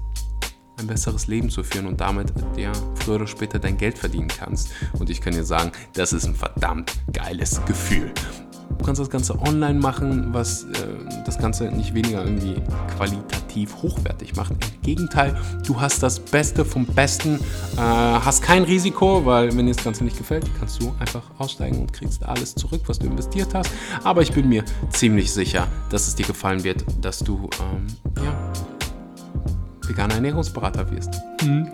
ein 0.78 0.88
besseres 0.88 1.28
Leben 1.28 1.50
zu 1.50 1.63
führen 1.63 1.88
und 1.88 2.00
damit 2.02 2.32
ja 2.56 2.72
früher 2.96 3.16
oder 3.16 3.28
später 3.28 3.60
dein 3.60 3.78
Geld 3.78 3.98
verdienen 3.98 4.28
kannst. 4.28 4.70
Und 5.00 5.10
ich 5.10 5.22
kann 5.22 5.34
dir 5.34 5.44
sagen, 5.44 5.72
das 5.94 6.13
ist 6.13 6.26
ein 6.26 6.36
verdammt 6.36 6.92
geiles 7.12 7.63
Gefühl. 7.66 8.12
Du 8.78 8.86
kannst 8.86 9.02
das 9.02 9.10
Ganze 9.10 9.40
online 9.40 9.80
machen, 9.80 10.34
was 10.34 10.63
äh, 10.63 10.68
das 11.26 11.38
Ganze 11.38 11.66
nicht 11.72 11.94
weniger 11.94 12.24
irgendwie 12.24 12.56
qualitativ 12.96 13.76
hochwertig 13.82 14.36
macht. 14.36 14.52
Im 14.52 14.82
Gegenteil, 14.82 15.36
du 15.66 15.80
hast 15.80 16.04
das 16.04 16.20
Beste 16.20 16.63
vom 16.63 16.86
Besten, 16.86 17.36
äh, 17.76 17.80
hast 17.80 18.44
kein 18.44 18.63
Risiko, 18.63 19.26
weil 19.26 19.56
wenn 19.56 19.66
dir 19.66 19.74
das 19.74 19.84
Ganze 19.84 20.04
nicht 20.04 20.18
gefällt, 20.18 20.46
kannst 20.60 20.82
du 20.82 20.94
einfach 21.00 21.24
aussteigen 21.38 21.80
und 21.80 21.94
kriegst 21.94 22.24
alles 22.24 22.56
zurück, 22.56 22.82
was 22.88 23.00
du 23.00 23.08
investiert 23.08 23.54
hast. 23.54 23.72
Aber 24.04 24.22
ich 24.22 24.34
bin 24.34 24.48
mir 24.50 24.63
ziemlich 24.92 25.32
sicher, 25.32 25.68
dass 25.90 26.08
es 26.08 26.16
dir 26.16 26.26
gefallen 26.26 26.63
wird, 26.63 26.84
dass 27.02 27.20
du 27.20 27.50
ähm, 27.62 27.88
ja, 28.24 28.54
veganer 29.88 30.15
Ernährungsberater 30.15 30.89
wirst. 30.91 31.10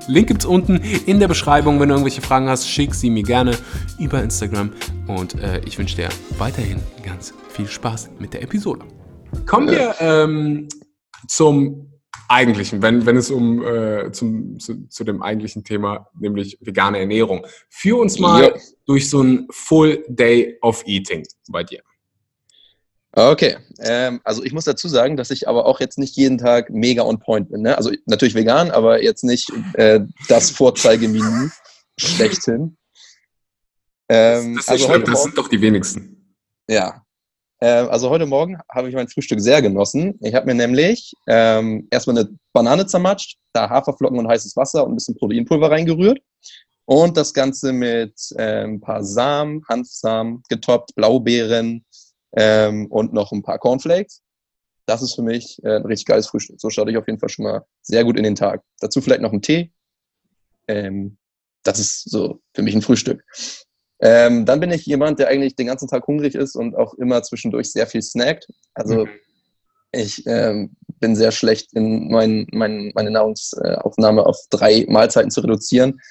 Link 0.07 0.27
gibt's 0.27 0.45
unten 0.45 0.77
in 1.05 1.19
der 1.19 1.27
Beschreibung. 1.27 1.79
Wenn 1.79 1.89
du 1.89 1.95
irgendwelche 1.95 2.21
Fragen 2.21 2.47
hast, 2.49 2.69
schick 2.69 2.93
sie 2.93 3.09
mir 3.09 3.23
gerne 3.23 3.57
über 3.99 4.21
Instagram. 4.21 4.71
Und 5.07 5.39
äh, 5.41 5.61
ich 5.65 5.77
wünsche 5.79 5.95
dir 5.95 6.09
weiterhin 6.37 6.79
ganz 7.03 7.33
viel 7.49 7.67
Spaß 7.67 8.09
mit 8.19 8.33
der 8.33 8.43
Episode. 8.43 8.81
Kommen 9.45 9.69
wir 9.69 9.95
ähm, 9.99 10.67
zum 11.27 11.89
eigentlichen, 12.29 12.81
wenn, 12.81 13.05
wenn 13.05 13.17
es 13.17 13.29
um 13.31 13.63
äh, 13.65 14.11
zum, 14.11 14.59
zu, 14.59 14.87
zu 14.87 15.03
dem 15.03 15.21
eigentlichen 15.21 15.63
Thema, 15.63 16.07
nämlich 16.19 16.57
vegane 16.61 16.99
Ernährung. 16.99 17.45
Führ 17.69 17.99
uns 17.99 18.19
mal 18.19 18.43
Ja. 18.43 18.53
durch 18.85 19.09
so 19.09 19.21
ein 19.21 19.47
Full 19.51 20.03
Day 20.07 20.57
of 20.61 20.83
Eating 20.87 21.23
bei 21.49 21.63
dir. 21.63 21.81
Okay, 23.15 23.57
ähm, 23.79 24.21
also 24.23 24.43
ich 24.43 24.53
muss 24.53 24.65
dazu 24.65 24.87
sagen, 24.87 25.17
dass 25.17 25.29
ich 25.29 25.47
aber 25.47 25.67
auch 25.67 25.79
jetzt 25.79 25.99
nicht 25.99 26.15
jeden 26.15 26.39
Tag 26.39 26.71
mega 26.71 27.03
on 27.03 27.19
point 27.19 27.51
bin. 27.51 27.61
Ne? 27.61 27.77
Also 27.77 27.91
natürlich 28.07 28.33
vegan, 28.33 28.71
aber 28.71 29.03
jetzt 29.03 29.23
nicht 29.23 29.51
äh, 29.73 29.99
das 30.27 30.49
Vorzeigemenü 30.49 31.49
schlechthin. 31.99 32.75
Ähm, 34.09 34.55
das 34.55 34.67
also 34.67 34.85
schlimm, 34.85 34.95
heute 34.95 35.11
das 35.11 35.13
Morgen, 35.13 35.23
sind 35.25 35.37
doch 35.37 35.47
die 35.47 35.61
wenigsten. 35.61 36.35
ja. 36.67 37.03
Ähm, 37.61 37.87
also 37.89 38.09
heute 38.09 38.25
Morgen 38.25 38.57
habe 38.73 38.89
ich 38.89 38.95
mein 38.95 39.07
Frühstück 39.07 39.39
sehr 39.39 39.61
genossen. 39.61 40.17
Ich 40.21 40.33
habe 40.33 40.47
mir 40.47 40.55
nämlich 40.55 41.13
ähm, 41.27 41.87
erstmal 41.91 42.17
eine 42.17 42.29
Banane 42.51 42.87
zermatscht, 42.87 43.37
da 43.53 43.69
Haferflocken 43.69 44.17
und 44.17 44.27
heißes 44.27 44.57
Wasser 44.57 44.83
und 44.83 44.91
ein 44.91 44.95
bisschen 44.95 45.15
Proteinpulver 45.15 45.69
reingerührt. 45.69 46.19
Und 46.85 47.15
das 47.15 47.33
Ganze 47.33 47.71
mit 47.71 48.15
ähm, 48.37 48.73
ein 48.73 48.81
paar 48.81 49.03
Samen, 49.03 49.63
Hanfsamen 49.69 50.43
getoppt, 50.49 50.95
Blaubeeren 50.95 51.85
ähm, 52.35 52.87
und 52.87 53.13
noch 53.13 53.31
ein 53.31 53.43
paar 53.43 53.59
Cornflakes. 53.59 54.21
Das 54.85 55.01
ist 55.01 55.15
für 55.15 55.21
mich 55.21 55.63
äh, 55.63 55.77
ein 55.77 55.85
richtig 55.85 56.05
geiles 56.05 56.27
Frühstück. 56.27 56.59
So 56.59 56.69
starte 56.69 56.91
ich 56.91 56.97
auf 56.97 57.07
jeden 57.07 57.19
Fall 57.19 57.29
schon 57.29 57.45
mal 57.45 57.65
sehr 57.81 58.03
gut 58.03 58.17
in 58.17 58.23
den 58.23 58.35
Tag. 58.35 58.61
Dazu 58.79 59.01
vielleicht 59.01 59.21
noch 59.21 59.31
einen 59.31 59.41
Tee. 59.41 59.71
Ähm, 60.67 61.17
das 61.63 61.79
ist 61.79 62.09
so 62.09 62.41
für 62.53 62.61
mich 62.61 62.75
ein 62.75 62.81
Frühstück. 62.81 63.23
Ähm, 64.01 64.45
dann 64.45 64.59
bin 64.59 64.71
ich 64.71 64.85
jemand, 64.85 65.19
der 65.19 65.29
eigentlich 65.29 65.55
den 65.55 65.67
ganzen 65.67 65.87
Tag 65.87 66.05
hungrig 66.07 66.35
ist 66.35 66.55
und 66.55 66.75
auch 66.75 66.93
immer 66.95 67.23
zwischendurch 67.23 67.71
sehr 67.71 67.87
viel 67.87 68.01
snackt. 68.01 68.47
Also 68.73 69.05
Mhm. 69.05 69.09
ich 69.93 70.27
ähm, 70.27 70.75
bin 70.99 71.15
sehr 71.15 71.31
schlecht 71.31 71.71
in 71.73 72.09
mein, 72.09 72.47
mein, 72.51 72.91
meine 72.95 73.11
Nahrungsaufnahme 73.11 74.25
auf 74.25 74.37
drei 74.49 74.85
Mahlzeiten 74.89 75.31
zu 75.31 75.39
reduzieren. 75.41 76.01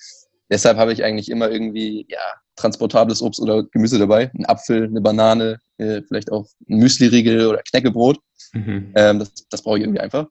Deshalb 0.50 0.78
habe 0.78 0.92
ich 0.94 1.04
eigentlich 1.04 1.30
immer 1.30 1.50
irgendwie 1.50 2.06
ja, 2.08 2.20
transportables 2.56 3.22
Obst 3.22 3.40
oder 3.40 3.64
Gemüse 3.64 3.98
dabei. 3.98 4.30
Ein 4.36 4.46
Apfel, 4.46 4.84
eine 4.84 5.00
Banane, 5.00 5.58
äh, 5.78 6.02
vielleicht 6.02 6.30
auch 6.30 6.46
ein 6.68 6.78
Müsli-Riegel 6.78 7.46
oder 7.46 7.62
Knäckebrot. 7.62 8.18
Mhm. 8.52 8.92
Ähm, 8.94 9.18
das 9.18 9.32
das 9.48 9.62
brauche 9.62 9.78
ich 9.78 9.84
irgendwie 9.84 10.00
einfach. 10.00 10.26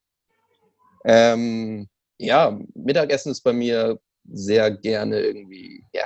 Ähm, 1.04 1.88
ja, 2.20 2.58
Mittagessen 2.76 3.32
ist 3.32 3.42
bei 3.42 3.54
mir 3.54 4.00
sehr 4.32 4.72
gerne 4.72 5.20
irgendwie, 5.20 5.84
ja, 5.94 6.06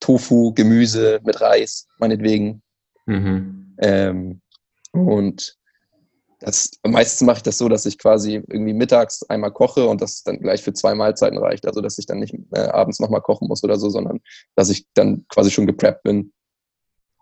Tofu, 0.00 0.52
Gemüse 0.52 1.20
mit 1.24 1.40
Reis, 1.40 1.88
meinetwegen. 1.98 2.62
Mhm. 3.06 3.74
Ähm, 3.78 4.40
und 4.92 5.56
das, 6.44 6.70
meistens 6.86 7.26
mache 7.26 7.38
ich 7.38 7.42
das 7.42 7.58
so, 7.58 7.68
dass 7.68 7.86
ich 7.86 7.98
quasi 7.98 8.34
irgendwie 8.34 8.74
mittags 8.74 9.22
einmal 9.24 9.52
koche 9.52 9.86
und 9.86 10.00
das 10.00 10.22
dann 10.24 10.40
gleich 10.40 10.62
für 10.62 10.72
zwei 10.72 10.94
Mahlzeiten 10.94 11.38
reicht. 11.38 11.66
Also, 11.66 11.80
dass 11.80 11.98
ich 11.98 12.06
dann 12.06 12.18
nicht 12.18 12.34
äh, 12.52 12.60
abends 12.60 13.00
nochmal 13.00 13.22
kochen 13.22 13.48
muss 13.48 13.64
oder 13.64 13.78
so, 13.78 13.88
sondern 13.88 14.20
dass 14.54 14.68
ich 14.68 14.86
dann 14.94 15.26
quasi 15.28 15.50
schon 15.50 15.66
gepreppt 15.66 16.02
bin. 16.02 16.32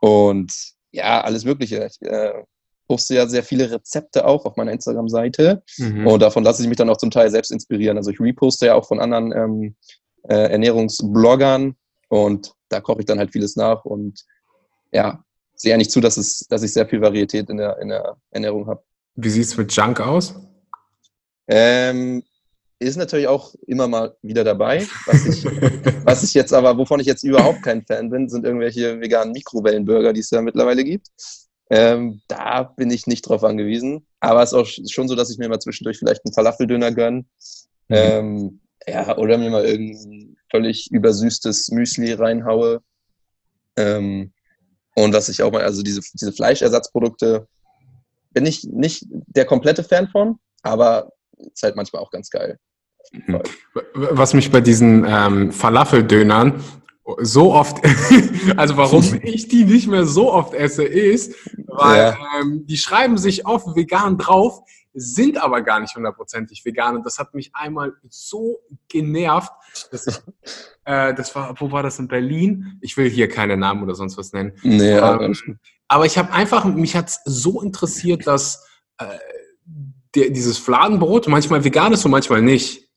Und 0.00 0.52
ja, 0.90 1.20
alles 1.22 1.44
Mögliche. 1.44 1.86
Ich 1.86 2.02
äh, 2.06 2.32
poste 2.88 3.14
ja 3.14 3.26
sehr 3.26 3.42
viele 3.42 3.70
Rezepte 3.70 4.26
auch 4.26 4.44
auf 4.44 4.56
meiner 4.56 4.72
Instagram-Seite. 4.72 5.62
Mhm. 5.78 6.06
Und 6.06 6.20
davon 6.20 6.44
lasse 6.44 6.62
ich 6.62 6.68
mich 6.68 6.76
dann 6.76 6.90
auch 6.90 6.96
zum 6.96 7.10
Teil 7.10 7.30
selbst 7.30 7.52
inspirieren. 7.52 7.96
Also 7.96 8.10
ich 8.10 8.20
reposte 8.20 8.66
ja 8.66 8.74
auch 8.74 8.86
von 8.86 9.00
anderen 9.00 9.32
ähm, 9.32 9.76
äh, 10.28 10.50
Ernährungsbloggern 10.50 11.76
und 12.08 12.52
da 12.68 12.80
koche 12.80 13.00
ich 13.00 13.06
dann 13.06 13.18
halt 13.18 13.32
vieles 13.32 13.56
nach 13.56 13.84
und 13.84 14.24
ja, 14.92 15.24
sehe 15.54 15.70
ja 15.70 15.76
nicht 15.76 15.90
zu, 15.90 16.00
dass, 16.00 16.16
es, 16.16 16.40
dass 16.48 16.62
ich 16.62 16.72
sehr 16.72 16.86
viel 16.86 17.00
Varietät 17.00 17.48
in 17.48 17.56
der, 17.56 17.78
in 17.78 17.88
der 17.88 18.16
Ernährung 18.30 18.66
habe. 18.66 18.82
Wie 19.14 19.30
sieht 19.30 19.44
es 19.44 19.56
mit 19.56 19.72
Junk 19.74 20.00
aus? 20.00 20.34
Ähm, 21.48 22.22
ist 22.78 22.96
natürlich 22.96 23.28
auch 23.28 23.54
immer 23.66 23.88
mal 23.88 24.16
wieder 24.22 24.44
dabei. 24.44 24.86
Was 25.06 25.26
ich, 25.26 25.44
was 26.04 26.22
ich 26.22 26.34
jetzt 26.34 26.52
aber, 26.52 26.76
wovon 26.76 27.00
ich 27.00 27.06
jetzt 27.06 27.22
überhaupt 27.22 27.62
kein 27.62 27.84
Fan 27.84 28.10
bin, 28.10 28.28
sind 28.28 28.44
irgendwelche 28.44 29.00
veganen 29.00 29.32
Mikrowellenburger, 29.32 30.12
die 30.12 30.20
es 30.20 30.30
ja 30.30 30.42
mittlerweile 30.42 30.84
gibt. 30.84 31.08
Ähm, 31.70 32.20
da 32.28 32.64
bin 32.64 32.90
ich 32.90 33.06
nicht 33.06 33.22
drauf 33.22 33.44
angewiesen. 33.44 34.06
Aber 34.20 34.42
es 34.42 34.52
ist 34.52 34.58
auch 34.58 34.66
schon 34.66 35.08
so, 35.08 35.14
dass 35.14 35.30
ich 35.30 35.38
mir 35.38 35.48
mal 35.48 35.58
zwischendurch 35.58 35.98
vielleicht 35.98 36.24
einen 36.24 36.34
Falafeldöner 36.34 36.92
gönne. 36.92 37.24
Ähm, 37.88 38.60
ja, 38.86 39.16
oder 39.16 39.38
mir 39.38 39.50
mal 39.50 39.64
irgendein 39.64 40.36
völlig 40.50 40.90
übersüßtes 40.90 41.68
Müsli 41.70 42.12
reinhaue. 42.12 42.82
Ähm, 43.76 44.32
und 44.94 45.14
was 45.14 45.28
ich 45.28 45.42
auch 45.42 45.52
mal, 45.52 45.62
also 45.62 45.82
diese, 45.82 46.00
diese 46.14 46.32
Fleischersatzprodukte, 46.32 47.46
bin 48.32 48.46
ich 48.46 48.64
nicht 48.64 49.06
der 49.08 49.44
komplette 49.44 49.84
Fan 49.84 50.08
von, 50.08 50.38
aber 50.62 51.10
ist 51.52 51.62
halt 51.62 51.76
manchmal 51.76 52.02
auch 52.02 52.10
ganz 52.10 52.30
geil. 52.30 52.58
Was 53.94 54.34
mich 54.34 54.50
bei 54.50 54.60
diesen 54.60 55.04
ähm, 55.06 55.52
Falafeldönern 55.52 56.62
so 57.18 57.52
oft, 57.52 57.84
also 58.56 58.76
warum 58.76 59.02
ich 59.22 59.48
die 59.48 59.64
nicht 59.64 59.88
mehr 59.88 60.06
so 60.06 60.32
oft 60.32 60.54
esse, 60.54 60.84
ist, 60.84 61.34
weil 61.66 62.14
ja. 62.16 62.40
ähm, 62.40 62.64
die 62.66 62.76
schreiben 62.76 63.18
sich 63.18 63.46
oft 63.46 63.74
vegan 63.74 64.18
drauf, 64.18 64.60
sind 64.94 65.42
aber 65.42 65.62
gar 65.62 65.80
nicht 65.80 65.94
hundertprozentig 65.94 66.64
vegan. 66.64 66.96
Und 66.96 67.06
das 67.06 67.18
hat 67.18 67.34
mich 67.34 67.50
einmal 67.54 67.94
so 68.08 68.60
genervt, 68.88 69.52
dass 69.90 70.06
ich, 70.06 70.18
äh, 70.84 71.14
das 71.14 71.34
war, 71.34 71.54
wo 71.58 71.72
war 71.72 71.82
das 71.82 71.98
in 71.98 72.08
Berlin? 72.08 72.78
Ich 72.80 72.96
will 72.96 73.08
hier 73.08 73.28
keine 73.28 73.56
Namen 73.56 73.82
oder 73.82 73.94
sonst 73.94 74.16
was 74.16 74.32
nennen. 74.32 74.52
Nee, 74.62 74.92
ähm, 74.92 75.58
aber 75.88 76.06
ich 76.06 76.18
habe 76.18 76.32
einfach, 76.32 76.64
mich 76.64 76.96
hat 76.96 77.10
so 77.24 77.60
interessiert, 77.60 78.26
dass 78.26 78.66
äh, 78.98 79.06
der, 80.14 80.30
dieses 80.30 80.58
Fladenbrot 80.58 81.28
manchmal 81.28 81.64
vegan 81.64 81.92
ist 81.92 82.04
und 82.04 82.10
manchmal 82.10 82.42
nicht. 82.42 82.88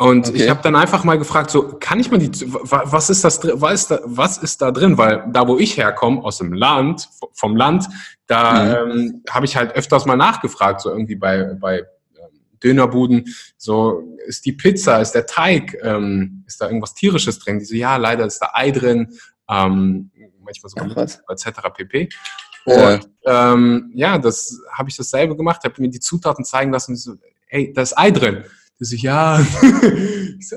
Und 0.00 0.28
okay. 0.28 0.44
ich 0.44 0.48
habe 0.48 0.62
dann 0.62 0.76
einfach 0.76 1.02
mal 1.02 1.18
gefragt, 1.18 1.50
so 1.50 1.76
kann 1.80 1.98
ich 1.98 2.08
mal 2.08 2.18
die, 2.18 2.30
was 2.52 3.10
ist 3.10 3.24
das, 3.24 3.40
was 3.42 3.74
ist 3.74 3.90
da, 3.90 4.00
was 4.04 4.38
ist 4.38 4.62
da 4.62 4.70
drin? 4.70 4.96
Weil 4.96 5.24
da, 5.32 5.48
wo 5.48 5.58
ich 5.58 5.76
herkomme, 5.76 6.22
aus 6.22 6.38
dem 6.38 6.52
Land, 6.52 7.08
vom 7.32 7.56
Land, 7.56 7.88
da 8.28 8.84
mhm. 8.84 8.92
ähm, 8.92 9.22
habe 9.28 9.44
ich 9.44 9.56
halt 9.56 9.72
öfters 9.72 10.06
mal 10.06 10.16
nachgefragt, 10.16 10.82
so 10.82 10.90
irgendwie 10.90 11.16
bei, 11.16 11.56
bei 11.60 11.80
ähm, 11.80 12.40
Dönerbuden, 12.62 13.24
so 13.56 14.16
ist 14.24 14.46
die 14.46 14.52
Pizza, 14.52 15.00
ist 15.00 15.12
der 15.12 15.26
Teig, 15.26 15.76
ähm, 15.82 16.44
ist 16.46 16.60
da 16.60 16.66
irgendwas 16.66 16.94
tierisches 16.94 17.40
drin? 17.40 17.58
Die 17.58 17.64
so, 17.64 17.74
ja, 17.74 17.96
leider 17.96 18.24
ist 18.24 18.38
da 18.38 18.50
Ei 18.52 18.70
drin, 18.70 19.08
ähm, 19.50 20.12
manchmal 20.40 20.70
so 20.70 21.32
etc. 21.32 21.60
pp. 21.74 22.08
Und 22.66 23.10
ja, 23.24 23.52
ähm, 23.52 23.90
ja 23.94 24.18
das 24.18 24.60
habe 24.72 24.90
ich 24.90 24.96
dasselbe 24.96 25.36
gemacht, 25.36 25.64
habe 25.64 25.82
mir 25.82 25.90
die 25.90 25.98
Zutaten 25.98 26.44
zeigen 26.44 26.70
lassen 26.70 26.94
so, 26.94 27.14
ey, 27.48 27.72
da 27.72 27.82
ist 27.82 27.98
Ei 27.98 28.12
drin. 28.12 28.44
Das 28.78 28.92
ich, 28.92 29.02
ja, 29.02 29.40
ich 30.38 30.48
so, 30.48 30.56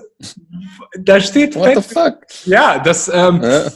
da 0.99 1.19
steht 1.19 1.55
What 1.55 1.75
the 1.75 1.81
fuck? 1.81 2.17
Ja, 2.45 2.79
das, 2.79 3.09
ähm, 3.11 3.41
ja. 3.41 3.71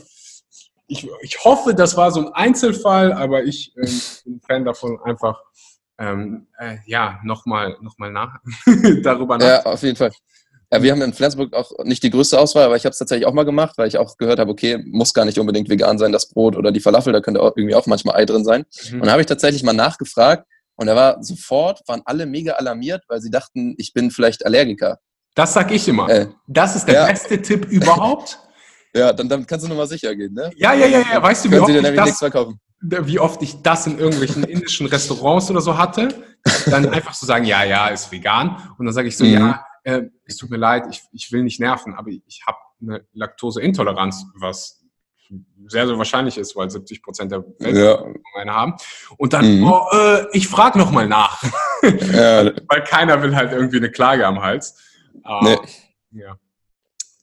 Ich, 0.87 1.09
ich 1.21 1.43
hoffe, 1.43 1.73
das 1.73 1.97
war 1.97 2.11
so 2.11 2.27
ein 2.27 2.33
Einzelfall, 2.33 3.11
aber 3.11 3.43
ich 3.43 3.75
äh, 3.75 3.89
bin 4.23 4.39
Fan 4.41 4.65
davon, 4.65 4.99
einfach 5.03 5.41
ähm, 5.97 6.47
äh, 6.59 6.77
ja, 6.85 7.19
nochmal 7.23 7.77
noch 7.81 7.97
mal 7.97 8.11
nach 8.11 8.35
darüber 9.01 9.37
nach. 9.37 9.45
Ja, 9.45 9.63
auf 9.63 9.81
jeden 9.81 9.95
Fall. 9.95 10.11
Ja, 10.71 10.83
wir 10.83 10.91
haben 10.91 11.01
in 11.01 11.13
Flensburg 11.13 11.53
auch 11.53 11.71
nicht 11.83 12.03
die 12.03 12.09
größte 12.09 12.39
Auswahl, 12.39 12.65
aber 12.65 12.75
ich 12.75 12.85
habe 12.85 12.91
es 12.91 12.97
tatsächlich 12.99 13.25
auch 13.25 13.33
mal 13.33 13.45
gemacht, 13.45 13.77
weil 13.77 13.87
ich 13.87 13.97
auch 13.97 14.17
gehört 14.17 14.39
habe, 14.39 14.51
okay, 14.51 14.83
muss 14.85 15.13
gar 15.13 15.25
nicht 15.25 15.39
unbedingt 15.39 15.69
vegan 15.69 15.97
sein, 15.97 16.11
das 16.11 16.29
Brot 16.29 16.55
oder 16.55 16.71
die 16.71 16.79
Falafel, 16.79 17.13
da 17.13 17.21
könnte 17.21 17.41
auch 17.41 17.53
irgendwie 17.55 17.75
auch 17.75 17.85
manchmal 17.87 18.15
Ei 18.15 18.25
drin 18.25 18.43
sein. 18.43 18.65
Mhm. 18.91 19.01
Und 19.01 19.05
da 19.05 19.11
habe 19.11 19.21
ich 19.21 19.27
tatsächlich 19.27 19.63
mal 19.63 19.73
nachgefragt 19.73 20.47
und 20.75 20.87
da 20.87 20.95
war 20.95 21.23
sofort, 21.23 21.81
waren 21.87 22.01
alle 22.05 22.25
mega 22.25 22.53
alarmiert, 22.53 23.03
weil 23.07 23.21
sie 23.21 23.29
dachten, 23.29 23.75
ich 23.77 23.93
bin 23.93 24.11
vielleicht 24.11 24.45
Allergiker. 24.45 24.99
Das 25.35 25.53
sag 25.53 25.71
ich 25.71 25.87
immer. 25.87 26.09
Äh, 26.09 26.27
das 26.47 26.75
ist 26.75 26.85
der 26.85 26.95
ja. 26.95 27.05
beste 27.07 27.41
Tipp 27.41 27.65
überhaupt. 27.65 28.39
ja, 28.93 29.13
dann, 29.13 29.27
dann 29.27 29.45
kannst 29.45 29.65
du 29.65 29.69
nochmal 29.69 29.87
sicher 29.87 30.15
gehen, 30.15 30.33
ne? 30.33 30.51
Ja, 30.55 30.73
ja, 30.73 30.85
ja, 30.85 30.99
ja. 30.99 31.21
Weißt 31.21 31.45
du, 31.45 31.51
wie 31.51 31.59
oft, 31.59 31.69
ich 31.69 31.81
das, 31.81 33.07
wie 33.07 33.19
oft 33.19 33.41
ich 33.41 33.61
das 33.61 33.87
in 33.87 33.99
irgendwelchen 33.99 34.43
indischen 34.43 34.87
Restaurants 34.87 35.49
oder 35.49 35.61
so 35.61 35.77
hatte? 35.77 36.23
Dann 36.67 36.87
einfach 36.89 37.13
so 37.13 37.25
sagen, 37.25 37.45
ja, 37.45 37.63
ja, 37.63 37.87
ist 37.87 38.11
vegan. 38.11 38.57
Und 38.77 38.85
dann 38.85 38.93
sage 38.93 39.07
ich 39.07 39.17
so, 39.17 39.25
mhm. 39.25 39.33
ja, 39.33 39.65
äh, 39.83 40.03
es 40.25 40.37
tut 40.37 40.49
mir 40.49 40.57
leid, 40.57 40.85
ich, 40.89 41.03
ich 41.11 41.31
will 41.31 41.43
nicht 41.43 41.59
nerven, 41.59 41.93
aber 41.95 42.09
ich 42.09 42.43
habe 42.47 42.57
eine 42.81 43.05
Laktoseintoleranz, 43.13 44.25
was 44.39 44.84
sehr, 45.67 45.87
sehr 45.87 45.97
wahrscheinlich 45.97 46.37
ist, 46.37 46.55
weil 46.55 46.69
70 46.69 47.01
Prozent 47.01 47.31
der 47.31 47.43
Welt 47.59 47.75
ja. 47.75 48.03
eine 48.39 48.53
haben. 48.53 48.75
Und 49.17 49.33
dann, 49.33 49.59
mhm. 49.59 49.67
oh, 49.67 49.85
äh, 49.91 50.25
ich 50.31 50.47
frage 50.47 50.77
nochmal 50.77 51.07
nach. 51.07 51.41
Ja. 51.85 52.45
weil 52.67 52.83
keiner 52.83 53.21
will 53.21 53.35
halt 53.35 53.51
irgendwie 53.51 53.77
eine 53.77 53.91
Klage 53.91 54.25
am 54.25 54.41
Hals. 54.41 54.75
nee. 55.41 55.57
ja. 56.13 56.35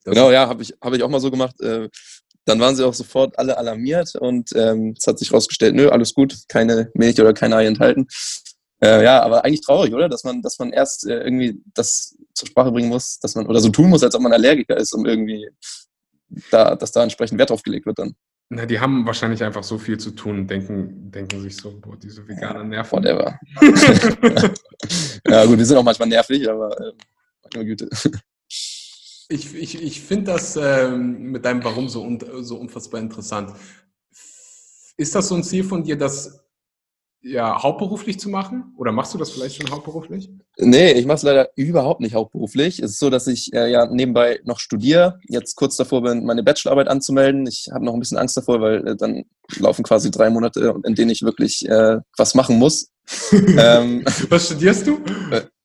genau, 0.05 0.30
ja, 0.30 0.46
habe 0.48 0.62
ich, 0.62 0.72
hab 0.80 0.92
ich 0.92 1.03
auch 1.03 1.09
mal 1.09 1.18
so 1.18 1.32
gemacht. 1.32 1.61
Äh, 1.61 1.88
dann 2.44 2.61
waren 2.61 2.76
sie 2.76 2.86
auch 2.86 2.94
sofort 2.94 3.36
alle 3.40 3.59
alarmiert 3.59 4.14
und 4.14 4.50
ähm, 4.55 4.94
es 4.96 5.07
hat 5.07 5.18
sich 5.18 5.32
rausgestellt, 5.32 5.74
nö, 5.74 5.88
alles 5.88 6.14
gut, 6.14 6.36
keine 6.48 6.92
Milch 6.94 7.20
oder 7.20 7.32
kein 7.32 7.53
Ei 7.53 7.66
enthalten. 7.66 8.07
Äh, 8.82 9.05
ja, 9.05 9.22
aber 9.22 9.44
eigentlich 9.44 9.62
traurig, 9.62 9.94
oder? 9.94 10.09
Dass 10.09 10.24
man, 10.24 10.42
dass 10.42 10.59
man 10.59 10.72
erst 10.72 11.07
äh, 11.07 11.22
irgendwie 11.22 11.61
das 11.74 12.16
zur 12.34 12.48
Sprache 12.48 12.72
bringen 12.72 12.88
muss, 12.88 13.18
dass 13.20 13.36
man 13.36 13.46
oder 13.46 13.61
so 13.61 13.68
tun 13.68 13.90
muss, 13.90 14.03
als 14.03 14.14
ob 14.14 14.22
man 14.22 14.32
Allergiker 14.32 14.76
ist, 14.76 14.92
um 14.92 15.07
irgendwie 15.07 15.48
da, 16.51 16.74
dass 16.76 16.93
da 16.93 17.03
entsprechend 17.03 17.39
Wert 17.39 17.51
drauf 17.51 17.62
gelegt 17.62 17.87
wird 17.87 17.99
dann. 17.99 18.14
Na, 18.49 18.66
die 18.66 18.78
haben 18.78 19.07
wahrscheinlich 19.07 19.43
einfach 19.43 19.62
so 19.62 19.78
viel 19.78 19.99
zu 19.99 20.11
tun 20.11 20.41
und 20.41 20.47
denken, 20.51 21.11
denken 21.11 21.41
sich 21.41 21.57
so, 21.57 21.80
boah, 21.80 21.97
diese 21.97 22.26
veganen 22.28 22.68
Nerven. 22.68 22.99
Whatever. 22.99 23.39
ja, 25.26 25.47
gut, 25.47 25.59
die 25.59 25.64
sind 25.64 25.78
auch 25.78 25.83
manchmal 25.83 26.09
nervig, 26.09 26.49
aber 26.51 26.78
äh, 26.78 27.64
Güte. 27.64 27.89
Ich, 29.28 29.55
ich, 29.55 29.83
ich 29.83 30.01
finde 30.03 30.33
das 30.33 30.57
ähm, 30.57 31.33
mit 31.33 31.45
deinem 31.47 31.64
Warum 31.64 31.89
so, 31.89 32.03
un 32.03 32.18
so 32.43 32.57
unfassbar 32.59 33.01
interessant. 33.01 33.55
Ist 34.99 35.14
das 35.14 35.28
so 35.28 35.35
ein 35.35 35.43
Ziel 35.43 35.64
von 35.64 35.83
dir, 35.83 35.97
das 35.97 36.41
ja, 37.23 37.62
hauptberuflich 37.62 38.18
zu 38.18 38.29
machen? 38.29 38.75
Oder 38.77 38.91
machst 38.91 39.14
du 39.14 39.18
das 39.18 39.31
vielleicht 39.31 39.57
schon 39.57 39.70
hauptberuflich? 39.70 40.29
Nee, 40.59 40.93
ich 40.93 41.07
mache 41.07 41.16
es 41.16 41.23
leider 41.23 41.51
überhaupt 41.55 42.01
nicht 42.01 42.14
hauptberuflich. 42.14 42.81
Es 42.81 42.93
ist 42.93 42.99
so, 42.99 43.11
dass 43.11 43.27
ich 43.29 43.53
äh, 43.53 43.70
ja 43.70 43.87
nebenbei 43.87 44.41
noch 44.45 44.59
studiere, 44.59 45.20
jetzt 45.29 45.55
kurz 45.55 45.77
davor 45.77 46.03
bin, 46.03 46.25
meine 46.25 46.43
Bachelorarbeit 46.43 46.89
anzumelden. 46.89 47.47
Ich 47.47 47.68
habe 47.73 47.85
noch 47.85 47.95
ein 47.95 48.01
bisschen 48.01 48.18
Angst 48.18 48.37
davor, 48.37 48.61
weil 48.61 48.87
äh, 48.87 48.97
dann 48.97 49.25
laufen 49.57 49.85
quasi 49.85 50.11
drei 50.11 50.31
Monate, 50.31 50.75
in 50.85 50.95
denen 50.95 51.11
ich 51.11 51.23
wirklich 51.23 51.68
äh, 51.68 51.99
was 52.16 52.35
machen 52.35 52.59
muss. 52.59 52.91
ähm, 53.33 54.05
was 54.29 54.47
studierst 54.47 54.87
du? 54.87 55.01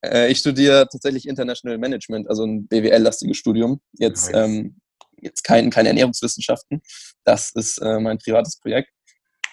Äh, 0.01 0.32
ich 0.32 0.39
studiere 0.39 0.88
tatsächlich 0.91 1.28
International 1.28 1.78
Management, 1.78 2.30
also 2.30 2.45
ein 2.45 2.68
BWL-lastiges 2.68 3.38
Studium. 3.38 3.80
Jetzt, 3.93 4.32
nice. 4.32 4.45
ähm, 4.45 4.78
jetzt 5.22 5.43
kein, 5.43 5.70
keine 5.72 5.89
Ernährungswissenschaften. 5.89 6.82
Das 7.24 7.51
ist 7.51 7.80
äh, 7.80 7.99
mein 7.99 8.20
privates 8.20 8.60
Projekt. 8.60 8.89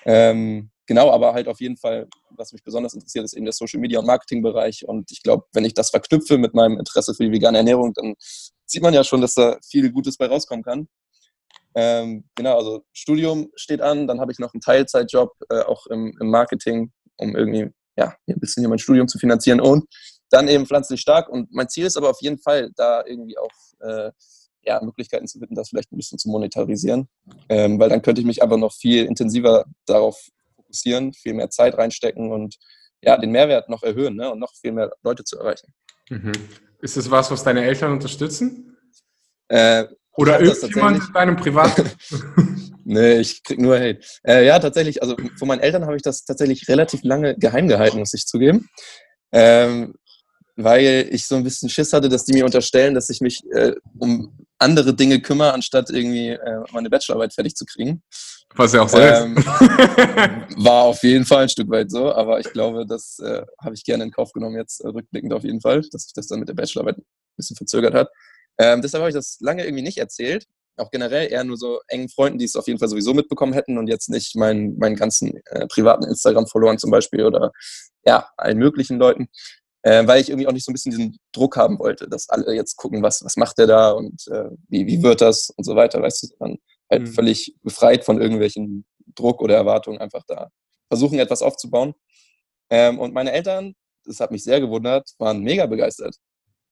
Ähm, 0.04 0.70
genau, 0.86 1.10
aber 1.10 1.34
halt 1.34 1.48
auf 1.48 1.60
jeden 1.60 1.76
Fall, 1.76 2.08
was 2.30 2.52
mich 2.52 2.62
besonders 2.62 2.94
interessiert, 2.94 3.24
ist 3.24 3.34
eben 3.34 3.44
der 3.44 3.52
Social 3.52 3.80
Media 3.80 3.98
und 3.98 4.06
Marketing 4.06 4.42
Bereich. 4.42 4.86
Und 4.86 5.10
ich 5.10 5.22
glaube, 5.22 5.44
wenn 5.52 5.64
ich 5.64 5.74
das 5.74 5.90
verknüpfe 5.90 6.38
mit 6.38 6.54
meinem 6.54 6.78
Interesse 6.78 7.14
für 7.14 7.24
die 7.24 7.32
vegane 7.32 7.58
Ernährung, 7.58 7.92
dann 7.94 8.14
sieht 8.66 8.82
man 8.82 8.94
ja 8.94 9.04
schon, 9.04 9.20
dass 9.20 9.34
da 9.34 9.58
viel 9.66 9.90
Gutes 9.90 10.16
bei 10.16 10.26
rauskommen 10.26 10.64
kann. 10.64 10.88
Ähm, 11.74 12.24
genau, 12.36 12.56
also 12.56 12.84
Studium 12.92 13.50
steht 13.56 13.80
an, 13.80 14.06
dann 14.06 14.20
habe 14.20 14.30
ich 14.30 14.38
noch 14.38 14.54
einen 14.54 14.60
Teilzeitjob, 14.60 15.32
äh, 15.50 15.62
auch 15.62 15.86
im, 15.86 16.16
im, 16.20 16.30
Marketing, 16.30 16.92
um 17.16 17.34
irgendwie 17.34 17.68
ja, 17.96 18.14
ein 18.28 18.38
bisschen 18.38 18.60
hier 18.60 18.68
mein 18.68 18.78
Studium 18.78 19.08
zu 19.08 19.18
finanzieren 19.18 19.60
und 19.60 19.84
dann 20.30 20.48
eben 20.48 20.66
pflanzlich 20.66 21.00
stark. 21.00 21.28
Und 21.28 21.52
mein 21.52 21.68
Ziel 21.68 21.86
ist 21.86 21.96
aber 21.96 22.10
auf 22.10 22.20
jeden 22.20 22.38
Fall, 22.38 22.70
da 22.76 23.04
irgendwie 23.04 23.36
auch 23.38 23.50
äh, 23.80 24.12
ja, 24.66 24.80
Möglichkeiten 24.82 25.26
zu 25.26 25.38
finden, 25.38 25.54
das 25.54 25.68
vielleicht 25.68 25.92
ein 25.92 25.96
bisschen 25.96 26.18
zu 26.18 26.28
monetarisieren, 26.28 27.08
ähm, 27.48 27.78
weil 27.78 27.88
dann 27.88 28.02
könnte 28.02 28.20
ich 28.20 28.26
mich 28.26 28.42
aber 28.42 28.56
noch 28.56 28.72
viel 28.72 29.04
intensiver 29.04 29.64
darauf 29.86 30.28
fokussieren, 30.74 31.12
viel 31.12 31.34
mehr 31.34 31.50
Zeit 31.50 31.76
reinstecken 31.76 32.32
und 32.32 32.56
ja, 33.02 33.16
den 33.16 33.30
Mehrwert 33.30 33.68
noch 33.68 33.82
erhöhen 33.82 34.16
ne, 34.16 34.30
und 34.30 34.38
noch 34.38 34.52
viel 34.54 34.72
mehr 34.72 34.90
Leute 35.02 35.24
zu 35.24 35.38
erreichen. 35.38 35.72
Mhm. 36.10 36.32
Ist 36.80 36.96
das 36.96 37.10
was, 37.10 37.30
was 37.30 37.44
deine 37.44 37.64
Eltern 37.64 37.92
unterstützen? 37.92 38.76
Äh, 39.48 39.84
Oder 40.16 40.40
irgendjemand 40.40 41.06
in 41.06 41.12
deinem 41.12 41.36
Privat? 41.36 41.82
nee, 42.84 43.18
ich 43.18 43.42
krieg 43.42 43.58
nur 43.58 43.76
Hate. 43.78 44.00
Äh, 44.26 44.46
ja, 44.46 44.58
tatsächlich, 44.58 45.02
also 45.02 45.16
von 45.38 45.48
meinen 45.48 45.60
Eltern 45.60 45.84
habe 45.84 45.96
ich 45.96 46.02
das 46.02 46.24
tatsächlich 46.24 46.68
relativ 46.68 47.02
lange 47.02 47.36
geheim 47.36 47.68
gehalten, 47.68 47.98
muss 47.98 48.14
ich 48.14 48.26
zugeben. 48.26 48.68
Ähm, 49.32 49.94
weil 50.56 51.08
ich 51.10 51.26
so 51.26 51.34
ein 51.34 51.42
bisschen 51.42 51.68
Schiss 51.68 51.92
hatte, 51.92 52.08
dass 52.08 52.24
die 52.24 52.32
mir 52.32 52.44
unterstellen, 52.44 52.94
dass 52.94 53.10
ich 53.10 53.20
mich 53.20 53.42
äh, 53.52 53.74
um 53.98 54.46
andere 54.58 54.94
Dinge 54.94 55.20
kümmere, 55.20 55.52
anstatt 55.52 55.90
irgendwie 55.90 56.28
äh, 56.28 56.60
meine 56.72 56.90
Bachelorarbeit 56.90 57.34
fertig 57.34 57.56
zu 57.56 57.64
kriegen. 57.64 58.02
Was 58.56 58.72
ja 58.72 58.82
auch 58.82 58.88
so 58.88 58.98
ähm, 58.98 59.36
ist. 59.36 59.46
war 59.46 60.84
auf 60.84 61.02
jeden 61.02 61.24
Fall 61.24 61.44
ein 61.44 61.48
Stück 61.48 61.68
weit 61.70 61.90
so, 61.90 62.12
aber 62.12 62.40
ich 62.40 62.52
glaube, 62.52 62.86
das 62.86 63.18
äh, 63.18 63.42
habe 63.62 63.74
ich 63.74 63.84
gerne 63.84 64.04
in 64.04 64.10
Kauf 64.10 64.32
genommen, 64.32 64.56
jetzt 64.56 64.80
äh, 64.80 64.88
rückblickend 64.88 65.32
auf 65.32 65.44
jeden 65.44 65.60
Fall, 65.60 65.82
dass 65.90 66.04
sich 66.04 66.12
das 66.12 66.28
dann 66.28 66.38
mit 66.38 66.48
der 66.48 66.54
Bachelorarbeit 66.54 66.98
ein 66.98 67.04
bisschen 67.36 67.56
verzögert 67.56 67.94
hat. 67.94 68.08
Ähm, 68.58 68.80
deshalb 68.82 69.02
habe 69.02 69.10
ich 69.10 69.14
das 69.14 69.38
lange 69.40 69.64
irgendwie 69.64 69.82
nicht 69.82 69.98
erzählt. 69.98 70.46
Auch 70.76 70.90
generell 70.90 71.30
eher 71.30 71.44
nur 71.44 71.56
so 71.56 71.80
engen 71.88 72.08
Freunden, 72.08 72.38
die 72.38 72.44
es 72.44 72.56
auf 72.56 72.66
jeden 72.66 72.78
Fall 72.78 72.88
sowieso 72.88 73.14
mitbekommen 73.14 73.52
hätten 73.52 73.78
und 73.78 73.88
jetzt 73.88 74.08
nicht 74.08 74.36
meinen, 74.36 74.76
meinen 74.78 74.96
ganzen 74.96 75.40
äh, 75.46 75.66
privaten 75.66 76.04
Instagram-Followern 76.04 76.78
zum 76.78 76.90
Beispiel 76.90 77.24
oder 77.24 77.52
ja, 78.04 78.28
allen 78.36 78.58
möglichen 78.58 78.98
Leuten 78.98 79.28
äh, 79.84 80.06
weil 80.06 80.20
ich 80.20 80.30
irgendwie 80.30 80.48
auch 80.48 80.52
nicht 80.52 80.64
so 80.64 80.70
ein 80.70 80.74
bisschen 80.74 80.90
diesen 80.90 81.18
Druck 81.32 81.56
haben 81.56 81.78
wollte, 81.78 82.08
dass 82.08 82.28
alle 82.30 82.54
jetzt 82.54 82.76
gucken, 82.76 83.02
was, 83.02 83.22
was 83.22 83.36
macht 83.36 83.58
der 83.58 83.66
da 83.66 83.90
und 83.90 84.26
äh, 84.28 84.48
wie, 84.68 84.86
wie 84.86 85.02
wird 85.02 85.20
das 85.20 85.50
und 85.50 85.64
so 85.64 85.76
weiter, 85.76 86.02
weißt 86.02 86.22
du, 86.22 86.28
dann 86.38 86.58
halt 86.90 87.02
mhm. 87.02 87.06
völlig 87.08 87.56
befreit 87.62 88.04
von 88.04 88.20
irgendwelchen 88.20 88.84
Druck 89.14 89.40
oder 89.40 89.56
Erwartungen 89.56 89.98
einfach 89.98 90.24
da 90.26 90.50
versuchen, 90.88 91.18
etwas 91.18 91.42
aufzubauen. 91.42 91.94
Ähm, 92.70 92.98
und 92.98 93.14
meine 93.14 93.32
Eltern, 93.32 93.74
das 94.04 94.20
hat 94.20 94.30
mich 94.30 94.44
sehr 94.44 94.60
gewundert, 94.60 95.10
waren 95.18 95.40
mega 95.42 95.66
begeistert. 95.66 96.16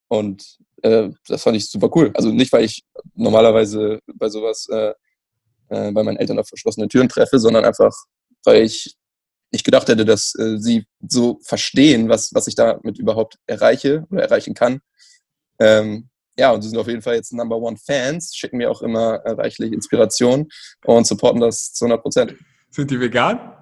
Und 0.08 0.58
äh, 0.82 1.10
das 1.26 1.42
fand 1.42 1.56
ich 1.56 1.70
super 1.70 1.90
cool. 1.94 2.10
Also 2.14 2.30
nicht, 2.30 2.52
weil 2.52 2.64
ich 2.64 2.84
normalerweise 3.14 4.00
bei 4.14 4.28
sowas 4.28 4.68
äh, 4.68 4.92
äh, 5.72 5.90
bei 5.90 6.02
meinen 6.02 6.18
Eltern 6.18 6.38
auf 6.38 6.48
verschlossene 6.48 6.86
Türen 6.86 7.08
treffe, 7.08 7.38
sondern 7.38 7.64
einfach, 7.64 7.92
weil 8.44 8.62
ich 8.62 8.94
nicht 9.52 9.64
gedacht 9.64 9.88
hätte, 9.88 10.04
dass 10.04 10.34
äh, 10.38 10.58
sie 10.58 10.84
so 11.06 11.38
verstehen, 11.42 12.08
was, 12.08 12.30
was 12.34 12.46
ich 12.46 12.54
damit 12.54 12.98
überhaupt 12.98 13.38
erreiche 13.46 14.06
oder 14.10 14.22
erreichen 14.22 14.54
kann. 14.54 14.80
Ähm, 15.58 16.10
ja, 16.36 16.50
und 16.50 16.62
sie 16.62 16.68
sind 16.68 16.78
auf 16.78 16.88
jeden 16.88 17.02
Fall 17.02 17.16
jetzt 17.16 17.32
Number 17.32 17.56
One 17.56 17.76
Fans, 17.76 18.34
schicken 18.34 18.56
mir 18.56 18.70
auch 18.70 18.82
immer 18.82 19.20
reichlich 19.24 19.72
Inspiration 19.72 20.48
und 20.84 21.06
supporten 21.06 21.40
das 21.40 21.72
zu 21.72 21.84
100 21.84 22.02
Prozent. 22.02 22.34
Sind 22.70 22.90
die 22.90 22.98
vegan? 22.98 23.52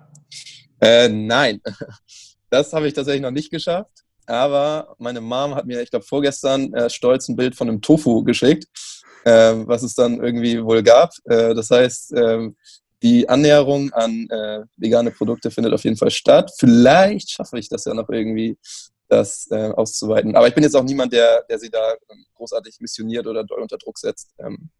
Äh, 0.80 1.08
nein, 1.08 1.60
das 2.50 2.72
habe 2.72 2.86
ich 2.86 2.94
tatsächlich 2.94 3.22
noch 3.22 3.30
nicht 3.30 3.50
geschafft. 3.50 4.04
Aber 4.26 4.94
meine 4.98 5.20
Mom 5.20 5.56
hat 5.56 5.66
mir, 5.66 5.82
ich 5.82 5.90
glaube, 5.90 6.04
vorgestern 6.04 6.72
äh, 6.74 6.88
stolz 6.88 7.28
ein 7.28 7.36
Bild 7.36 7.56
von 7.56 7.68
einem 7.68 7.82
Tofu 7.82 8.22
geschickt, 8.22 8.68
äh, 9.24 9.54
was 9.66 9.82
es 9.82 9.94
dann 9.94 10.22
irgendwie 10.22 10.64
wohl 10.64 10.84
gab. 10.84 11.10
Äh, 11.24 11.54
das 11.54 11.70
heißt, 11.70 12.12
ähm, 12.16 12.56
die 13.02 13.28
Annäherung 13.28 13.92
an 13.92 14.28
äh, 14.30 14.60
vegane 14.76 15.10
Produkte 15.10 15.50
findet 15.50 15.72
auf 15.72 15.84
jeden 15.84 15.96
Fall 15.96 16.10
statt. 16.10 16.52
Vielleicht 16.58 17.30
schaffe 17.30 17.58
ich 17.58 17.68
das 17.68 17.86
ja 17.86 17.94
noch 17.94 18.08
irgendwie, 18.08 18.56
das 19.10 19.48
äh, 19.50 19.70
auszuweiten. 19.70 20.36
Aber 20.36 20.48
ich 20.48 20.54
bin 20.54 20.64
jetzt 20.64 20.76
auch 20.76 20.84
niemand, 20.84 21.12
der, 21.12 21.44
der 21.48 21.58
sie 21.58 21.70
da 21.70 21.94
ähm, 22.10 22.24
großartig 22.34 22.80
missioniert 22.80 23.26
oder 23.26 23.44
doll 23.44 23.60
unter 23.60 23.78
Druck 23.78 23.98
setzt. 23.98 24.30
Ähm, 24.38 24.70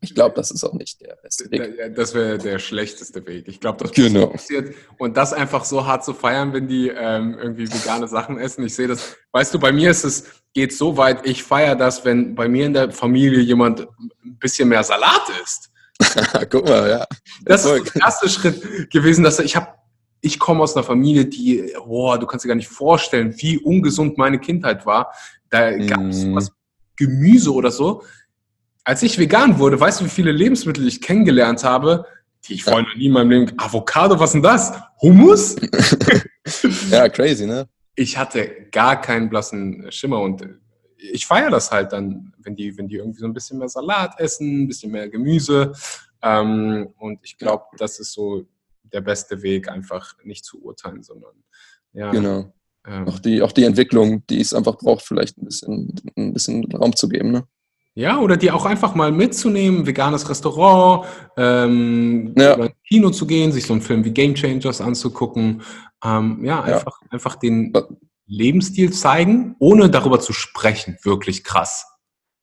ich 0.00 0.14
glaube, 0.14 0.36
das 0.36 0.52
ist 0.52 0.62
auch 0.62 0.74
nicht 0.74 1.00
der 1.00 1.16
beste 1.16 1.50
Weg. 1.50 1.96
Das 1.96 2.14
wäre 2.14 2.38
der 2.38 2.60
schlechteste 2.60 3.26
Weg. 3.26 3.48
Ich 3.48 3.58
glaube, 3.58 3.82
das 3.82 3.92
genau. 3.92 4.28
passiert. 4.28 4.74
Und 4.96 5.16
das 5.16 5.32
einfach 5.32 5.64
so 5.64 5.86
hart 5.86 6.04
zu 6.04 6.14
feiern, 6.14 6.52
wenn 6.52 6.68
die 6.68 6.88
ähm, 6.88 7.36
irgendwie 7.36 7.68
vegane 7.68 8.06
Sachen 8.06 8.38
essen. 8.38 8.64
Ich 8.64 8.76
sehe 8.76 8.86
das, 8.86 9.16
weißt 9.32 9.54
du, 9.54 9.58
bei 9.58 9.72
mir 9.72 9.90
ist 9.90 10.04
es, 10.04 10.26
geht 10.54 10.72
so 10.72 10.96
weit, 10.96 11.26
ich 11.26 11.42
feiere 11.42 11.74
das, 11.74 12.04
wenn 12.04 12.36
bei 12.36 12.48
mir 12.48 12.66
in 12.66 12.74
der 12.74 12.92
Familie 12.92 13.40
jemand 13.40 13.88
ein 13.98 14.38
bisschen 14.38 14.68
mehr 14.68 14.84
Salat 14.84 15.22
isst. 15.42 15.70
Guck 16.50 16.68
mal, 16.68 16.88
ja. 16.88 17.06
Das 17.44 17.64
ist 17.64 17.94
der 17.94 18.02
erste 18.02 18.28
Schritt 18.28 18.90
gewesen, 18.90 19.24
dass 19.24 19.40
ich 19.40 19.56
habe 19.56 19.68
ich 20.20 20.38
komme 20.38 20.62
aus 20.62 20.76
einer 20.76 20.84
Familie, 20.84 21.26
die, 21.26 21.72
boah, 21.86 22.18
du 22.18 22.26
kannst 22.26 22.44
dir 22.44 22.48
gar 22.48 22.54
nicht 22.54 22.68
vorstellen, 22.68 23.34
wie 23.38 23.58
ungesund 23.58 24.18
meine 24.18 24.38
Kindheit 24.38 24.84
war. 24.86 25.12
Da 25.50 25.76
gab 25.76 26.00
es 26.02 26.24
mm. 26.24 26.34
was 26.34 26.52
Gemüse 26.96 27.52
oder 27.52 27.70
so. 27.70 28.02
Als 28.84 29.02
ich 29.02 29.18
vegan 29.18 29.58
wurde, 29.58 29.78
weißt 29.78 30.00
du, 30.00 30.06
wie 30.06 30.10
viele 30.10 30.32
Lebensmittel 30.32 30.86
ich 30.86 31.00
kennengelernt 31.00 31.62
habe, 31.62 32.06
die 32.46 32.54
ich 32.54 32.64
vorher 32.64 32.82
noch 32.82 32.96
nie 32.96 33.06
in 33.06 33.12
meinem 33.12 33.30
Leben. 33.30 33.52
Avocado, 33.58 34.18
was 34.18 34.32
denn 34.32 34.42
das? 34.42 34.72
Hummus? 35.00 35.56
ja, 36.90 37.08
crazy, 37.08 37.46
ne? 37.46 37.68
Ich 37.94 38.16
hatte 38.16 38.68
gar 38.72 39.00
keinen 39.00 39.28
blassen 39.28 39.90
Schimmer 39.90 40.20
und 40.20 40.46
ich 40.96 41.26
feiere 41.26 41.50
das 41.50 41.70
halt 41.70 41.92
dann, 41.92 42.32
wenn 42.38 42.56
die, 42.56 42.76
wenn 42.76 42.88
die 42.88 42.96
irgendwie 42.96 43.20
so 43.20 43.26
ein 43.26 43.32
bisschen 43.32 43.58
mehr 43.58 43.68
Salat 43.68 44.18
essen, 44.18 44.62
ein 44.62 44.68
bisschen 44.68 44.90
mehr 44.90 45.08
Gemüse. 45.08 45.72
Ähm, 46.22 46.88
und 46.98 47.20
ich 47.22 47.38
glaube, 47.38 47.64
das 47.76 48.00
ist 48.00 48.12
so 48.12 48.46
der 48.92 49.00
beste 49.00 49.42
Weg, 49.42 49.68
einfach 49.68 50.14
nicht 50.24 50.44
zu 50.44 50.62
urteilen, 50.62 51.02
sondern 51.02 51.32
ja. 51.92 52.10
Genau. 52.10 52.52
Ähm, 52.86 53.08
auch, 53.08 53.18
die, 53.18 53.42
auch 53.42 53.52
die 53.52 53.64
Entwicklung, 53.64 54.26
die 54.28 54.40
es 54.40 54.54
einfach 54.54 54.78
braucht, 54.78 55.04
vielleicht 55.04 55.38
ein 55.38 55.44
bisschen, 55.44 55.94
ein 56.16 56.32
bisschen 56.32 56.64
Raum 56.72 56.94
zu 56.94 57.08
geben. 57.08 57.32
Ne? 57.32 57.46
Ja, 57.94 58.20
oder 58.20 58.36
die 58.36 58.50
auch 58.50 58.64
einfach 58.64 58.94
mal 58.94 59.10
mitzunehmen, 59.10 59.86
veganes 59.86 60.28
Restaurant, 60.30 61.06
ähm, 61.36 62.32
ja. 62.38 62.54
ins 62.54 62.72
Kino 62.86 63.10
zu 63.10 63.26
gehen, 63.26 63.50
sich 63.50 63.66
so 63.66 63.72
einen 63.72 63.82
Film 63.82 64.04
wie 64.04 64.12
Game 64.12 64.34
Changers 64.34 64.80
anzugucken. 64.80 65.62
Ähm, 66.04 66.44
ja, 66.44 66.62
einfach, 66.62 67.02
ja. 67.02 67.08
einfach 67.10 67.34
den 67.36 67.72
Lebensstil 68.26 68.92
zeigen, 68.92 69.56
ohne 69.58 69.90
darüber 69.90 70.20
zu 70.20 70.32
sprechen. 70.32 70.96
Wirklich 71.02 71.42
krass. 71.42 71.86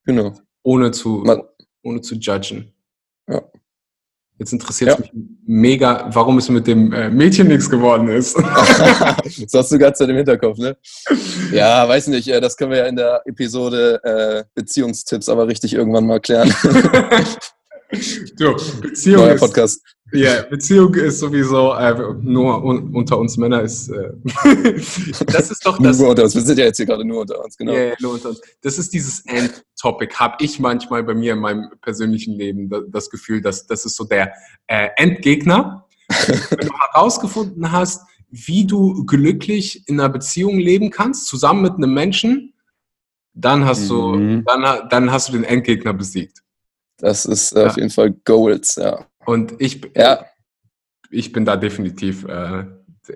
Genau. 0.04 0.34
Ohne 0.62 0.92
zu, 0.92 1.24
Man, 1.26 1.44
ohne 1.84 2.02
zu 2.02 2.16
judgen. 2.16 2.74
Ja. 3.30 3.42
Jetzt 4.38 4.52
interessiert 4.52 4.92
es 4.92 4.98
ja. 4.98 5.02
mich 5.02 5.12
mega, 5.46 6.10
warum 6.12 6.38
es 6.38 6.50
mit 6.50 6.68
dem 6.68 6.92
äh, 6.92 7.10
Mädchen 7.10 7.48
nichts 7.48 7.70
geworden 7.70 8.10
ist. 8.10 8.38
das 8.38 9.54
hast 9.54 9.72
du 9.72 9.78
ganz 9.78 10.00
in 10.02 10.08
dem 10.08 10.18
Hinterkopf, 10.18 10.58
ne? 10.58 10.76
Ja, 11.54 11.88
weiß 11.88 12.08
nicht. 12.08 12.28
Äh, 12.28 12.42
das 12.42 12.58
können 12.58 12.72
wir 12.72 12.80
ja 12.80 12.86
in 12.86 12.98
der 12.98 13.22
Episode 13.26 14.02
äh, 14.04 14.44
Beziehungstipps 14.54 15.30
aber 15.30 15.48
richtig 15.48 15.74
irgendwann 15.74 16.06
mal 16.06 16.20
klären. 16.20 16.54
so, 18.36 18.56
Beziehung 18.82 19.26
Neuer 19.26 19.36
Podcast. 19.36 19.82
Ja, 20.12 20.44
Beziehung 20.44 20.94
ist 20.94 21.20
sowieso 21.20 21.74
äh, 21.74 22.14
nur 22.22 22.64
un 22.64 22.94
unter 22.94 23.18
uns 23.18 23.38
Männer 23.38 23.62
ist. 23.62 23.90
Äh, 23.90 24.12
das 25.26 25.52
ist 25.52 25.66
doch 25.66 25.80
das. 25.80 26.00
Nur 26.00 26.10
unter 26.10 26.24
uns. 26.24 26.36
Wir 26.36 26.42
sind 26.42 26.60
ja 26.60 26.66
jetzt 26.66 26.78
hier 26.78 26.86
gerade 26.86 27.04
nur 27.04 27.22
unter 27.22 27.44
uns, 27.44 27.58
genau. 27.58 27.74
Ja, 27.74 27.86
ja 27.86 27.96
nur 28.00 28.14
unter 28.14 28.30
uns. 28.30 28.42
Das 28.62 28.78
ist 28.78 28.94
dieses 28.94 29.26
End-Topic. 29.26 30.14
Habe 30.16 30.44
ich 30.44 30.60
manchmal 30.60 31.04
bei 31.04 31.16
mir 31.16 31.34
in 31.34 31.40
meinem 31.40 31.70
persönlichen 31.82 32.36
Leben 32.36 32.70
das 32.92 33.10
Gefühl, 33.10 33.42
dass 33.42 33.66
das 33.66 33.86
ist 33.86 33.96
so 33.96 34.04
der 34.06 34.32
äh, 34.68 34.90
Endgegner. 34.96 35.86
Wenn 36.28 36.68
du 36.68 36.74
herausgefunden 36.94 37.72
hast, 37.72 38.02
wie 38.30 38.66
du 38.66 39.06
glücklich 39.06 39.88
in 39.88 40.00
einer 40.00 40.10
Beziehung 40.10 40.60
leben 40.60 40.92
kannst, 40.92 41.28
zusammen 41.28 41.64
mit 41.64 41.74
einem 41.74 41.94
Menschen, 41.94 42.54
dann 43.34 43.66
hast 43.66 43.90
du, 43.90 44.16
mhm. 44.16 44.46
dann, 44.46 44.90
dann 44.90 45.12
hast 45.12 45.30
du 45.30 45.34
den 45.34 45.44
Endgegner 45.44 45.94
besiegt. 45.94 46.45
Das 46.98 47.26
ist 47.26 47.56
ja. 47.56 47.68
auf 47.68 47.78
jeden 47.78 47.90
Fall 47.90 48.12
Goals, 48.24 48.76
ja. 48.76 49.06
Und 49.26 49.54
ich, 49.60 49.82
ja. 49.96 50.26
ich 51.10 51.32
bin 51.32 51.46
da 51.46 51.58
definitiv 51.58 52.26
äh, 52.26 52.66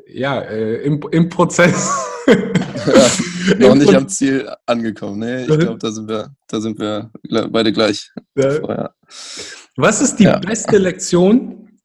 ja, 0.07 0.41
äh, 0.41 0.83
im, 0.83 1.01
im 1.11 1.29
Prozess. 1.29 1.89
ja, 2.27 3.55
noch 3.59 3.75
nicht 3.75 3.93
am 3.95 4.07
Ziel 4.07 4.51
angekommen. 4.65 5.19
Nee, 5.19 5.41
ich 5.41 5.47
glaube, 5.47 5.77
da 5.77 5.91
sind 5.91 6.07
wir, 6.07 6.35
da 6.47 6.59
sind 6.59 6.79
wir 6.79 7.11
beide 7.23 7.71
gleich. 7.71 8.11
Ja. 8.35 8.93
Was 9.75 10.01
ist 10.01 10.17
die 10.17 10.31
beste 10.45 10.77
Lektion, 10.77 11.79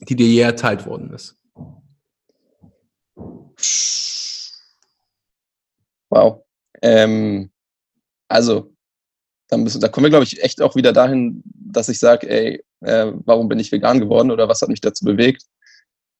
die 0.00 0.16
dir 0.16 0.26
je 0.26 0.40
erteilt 0.40 0.86
worden 0.86 1.12
ist? 1.12 1.36
Wow. 6.10 6.44
Ähm, 6.80 7.50
also, 8.28 8.73
da 9.48 9.88
kommen 9.88 10.04
wir, 10.04 10.10
glaube 10.10 10.24
ich, 10.24 10.42
echt 10.42 10.62
auch 10.62 10.74
wieder 10.74 10.92
dahin, 10.92 11.42
dass 11.44 11.88
ich 11.88 11.98
sage, 11.98 12.28
ey, 12.28 12.64
äh, 12.80 13.12
warum 13.24 13.48
bin 13.48 13.58
ich 13.58 13.72
vegan 13.72 14.00
geworden 14.00 14.30
oder 14.30 14.48
was 14.48 14.62
hat 14.62 14.68
mich 14.68 14.80
dazu 14.80 15.04
bewegt? 15.04 15.44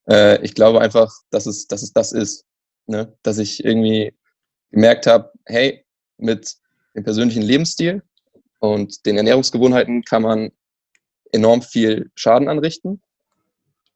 Äh, 0.09 0.43
ich 0.45 0.55
glaube 0.55 0.81
einfach, 0.81 1.13
dass 1.31 1.47
es, 1.47 1.67
dass 1.67 1.83
es 1.83 1.93
das 1.93 2.13
ist. 2.13 2.45
Ne? 2.87 3.17
Dass 3.23 3.39
ich 3.39 3.65
irgendwie 3.65 4.15
gemerkt 4.71 5.07
habe, 5.07 5.33
hey, 5.47 5.85
mit 6.19 6.57
dem 6.95 7.05
persönlichen 7.05 7.43
Lebensstil 7.43 8.03
und 8.61 9.07
den 9.07 9.17
Ernährungsgewohnheiten 9.17 10.05
kann 10.05 10.23
man 10.23 10.53
enorm 11.33 11.63
viel 11.63 12.11
Schaden 12.15 12.49
anrichten 12.49 13.03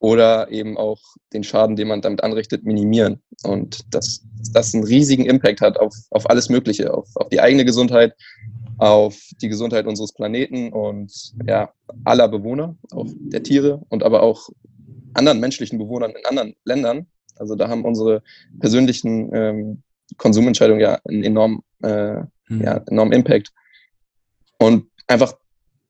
oder 0.01 0.51
eben 0.51 0.77
auch 0.77 1.01
den 1.33 1.45
Schaden, 1.45 1.77
den 1.77 1.89
man 1.89 2.01
damit 2.01 2.23
anrichtet, 2.23 2.65
minimieren. 2.65 3.21
Und 3.43 3.81
dass 3.93 4.23
das 4.53 4.75
einen 4.75 4.85
riesigen 4.85 5.27
Impact 5.27 5.61
hat 5.61 5.79
auf, 5.79 5.95
auf 6.11 6.29
alles 6.31 6.49
Mögliche, 6.49 6.93
auf, 6.95 7.09
auf 7.17 7.29
die 7.29 7.41
eigene 7.41 7.65
Gesundheit, 7.65 8.15
auf 8.79 9.19
die 9.43 9.49
Gesundheit 9.49 9.87
unseres 9.87 10.13
Planeten 10.13 10.73
und 10.73 11.35
ja, 11.47 11.73
aller 12.05 12.29
Bewohner, 12.29 12.77
auch 12.93 13.07
der 13.09 13.43
Tiere 13.43 13.85
und 13.89 14.03
aber 14.03 14.23
auch 14.23 14.49
anderen 15.15 15.41
menschlichen 15.41 15.79
Bewohnern 15.79 16.13
in 16.13 16.25
anderen 16.25 16.55
Ländern. 16.65 17.07
Also 17.37 17.55
da 17.55 17.69
haben 17.69 17.85
unsere 17.85 18.23
persönlichen 18.61 19.35
ähm, 19.35 19.83
Konsumentscheidungen 20.17 20.81
ja 20.81 21.01
einen 21.09 21.25
enorm, 21.25 21.63
äh, 21.83 22.21
mhm. 22.49 22.63
ja, 22.63 22.83
enormen 22.87 23.13
Impact. 23.13 23.53
Und 24.59 24.87
einfach 25.07 25.35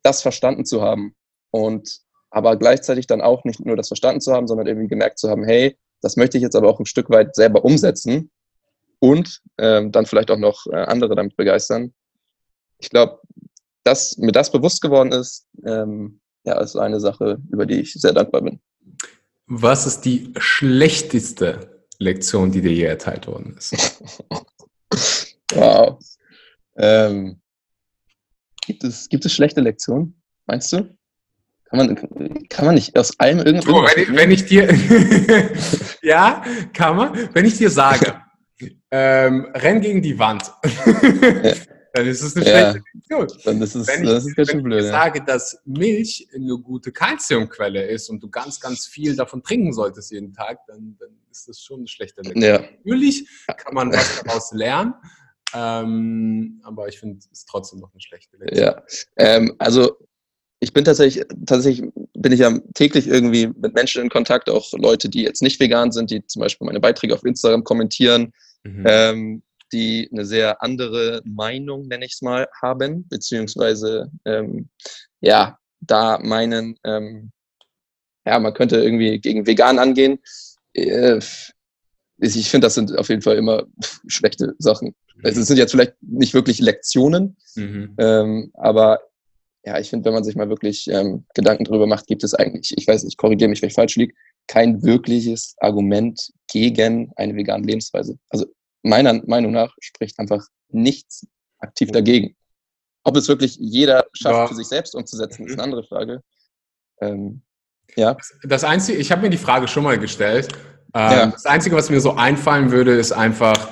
das 0.02 0.22
verstanden 0.22 0.64
zu 0.64 0.82
haben 0.82 1.14
und 1.50 2.00
aber 2.30 2.56
gleichzeitig 2.56 3.06
dann 3.06 3.22
auch 3.22 3.44
nicht 3.44 3.64
nur 3.64 3.76
das 3.76 3.88
verstanden 3.88 4.20
zu 4.20 4.32
haben, 4.32 4.46
sondern 4.46 4.66
irgendwie 4.66 4.88
gemerkt 4.88 5.18
zu 5.18 5.30
haben, 5.30 5.44
hey, 5.44 5.76
das 6.02 6.16
möchte 6.16 6.36
ich 6.36 6.42
jetzt 6.42 6.56
aber 6.56 6.68
auch 6.68 6.78
ein 6.78 6.86
Stück 6.86 7.10
weit 7.10 7.34
selber 7.34 7.64
umsetzen 7.64 8.30
und 8.98 9.40
ähm, 9.58 9.92
dann 9.92 10.06
vielleicht 10.06 10.30
auch 10.30 10.38
noch 10.38 10.66
äh, 10.66 10.76
andere 10.76 11.14
damit 11.16 11.36
begeistern 11.36 11.94
ich 12.78 12.90
glaube, 12.90 13.20
dass 13.84 14.16
mir 14.18 14.32
das 14.32 14.52
bewusst 14.52 14.82
geworden 14.82 15.12
ist, 15.12 15.46
ähm, 15.64 16.20
ja, 16.44 16.60
ist 16.60 16.76
eine 16.76 17.00
Sache, 17.00 17.38
über 17.50 17.66
die 17.66 17.80
ich 17.80 17.92
sehr 17.94 18.12
dankbar 18.12 18.42
bin. 18.42 18.60
Was 19.46 19.86
ist 19.86 20.02
die 20.02 20.32
schlechteste 20.38 21.84
Lektion, 21.98 22.52
die 22.52 22.60
dir 22.60 22.72
je 22.72 22.84
erteilt 22.84 23.26
worden 23.26 23.56
ist? 23.56 23.74
wow. 25.52 25.98
Ähm, 26.76 27.40
gibt, 28.66 28.84
es, 28.84 29.08
gibt 29.08 29.24
es 29.24 29.32
schlechte 29.32 29.60
Lektionen, 29.60 30.20
meinst 30.46 30.72
du? 30.72 30.96
Kann 31.70 31.78
man, 31.78 32.48
kann 32.48 32.64
man 32.64 32.74
nicht 32.76 32.96
aus 32.96 33.18
allem 33.20 33.40
irgendwas. 33.40 33.68
Oh, 33.68 33.82
wenn, 33.82 34.02
ich, 34.02 34.16
wenn 34.16 34.30
ich 34.30 34.46
dir. 34.46 34.68
ja, 36.02 36.42
kann 36.72 36.96
man. 36.96 37.28
Wenn 37.34 37.44
ich 37.44 37.58
dir 37.58 37.68
sage, 37.68 38.22
ähm, 38.90 39.48
renn 39.54 39.82
gegen 39.82 40.00
die 40.00 40.18
Wand. 40.18 40.50
Dann 41.98 42.06
ist 42.06 42.22
es 42.22 42.36
eine 42.36 42.46
ja, 42.46 42.70
schlechte 42.70 42.82
Lektion. 42.94 43.40
Dann 43.44 43.62
ist 43.62 43.74
es, 43.74 43.88
wenn 43.88 44.04
ich, 44.04 44.08
das 44.08 44.26
ist 44.26 44.36
ganz 44.36 44.50
schön 44.50 44.62
blöd. 44.62 44.78
Wenn 44.78 44.84
ich 44.84 44.90
sage, 44.90 45.24
dass 45.24 45.60
Milch 45.64 46.28
eine 46.32 46.56
gute 46.58 46.92
Kalziumquelle 46.92 47.86
ist 47.86 48.08
und 48.08 48.22
du 48.22 48.30
ganz, 48.30 48.60
ganz 48.60 48.86
viel 48.86 49.16
davon 49.16 49.42
trinken 49.42 49.72
solltest 49.72 50.12
jeden 50.12 50.32
Tag, 50.32 50.60
dann, 50.68 50.96
dann 51.00 51.10
ist 51.30 51.48
das 51.48 51.60
schon 51.60 51.80
eine 51.80 51.88
schlechte 51.88 52.22
Lektion. 52.22 52.42
Ja. 52.42 52.60
Natürlich 52.84 53.28
kann 53.46 53.74
man 53.74 53.92
was 53.92 54.22
daraus 54.22 54.52
lernen, 54.52 54.94
ähm, 55.54 56.60
aber 56.62 56.88
ich 56.88 57.00
finde 57.00 57.18
es 57.32 57.44
trotzdem 57.44 57.80
noch 57.80 57.92
eine 57.92 58.00
schlechte 58.00 58.36
Lektion. 58.36 58.62
Ja, 58.62 58.82
ähm, 59.16 59.56
also 59.58 59.98
ich 60.60 60.72
bin 60.72 60.84
tatsächlich, 60.84 61.24
tatsächlich 61.46 61.90
bin 62.14 62.32
ich 62.32 62.40
ja 62.40 62.56
täglich 62.74 63.08
irgendwie 63.08 63.48
mit 63.48 63.74
Menschen 63.74 64.02
in 64.02 64.08
Kontakt, 64.08 64.48
auch 64.50 64.72
Leute, 64.72 65.08
die 65.08 65.22
jetzt 65.22 65.42
nicht 65.42 65.58
vegan 65.58 65.90
sind, 65.90 66.10
die 66.10 66.24
zum 66.26 66.40
Beispiel 66.40 66.66
meine 66.66 66.80
Beiträge 66.80 67.14
auf 67.14 67.24
Instagram 67.24 67.64
kommentieren. 67.64 68.32
Mhm. 68.64 68.84
Ähm, 68.86 69.42
die 69.72 70.08
eine 70.12 70.24
sehr 70.24 70.62
andere 70.62 71.22
Meinung, 71.24 71.88
nenne 71.88 72.04
ich 72.04 72.14
es 72.14 72.22
mal, 72.22 72.48
haben, 72.62 73.08
beziehungsweise 73.08 74.10
ähm, 74.24 74.68
ja, 75.20 75.58
da 75.80 76.18
meinen, 76.18 76.76
ähm, 76.84 77.30
ja, 78.26 78.38
man 78.38 78.54
könnte 78.54 78.76
irgendwie 78.76 79.18
gegen 79.20 79.46
vegan 79.46 79.78
angehen. 79.78 80.18
Äh, 80.74 81.20
ich 82.20 82.50
finde, 82.50 82.66
das 82.66 82.74
sind 82.74 82.96
auf 82.98 83.08
jeden 83.08 83.22
Fall 83.22 83.36
immer 83.36 83.64
schlechte 84.06 84.54
Sachen. 84.58 84.94
Also, 85.22 85.40
es 85.40 85.46
sind 85.46 85.56
jetzt 85.56 85.70
vielleicht 85.70 85.94
nicht 86.00 86.34
wirklich 86.34 86.60
Lektionen, 86.60 87.36
mhm. 87.54 87.94
ähm, 87.98 88.50
aber 88.54 89.00
ja, 89.64 89.78
ich 89.78 89.90
finde, 89.90 90.06
wenn 90.06 90.14
man 90.14 90.24
sich 90.24 90.36
mal 90.36 90.48
wirklich 90.48 90.88
ähm, 90.88 91.26
Gedanken 91.34 91.64
darüber 91.64 91.86
macht, 91.86 92.06
gibt 92.06 92.24
es 92.24 92.34
eigentlich, 92.34 92.74
ich 92.76 92.86
weiß 92.86 93.04
nicht, 93.04 93.18
korrigiere 93.18 93.50
mich, 93.50 93.60
wenn 93.60 93.68
ich 93.68 93.74
falsch 93.74 93.96
liege, 93.96 94.14
kein 94.46 94.82
wirkliches 94.82 95.54
Argument 95.58 96.30
gegen 96.50 97.12
eine 97.16 97.36
vegane 97.36 97.66
Lebensweise. 97.66 98.18
Also 98.30 98.46
meiner 98.82 99.20
Meinung 99.26 99.52
nach 99.52 99.74
spricht 99.80 100.18
einfach 100.18 100.44
nichts 100.68 101.26
aktiv 101.58 101.90
dagegen. 101.90 102.36
Ob 103.04 103.16
es 103.16 103.28
wirklich 103.28 103.56
jeder 103.60 104.06
schafft, 104.12 104.36
ja. 104.36 104.46
für 104.46 104.54
sich 104.54 104.68
selbst 104.68 104.94
umzusetzen, 104.94 105.46
ist 105.46 105.54
eine 105.54 105.62
andere 105.62 105.84
Frage. 105.84 106.22
Ähm, 107.00 107.42
ja. 107.96 108.16
Das 108.42 108.64
Einzige, 108.64 108.98
ich 108.98 109.10
habe 109.10 109.22
mir 109.22 109.30
die 109.30 109.38
Frage 109.38 109.66
schon 109.68 109.84
mal 109.84 109.98
gestellt. 109.98 110.48
Ähm, 110.94 111.12
ja. 111.12 111.26
Das 111.26 111.46
Einzige, 111.46 111.76
was 111.76 111.90
mir 111.90 112.00
so 112.00 112.12
einfallen 112.12 112.70
würde, 112.70 112.96
ist 112.96 113.12
einfach, 113.12 113.68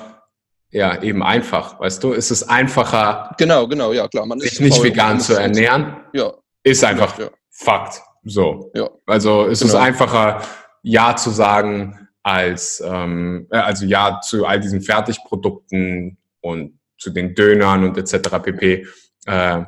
ja, 0.71 1.01
eben 1.01 1.23
einfach, 1.23 1.79
weißt 1.79 2.03
du, 2.03 2.13
ist 2.13 2.31
es 2.31 2.47
einfacher, 2.47 3.35
genau, 3.37 3.67
genau, 3.67 3.93
ja, 3.93 4.07
klar, 4.07 4.25
man 4.25 4.39
sich 4.39 4.59
nicht 4.59 4.81
vegan 4.81 5.19
zu 5.19 5.33
ernähren. 5.33 5.97
Ja. 6.13 6.33
Ist 6.63 6.83
einfach 6.83 7.17
ja. 7.17 7.29
Fakt. 7.49 8.01
So. 8.23 8.71
Ja. 8.75 8.89
Also 9.05 9.45
ist 9.45 9.61
genau. 9.61 9.73
es 9.73 9.79
einfacher, 9.79 10.41
Ja 10.83 11.15
zu 11.15 11.29
sagen, 11.29 12.06
als 12.27 12.83
ähm, 12.85 13.47
äh, 13.51 13.57
also 13.57 13.85
Ja 13.85 14.19
zu 14.19 14.45
all 14.45 14.59
diesen 14.59 14.81
Fertigprodukten 14.81 16.17
und 16.41 16.77
zu 16.97 17.09
den 17.09 17.33
Dönern 17.33 17.85
und 17.85 17.97
etc. 17.97 18.29
pp. 18.43 18.85
Äh, 19.25 19.63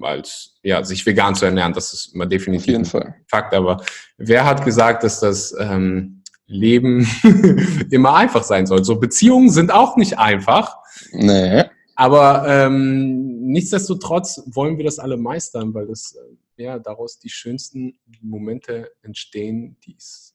als 0.00 0.56
ja, 0.62 0.84
sich 0.84 1.04
vegan 1.04 1.34
zu 1.34 1.46
ernähren, 1.46 1.72
das 1.72 1.92
ist 1.92 2.14
immer 2.14 2.26
definitiv 2.26 2.76
ein 2.76 2.84
Fall. 2.84 3.16
Fakt. 3.26 3.54
Aber 3.54 3.82
wer 4.18 4.44
hat 4.44 4.64
gesagt, 4.64 5.02
dass 5.02 5.18
das 5.18 5.52
ähm, 5.58 6.22
Leben 6.46 7.08
immer 7.90 8.14
einfach 8.14 8.44
sein 8.44 8.66
soll. 8.66 8.84
So 8.84 9.00
Beziehungen 9.00 9.50
sind 9.50 9.72
auch 9.72 9.96
nicht 9.96 10.16
einfach. 10.16 10.76
Nee. 11.10 11.64
Aber 11.96 12.46
ähm, 12.46 13.40
nichtsdestotrotz 13.46 14.42
wollen 14.46 14.76
wir 14.76 14.84
das 14.84 15.00
alle 15.00 15.16
meistern, 15.16 15.74
weil 15.74 15.86
das 15.86 16.14
äh, 16.56 16.62
ja 16.62 16.78
daraus 16.78 17.18
die 17.18 17.30
schönsten 17.30 17.98
Momente 18.20 18.92
entstehen, 19.02 19.76
die 19.84 19.96
es 19.98 20.25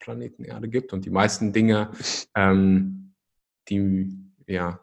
Planeten 0.00 0.44
Erde 0.44 0.68
gibt. 0.68 0.92
Und 0.92 1.04
die 1.04 1.10
meisten 1.10 1.52
Dinge, 1.52 1.92
ähm, 2.34 3.14
die 3.68 4.16
ja 4.46 4.80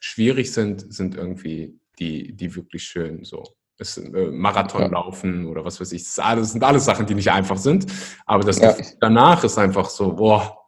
schwierig 0.00 0.52
sind, 0.52 0.92
sind 0.92 1.16
irgendwie 1.16 1.78
die, 1.98 2.32
die 2.32 2.54
wirklich 2.54 2.84
schön 2.84 3.24
so 3.24 3.44
es, 3.78 3.96
äh, 3.98 4.30
Marathon 4.30 4.82
ja. 4.82 4.88
laufen 4.88 5.46
oder 5.46 5.64
was 5.64 5.80
weiß 5.80 5.92
ich. 5.92 6.04
Das, 6.04 6.18
alles, 6.18 6.52
sind 6.52 6.64
alles 6.64 6.84
Sachen, 6.84 7.06
die 7.06 7.14
nicht 7.14 7.30
einfach 7.30 7.56
sind. 7.56 7.86
Aber 8.24 8.42
das 8.42 8.58
ja. 8.58 8.74
danach 9.00 9.44
ist 9.44 9.58
einfach 9.58 9.88
so, 9.88 10.14
boah, 10.14 10.66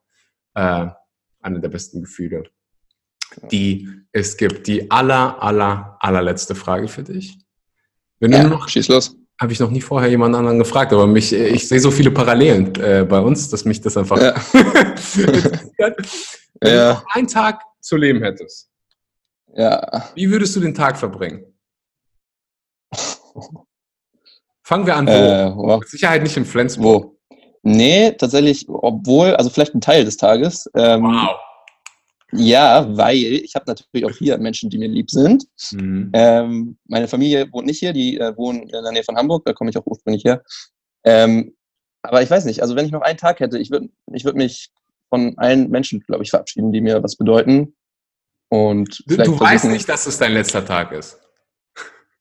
äh, 0.55 0.87
eine 1.41 1.61
der 1.61 1.69
besten 1.69 2.03
Gefühle, 2.03 2.45
die 3.51 3.89
es 4.13 4.37
gibt. 4.37 4.67
Die 4.67 4.91
aller, 4.91 5.43
aller, 5.43 5.97
allerletzte 6.01 6.55
Frage 6.55 6.89
für 6.89 7.03
dich. 7.03 7.39
Wenn 8.21 8.33
ja, 8.33 8.43
du 8.43 8.51
noch, 8.51 8.69
schieß 8.69 8.89
los. 8.89 9.17
Habe 9.41 9.53
ich 9.53 9.61
noch 9.61 9.71
nie 9.71 9.81
vorher 9.81 10.11
jemand 10.11 10.35
anderen 10.35 10.59
gefragt, 10.59 10.93
aber 10.93 11.07
mich, 11.07 11.33
ich 11.33 11.69
sehe 11.69 11.79
so 11.79 11.91
viele 11.91 12.11
Parallelen 12.11 12.75
äh, 12.77 13.05
bei 13.09 13.21
uns, 13.21 13.49
dass 13.49 13.65
mich 13.65 13.81
das 13.81 13.97
einfach. 13.97 14.21
Ja. 14.21 14.35
Wenn 16.61 16.75
ja. 16.75 16.95
du 16.95 17.03
einen 17.13 17.29
Tag 17.29 17.63
zu 17.81 17.97
leben 17.97 18.23
hättest, 18.23 18.69
ja. 19.55 20.11
wie 20.15 20.31
würdest 20.31 20.57
du 20.57 20.61
den 20.61 20.75
Tag 20.75 20.99
verbringen? 20.99 21.45
Fangen 24.63 24.87
wir 24.87 24.97
an, 24.97 25.07
wo? 25.07 25.11
Äh, 25.11 25.57
wow. 25.57 25.81
Mit 25.81 25.89
Sicherheit 25.89 26.23
nicht 26.23 26.37
in 26.37 26.45
Flensburg. 26.45 27.05
Wo? 27.05 27.19
Nee, 27.63 28.13
tatsächlich, 28.13 28.67
obwohl, 28.69 29.35
also 29.37 29.51
vielleicht 29.51 29.75
ein 29.75 29.81
Teil 29.81 30.05
des 30.05 30.17
Tages. 30.17 30.71
Ähm, 30.75 31.05
wow. 31.05 31.37
Ja, 32.33 32.87
weil 32.97 33.17
ich 33.17 33.55
habe 33.55 33.65
natürlich 33.67 34.05
auch 34.05 34.17
hier 34.17 34.37
Menschen, 34.39 34.69
die 34.69 34.79
mir 34.79 34.89
lieb 34.89 35.11
sind. 35.11 35.47
Mhm. 35.73 36.11
Ähm, 36.13 36.79
meine 36.87 37.09
Familie 37.09 37.51
wohnt 37.53 37.67
nicht 37.67 37.79
hier, 37.79 37.93
die 37.93 38.19
äh, 38.19 38.37
wohnen 38.37 38.63
in 38.63 38.69
der 38.69 38.93
Nähe 38.93 39.05
von 39.05 39.17
Hamburg, 39.17 39.45
da 39.47 39.53
komme 39.55 39.71
ich 39.71 39.79
auch 39.79 39.87
ursprünglich 39.87 40.25
her. 40.25 40.43
Ähm, 41.05 41.55
aber 42.03 42.23
ich 42.23 42.31
weiß 42.31 42.45
nicht, 42.45 42.61
also 42.63 42.77
wenn 42.77 42.87
ich 42.87 42.93
noch 42.93 43.03
einen 43.03 43.19
Tag 43.19 43.41
hätte, 43.41 43.59
ich 43.59 43.71
würde 43.71 43.89
ich 44.13 44.25
würd 44.25 44.37
mich 44.37 44.71
von 45.09 45.37
allen 45.39 45.71
Menschen, 45.71 46.01
glaube 46.01 46.23
ich, 46.23 46.31
verabschieden, 46.31 46.71
die 46.73 46.81
mir 46.81 47.03
was 47.03 47.17
bedeuten. 47.17 47.75
Und 48.51 49.03
du, 49.07 49.17
du 49.17 49.41
weißt 49.41 49.67
nicht, 49.67 49.89
dass 49.89 50.07
es 50.07 50.19
dein 50.19 50.33
letzter 50.33 50.65
Tag 50.65 50.93
ist. 50.93 51.19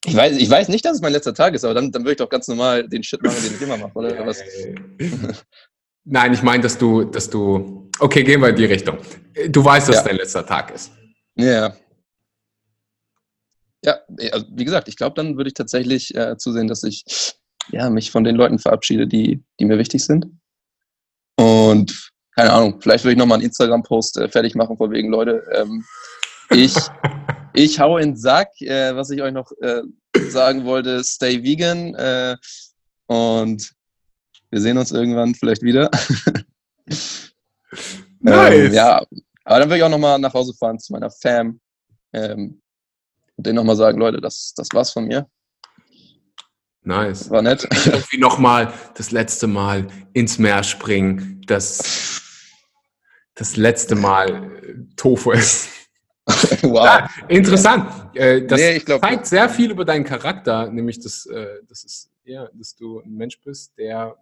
Ich 0.06 0.16
weiß, 0.16 0.38
ich 0.38 0.50
weiß 0.50 0.70
nicht, 0.70 0.86
dass 0.86 0.96
es 0.96 1.02
mein 1.02 1.12
letzter 1.12 1.34
Tag 1.34 1.54
ist, 1.54 1.66
aber 1.66 1.74
dann, 1.74 1.92
dann 1.92 2.04
würde 2.04 2.12
ich 2.12 2.18
doch 2.18 2.30
ganz 2.30 2.48
normal 2.48 2.88
den 2.88 3.04
Shit 3.04 3.22
machen, 3.22 3.44
den 3.44 3.54
ich 3.56 3.62
immer 3.62 3.78
mache, 3.78 3.94
oder 3.94 4.26
was? 4.26 4.42
Nein, 6.06 6.34
ich 6.34 6.44
meine, 6.44 6.64
dass 6.64 6.78
du, 6.78 7.04
dass 7.04 7.30
du. 7.30 7.87
Okay, 8.00 8.24
gehen 8.24 8.42
wir 8.42 8.50
in 8.50 8.56
die 8.56 8.66
Richtung. 8.66 8.98
Du 9.50 9.64
weißt, 9.64 9.90
dass 9.90 9.98
ja. 9.98 10.04
dein 10.04 10.18
letzter 10.18 10.46
Tag 10.46 10.72
ist. 10.74 10.92
Ja. 11.36 11.76
Ja, 13.84 14.00
also 14.32 14.46
wie 14.52 14.66
gesagt, 14.66 14.88
ich 14.88 14.98
glaube, 14.98 15.16
dann 15.16 15.38
würde 15.38 15.50
ich 15.50 15.54
tatsächlich 15.54 16.14
äh, 16.16 16.38
zusehen, 16.38 16.68
dass 16.68 16.84
ich 16.84 17.06
ja, 17.72 17.90
mich 17.90 18.12
von 18.12 18.24
den 18.24 18.36
Leuten 18.36 18.60
verabschiede, 18.60 19.08
die, 19.08 19.44
die 19.60 19.66
mir 19.66 19.78
wichtig 19.78 20.04
sind. 20.04 20.28
Und 21.36 22.12
keine 22.36 22.54
Ahnung, 22.54 22.82
vielleicht 22.82 23.04
würde 23.04 23.14
ich 23.14 23.18
nochmal 23.18 23.38
einen 23.38 23.46
Instagram-Post 23.46 24.18
äh, 24.18 24.30
fertig 24.30 24.56
machen, 24.56 24.78
vor 24.78 24.92
wegen 24.92 25.10
Leute. 25.10 25.44
Ähm, 25.54 25.86
ich 26.50 26.74
Ich 27.60 27.80
hau 27.80 27.98
in 27.98 28.12
den 28.12 28.18
Sack. 28.18 28.50
Äh, 28.62 28.96
was 28.96 29.10
ich 29.10 29.20
euch 29.20 29.34
noch 29.34 29.52
äh, 29.62 29.82
sagen 30.30 30.64
wollte, 30.66 31.04
stay 31.04 31.42
vegan. 31.42 31.96
Äh, 31.96 32.38
und 33.08 33.74
wir 34.52 34.62
sehen 34.62 34.78
uns 34.78 34.92
irgendwann 34.92 35.34
vielleicht 35.34 35.64
wieder. 35.64 35.90
nice. 38.30 38.68
Ähm, 38.68 38.74
ja, 38.74 39.06
aber 39.44 39.60
dann 39.60 39.70
will 39.70 39.78
ich 39.78 39.84
auch 39.84 39.90
nochmal 39.90 40.20
nach 40.20 40.34
Hause 40.34 40.54
fahren 40.54 40.80
zu 40.80 40.94
meiner 40.94 41.10
Fam. 41.10 41.60
Ähm, 42.14 42.62
und 43.36 43.46
denen 43.46 43.56
nochmal 43.56 43.76
sagen, 43.76 44.00
Leute, 44.00 44.20
das, 44.20 44.54
das 44.56 44.70
war's 44.74 44.92
von 44.92 45.06
mir. 45.06 45.28
Nice. 46.82 47.30
War 47.30 47.42
nett. 47.42 47.68
Irgendwie 47.86 48.18
nochmal 48.18 48.74
das 48.96 49.12
letzte 49.12 49.46
Mal 49.48 49.88
ins 50.14 50.40
Meer 50.40 50.64
springen, 50.64 51.42
das, 51.46 52.22
das 53.36 53.58
letzte 53.58 53.96
Mal 53.96 54.88
Tofu 54.96 55.32
essen. 55.34 55.70
wow. 56.64 56.86
Ja, 56.86 57.10
interessant. 57.28 57.90
Äh, 58.16 58.46
das 58.46 58.60
nee, 58.60 58.80
glaub, 58.80 59.02
zeigt 59.02 59.26
sehr 59.28 59.50
viel 59.50 59.72
über 59.72 59.86
deinen 59.86 60.04
Charakter, 60.04 60.70
nämlich 60.70 61.00
dass, 61.00 61.26
äh, 61.26 61.60
das 61.68 61.84
ist, 61.84 62.10
ja, 62.24 62.50
dass 62.54 62.76
du 62.76 63.00
ein 63.00 63.16
Mensch 63.16 63.40
bist, 63.42 63.78
der 63.78 64.16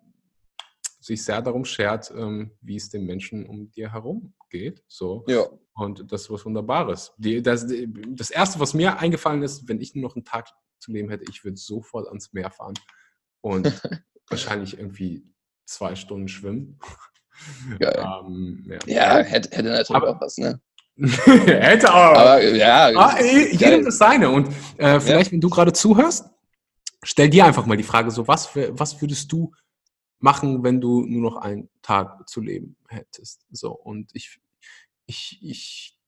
sich 1.06 1.24
sehr 1.24 1.40
darum 1.40 1.66
schert, 1.66 2.12
ähm, 2.18 2.52
wie 2.62 2.78
es 2.78 2.90
den 2.90 3.06
Menschen 3.06 3.46
um 3.46 3.70
dir 3.70 3.94
herum 3.94 4.34
geht. 4.50 4.84
So. 4.88 5.24
Ja. 5.28 5.46
Und 5.76 6.12
das 6.12 6.24
ist 6.24 6.32
was 6.32 6.46
Wunderbares. 6.46 7.14
Die, 7.18 7.44
das, 7.44 7.68
das 8.10 8.32
Erste, 8.32 8.60
was 8.60 8.74
mir 8.74 8.98
eingefallen 8.98 9.44
ist, 9.44 9.68
wenn 9.68 9.80
ich 9.82 9.94
nur 9.94 10.10
noch 10.10 10.16
einen 10.16 10.26
Tag 10.26 10.50
zu 10.80 10.92
leben 10.92 11.10
hätte, 11.10 11.26
ich 11.30 11.44
würde 11.44 11.58
sofort 11.58 12.08
ans 12.08 12.34
Meer 12.34 12.50
fahren 12.50 12.74
und 13.42 13.72
wahrscheinlich 14.30 14.80
irgendwie 14.80 15.32
zwei 15.66 15.96
Stunden 15.96 16.28
schwimmen. 16.28 16.80
Ähm, 17.82 18.64
ja. 18.66 18.80
ja, 18.86 19.18
hätte, 19.18 19.50
hätte 19.54 19.68
natürlich 19.68 19.90
Aber, 19.90 20.12
auch 20.12 20.22
was, 20.22 20.38
ne? 20.38 20.62
Hätte 20.96 21.94
auch. 21.94 22.16
Aber, 22.16 22.42
ja, 22.42 22.86
ah, 22.96 23.22
jedem 23.22 23.84
das 23.84 23.98
seine. 23.98 24.30
Und 24.30 24.48
äh, 24.78 25.02
vielleicht, 25.02 25.28
ja. 25.28 25.32
wenn 25.34 25.42
du 25.42 25.50
gerade 25.50 25.74
zuhörst, 25.74 26.30
stell 27.04 27.30
dir 27.30 27.44
einfach 27.44 27.66
mal 27.66 27.76
die 27.76 27.84
Frage: 27.84 28.10
so, 28.10 28.26
was, 28.26 28.56
was 28.56 29.02
würdest 29.02 29.30
du 29.34 29.52
machen, 30.20 30.64
wenn 30.64 30.82
du 30.82 31.06
nur 31.06 31.22
noch 31.22 31.38
einen 31.38 31.70
Tag 31.82 32.28
zu 32.28 32.42
leben 32.42 32.76
hättest? 32.88 33.46
So, 33.52 33.72
und 33.72 34.12
ich, 34.14 34.40
ich, 35.06 35.40
ich 35.42 36.00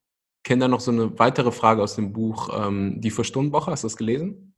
kenne 0.43 0.61
da 0.61 0.67
noch 0.67 0.79
so 0.79 0.91
eine 0.91 1.17
weitere 1.19 1.51
Frage 1.51 1.81
aus 1.83 1.95
dem 1.95 2.13
Buch 2.13 2.49
ähm, 2.53 3.01
Die 3.01 3.11
Vier-Stunden-Woche. 3.11 3.71
Hast 3.71 3.83
du 3.83 3.87
das 3.87 3.97
gelesen? 3.97 4.55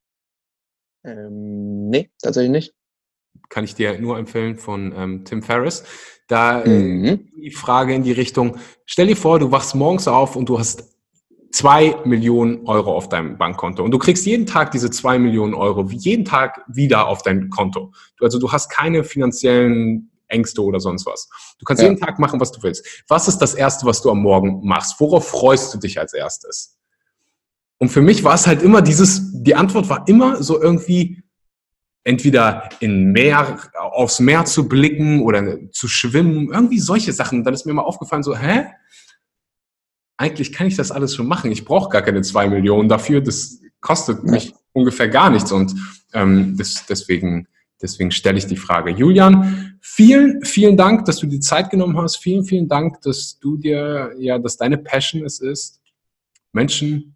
Ähm, 1.04 1.90
nee, 1.90 2.12
tatsächlich 2.22 2.52
nicht 2.52 2.80
kann 3.50 3.64
ich 3.64 3.76
dir 3.76 4.00
nur 4.00 4.18
empfehlen 4.18 4.58
von 4.58 4.94
ähm, 4.96 5.26
Tim 5.26 5.42
Ferriss. 5.42 5.84
Da 6.28 6.62
äh, 6.62 6.70
mhm. 6.70 7.30
die 7.36 7.52
Frage 7.52 7.94
in 7.94 8.04
die 8.04 8.12
Richtung, 8.12 8.58
stell 8.86 9.08
dir 9.08 9.18
vor, 9.18 9.40
du 9.40 9.52
wachst 9.52 9.76
morgens 9.76 10.08
auf 10.08 10.36
und 10.36 10.50
du 10.50 10.60
hast 10.60 10.99
zwei 11.52 11.96
Millionen 12.06 12.68
Euro 12.68 12.96
auf 12.96 13.10
deinem 13.10 13.38
Bankkonto 13.38 13.84
und 13.84 13.92
du 13.92 13.98
kriegst 13.98 14.26
jeden 14.26 14.46
Tag 14.46 14.72
diese 14.72 14.92
zwei 14.92 15.18
Millionen 15.18 15.54
Euro, 15.54 15.88
jeden 15.90 16.26
Tag 16.26 16.64
wieder 16.68 17.08
auf 17.08 17.24
dein 17.24 17.50
Konto. 17.50 17.92
Also 18.20 18.40
du 18.40 18.52
hast 18.52 18.70
keine 18.70 19.04
finanziellen 19.04 20.12
Ängste 20.28 20.64
oder 20.64 20.80
sonst 20.80 21.06
was. 21.06 21.30
Du 21.58 21.66
kannst 21.66 21.82
ja. 21.82 21.90
jeden 21.90 22.00
Tag 22.00 22.20
machen, 22.20 22.40
was 22.40 22.52
du 22.52 22.62
willst. 22.62 23.04
Was 23.08 23.28
ist 23.28 23.40
das 23.40 23.56
Erste, 23.56 23.86
was 23.86 24.02
du 24.02 24.12
am 24.12 24.22
Morgen 24.22 24.62
machst? 24.64 25.00
Worauf 25.00 25.28
freust 25.28 25.74
du 25.74 25.80
dich 25.80 26.00
als 26.00 26.14
erstes? 26.14 26.78
Und 27.80 27.90
für 27.90 28.02
mich 28.02 28.24
war 28.24 28.36
es 28.36 28.46
halt 28.46 28.62
immer 28.62 28.82
dieses, 28.82 29.32
die 29.34 29.56
Antwort 29.56 29.90
war 29.90 30.08
immer 30.08 30.44
so 30.44 30.62
irgendwie, 30.62 31.24
entweder 32.04 32.70
in 32.80 33.12
Meer, 33.12 33.60
aufs 33.74 34.20
Meer 34.20 34.46
zu 34.46 34.68
blicken 34.68 35.22
oder 35.22 35.58
zu 35.72 35.88
schwimmen, 35.88 36.52
irgendwie 36.52 36.80
solche 36.80 37.14
Sachen. 37.14 37.44
Dann 37.44 37.54
ist 37.54 37.66
mir 37.66 37.74
mal 37.74 37.84
aufgefallen, 37.84 38.24
so, 38.24 38.36
hä? 38.36 38.66
Eigentlich 40.20 40.52
kann 40.52 40.68
ich 40.68 40.76
das 40.76 40.92
alles 40.92 41.16
schon 41.16 41.28
machen. 41.28 41.50
Ich 41.50 41.64
brauche 41.64 41.90
gar 41.90 42.02
keine 42.02 42.22
zwei 42.22 42.50
Millionen 42.50 42.90
dafür. 42.90 43.22
Das 43.22 43.62
kostet 43.80 44.26
mich 44.26 44.54
ungefähr 44.74 45.08
gar 45.08 45.30
nichts. 45.30 45.50
Und 45.54 45.74
ähm, 46.14 46.58
das, 46.58 46.86
deswegen, 46.88 47.48
deswegen 47.82 48.12
stelle 48.12 48.38
ich 48.38 48.46
die 48.46 48.58
Frage. 48.58 48.92
Julian, 48.92 49.78
vielen, 49.80 50.44
vielen 50.44 50.76
Dank, 50.76 51.06
dass 51.06 51.20
du 51.20 51.26
die 51.26 51.40
Zeit 51.40 51.70
genommen 51.70 51.98
hast. 51.98 52.18
Vielen, 52.18 52.44
vielen 52.44 52.68
Dank, 52.68 53.02
dass 53.02 53.40
du 53.40 53.56
dir, 53.56 54.12
ja, 54.20 54.38
dass 54.38 54.58
deine 54.58 54.78
Passion 54.78 55.24
es 55.24 55.40
ist, 55.40 55.80
Menschen 56.52 57.16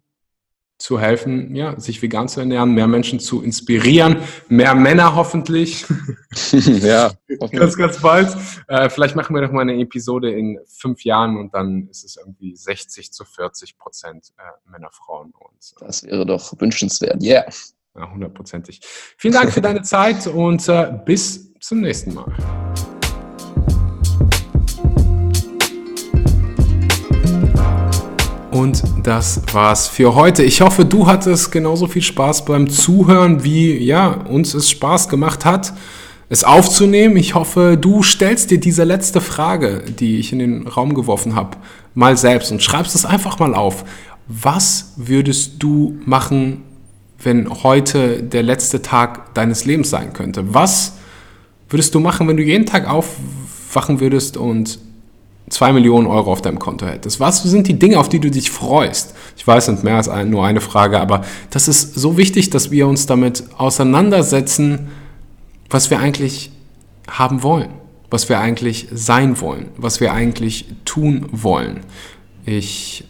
zu 0.78 0.98
helfen, 0.98 1.54
ja, 1.54 1.78
sich 1.78 2.02
vegan 2.02 2.28
zu 2.28 2.40
ernähren, 2.40 2.74
mehr 2.74 2.86
Menschen 2.86 3.20
zu 3.20 3.42
inspirieren, 3.42 4.18
mehr 4.48 4.74
Männer 4.74 5.14
hoffentlich. 5.14 5.86
ja, 6.52 7.12
ganz, 7.52 7.76
ganz 7.76 8.00
bald. 8.00 8.36
Äh, 8.68 8.88
vielleicht 8.90 9.14
machen 9.14 9.34
wir 9.34 9.42
noch 9.42 9.52
mal 9.52 9.62
eine 9.62 9.78
Episode 9.80 10.32
in 10.32 10.58
fünf 10.66 11.04
Jahren 11.04 11.36
und 11.36 11.54
dann 11.54 11.88
ist 11.88 12.04
es 12.04 12.16
irgendwie 12.16 12.56
60 12.56 13.12
zu 13.12 13.24
40 13.24 13.78
Prozent 13.78 14.32
äh, 14.38 14.70
Männer, 14.70 14.90
Frauen. 14.90 15.32
Und, 15.38 15.74
äh, 15.80 15.86
das 15.86 16.02
wäre 16.02 16.26
doch 16.26 16.52
wünschenswert, 16.58 17.22
yeah. 17.22 17.44
Ja, 17.96 18.10
hundertprozentig. 18.10 18.80
Vielen 19.18 19.34
Dank 19.34 19.52
für 19.52 19.60
deine 19.60 19.82
Zeit 19.82 20.26
und 20.26 20.68
äh, 20.68 20.98
bis 21.04 21.52
zum 21.60 21.80
nächsten 21.80 22.14
Mal. 22.14 22.93
Und 28.64 28.82
das 29.02 29.42
war's 29.52 29.88
für 29.88 30.14
heute. 30.14 30.42
Ich 30.42 30.62
hoffe, 30.62 30.86
du 30.86 31.06
hattest 31.06 31.52
genauso 31.52 31.86
viel 31.86 32.00
Spaß 32.00 32.46
beim 32.46 32.70
Zuhören, 32.70 33.44
wie 33.44 33.76
ja, 33.76 34.08
uns 34.08 34.54
es 34.54 34.70
Spaß 34.70 35.10
gemacht 35.10 35.44
hat, 35.44 35.74
es 36.30 36.44
aufzunehmen. 36.44 37.18
Ich 37.18 37.34
hoffe, 37.34 37.76
du 37.78 38.02
stellst 38.02 38.50
dir 38.50 38.58
diese 38.58 38.84
letzte 38.84 39.20
Frage, 39.20 39.82
die 39.98 40.16
ich 40.18 40.32
in 40.32 40.38
den 40.38 40.66
Raum 40.66 40.94
geworfen 40.94 41.34
habe, 41.34 41.58
mal 41.92 42.16
selbst 42.16 42.52
und 42.52 42.62
schreibst 42.62 42.94
es 42.94 43.04
einfach 43.04 43.38
mal 43.38 43.54
auf. 43.54 43.84
Was 44.28 44.94
würdest 44.96 45.62
du 45.62 45.98
machen, 46.06 46.62
wenn 47.22 47.50
heute 47.64 48.22
der 48.22 48.42
letzte 48.42 48.80
Tag 48.80 49.34
deines 49.34 49.66
Lebens 49.66 49.90
sein 49.90 50.14
könnte? 50.14 50.54
Was 50.54 50.94
würdest 51.68 51.94
du 51.94 52.00
machen, 52.00 52.28
wenn 52.28 52.38
du 52.38 52.42
jeden 52.42 52.64
Tag 52.64 52.88
aufwachen 52.88 54.00
würdest 54.00 54.38
und 54.38 54.78
zwei 55.54 55.72
Millionen 55.72 56.06
Euro 56.06 56.32
auf 56.32 56.42
deinem 56.42 56.58
Konto 56.58 56.84
hättest? 56.84 57.20
Was 57.20 57.42
sind 57.42 57.68
die 57.68 57.78
Dinge, 57.78 57.98
auf 57.98 58.08
die 58.08 58.18
du 58.18 58.30
dich 58.30 58.50
freust? 58.50 59.14
Ich 59.36 59.46
weiß, 59.46 59.66
sind 59.66 59.84
mehr 59.84 59.96
als 59.96 60.08
ein, 60.08 60.28
nur 60.28 60.44
eine 60.44 60.60
Frage, 60.60 61.00
aber 61.00 61.22
das 61.50 61.68
ist 61.68 61.94
so 61.94 62.16
wichtig, 62.16 62.50
dass 62.50 62.70
wir 62.70 62.88
uns 62.88 63.06
damit 63.06 63.44
auseinandersetzen, 63.56 64.88
was 65.70 65.90
wir 65.90 66.00
eigentlich 66.00 66.50
haben 67.08 67.42
wollen, 67.42 67.70
was 68.10 68.28
wir 68.28 68.40
eigentlich 68.40 68.88
sein 68.92 69.40
wollen, 69.40 69.68
was 69.76 70.00
wir 70.00 70.12
eigentlich 70.12 70.66
tun 70.84 71.26
wollen. 71.30 71.80
Ich 72.44 73.04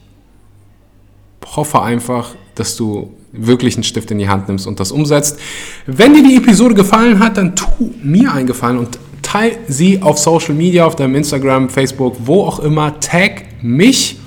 hoffe 1.56 1.82
einfach, 1.82 2.34
dass 2.54 2.76
du 2.76 3.14
wirklich 3.32 3.74
einen 3.74 3.84
Stift 3.84 4.10
in 4.10 4.18
die 4.18 4.28
Hand 4.28 4.48
nimmst 4.48 4.66
und 4.66 4.80
das 4.80 4.92
umsetzt. 4.92 5.38
Wenn 5.86 6.14
dir 6.14 6.22
die 6.22 6.36
Episode 6.36 6.74
gefallen 6.74 7.18
hat, 7.18 7.38
dann 7.38 7.56
tu 7.56 7.92
mir 8.02 8.32
einen 8.32 8.46
Gefallen 8.46 8.78
und 8.78 8.98
teile 9.24 9.56
sie 9.66 10.00
auf 10.00 10.18
Social 10.18 10.54
Media, 10.54 10.86
auf 10.86 10.94
deinem 10.94 11.16
Instagram, 11.16 11.68
Facebook, 11.68 12.14
wo 12.20 12.44
auch 12.44 12.60
immer. 12.60 13.00
Tag 13.00 13.46
mich, 13.62 14.18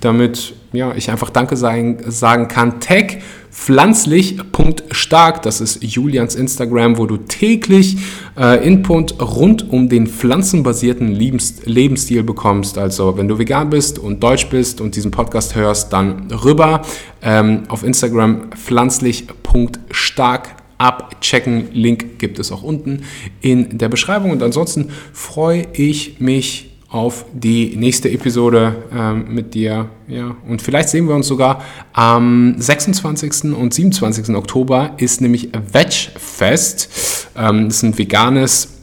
damit 0.00 0.54
ja, 0.72 0.94
ich 0.94 1.10
einfach 1.10 1.30
Danke 1.30 1.56
sagen, 1.56 1.98
sagen 2.06 2.48
kann. 2.48 2.80
Tag 2.80 3.18
pflanzlich.stark, 3.50 5.42
das 5.42 5.60
ist 5.60 5.82
Julians 5.82 6.36
Instagram, 6.36 6.98
wo 6.98 7.06
du 7.06 7.16
täglich 7.16 7.96
äh, 8.38 8.64
Input 8.64 9.20
rund 9.20 9.68
um 9.70 9.88
den 9.88 10.06
pflanzenbasierten 10.06 11.08
Lebens 11.08 11.62
Lebensstil 11.64 12.22
bekommst. 12.22 12.78
Also 12.78 13.16
wenn 13.16 13.26
du 13.26 13.38
vegan 13.38 13.70
bist 13.70 13.98
und 13.98 14.22
deutsch 14.22 14.48
bist 14.48 14.80
und 14.80 14.94
diesen 14.94 15.10
Podcast 15.10 15.56
hörst, 15.56 15.92
dann 15.92 16.30
rüber 16.30 16.82
ähm, 17.22 17.64
auf 17.68 17.82
Instagram 17.82 18.52
pflanzlich.stark 18.52 20.59
abchecken. 20.80 21.68
Link 21.72 22.18
gibt 22.18 22.38
es 22.38 22.50
auch 22.50 22.62
unten 22.62 23.02
in 23.40 23.78
der 23.78 23.88
Beschreibung. 23.88 24.30
Und 24.30 24.42
ansonsten 24.42 24.90
freue 25.12 25.66
ich 25.72 26.20
mich 26.20 26.70
auf 26.88 27.24
die 27.32 27.76
nächste 27.76 28.10
Episode 28.10 28.82
ähm, 28.92 29.32
mit 29.32 29.54
dir. 29.54 29.90
Ja, 30.08 30.34
und 30.48 30.60
vielleicht 30.60 30.88
sehen 30.88 31.06
wir 31.06 31.14
uns 31.14 31.28
sogar 31.28 31.62
am 31.92 32.56
26. 32.58 33.52
und 33.54 33.72
27. 33.72 34.34
Oktober 34.34 34.94
ist 34.96 35.20
nämlich 35.20 35.50
Veg 35.72 35.92
Fest. 36.18 37.28
Ähm, 37.36 37.66
das 37.68 37.76
ist 37.76 37.82
ein 37.84 37.98
veganes 37.98 38.79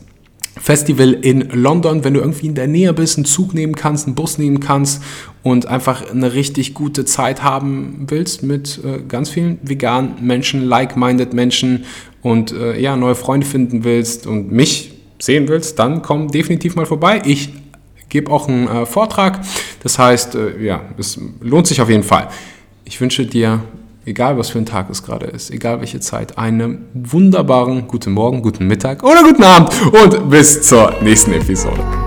Festival 0.61 1.13
in 1.13 1.49
London, 1.51 2.03
wenn 2.03 2.13
du 2.13 2.19
irgendwie 2.19 2.47
in 2.47 2.55
der 2.55 2.67
Nähe 2.67 2.93
bist, 2.93 3.17
einen 3.17 3.25
Zug 3.25 3.53
nehmen 3.53 3.75
kannst, 3.75 4.07
einen 4.07 4.15
Bus 4.15 4.37
nehmen 4.37 4.59
kannst 4.59 5.01
und 5.43 5.65
einfach 5.65 6.09
eine 6.09 6.33
richtig 6.33 6.73
gute 6.73 7.05
Zeit 7.05 7.43
haben 7.43 8.05
willst 8.07 8.43
mit 8.43 8.79
äh, 8.83 8.99
ganz 9.07 9.29
vielen 9.29 9.59
veganen 9.63 10.15
Menschen, 10.21 10.65
like-minded 10.65 11.33
Menschen 11.33 11.85
und 12.21 12.51
äh, 12.51 12.79
ja, 12.79 12.95
neue 12.95 13.15
Freunde 13.15 13.45
finden 13.45 13.83
willst 13.83 14.27
und 14.27 14.51
mich 14.51 14.93
sehen 15.19 15.47
willst, 15.47 15.79
dann 15.79 16.01
komm 16.01 16.29
definitiv 16.29 16.75
mal 16.75 16.85
vorbei. 16.85 17.21
Ich 17.25 17.49
gebe 18.09 18.31
auch 18.31 18.47
einen 18.47 18.67
äh, 18.67 18.85
Vortrag. 18.85 19.41
Das 19.83 19.99
heißt, 19.99 20.35
äh, 20.35 20.63
ja, 20.63 20.81
es 20.97 21.19
lohnt 21.41 21.67
sich 21.67 21.81
auf 21.81 21.89
jeden 21.89 22.03
Fall. 22.03 22.29
Ich 22.85 23.01
wünsche 23.01 23.25
dir 23.25 23.61
egal 24.07 24.37
was 24.37 24.49
für 24.49 24.57
ein 24.57 24.65
Tag 24.65 24.89
es 24.89 25.03
gerade 25.03 25.27
ist, 25.27 25.51
egal 25.51 25.79
welche 25.81 25.99
Zeit, 25.99 26.37
einen 26.37 26.85
wunderbaren 26.93 27.87
guten 27.87 28.13
Morgen, 28.13 28.41
guten 28.41 28.65
Mittag 28.65 29.03
oder 29.03 29.21
guten 29.21 29.43
Abend 29.43 29.69
und 29.91 30.29
bis 30.29 30.63
zur 30.63 30.95
nächsten 31.01 31.33
Episode. 31.33 32.06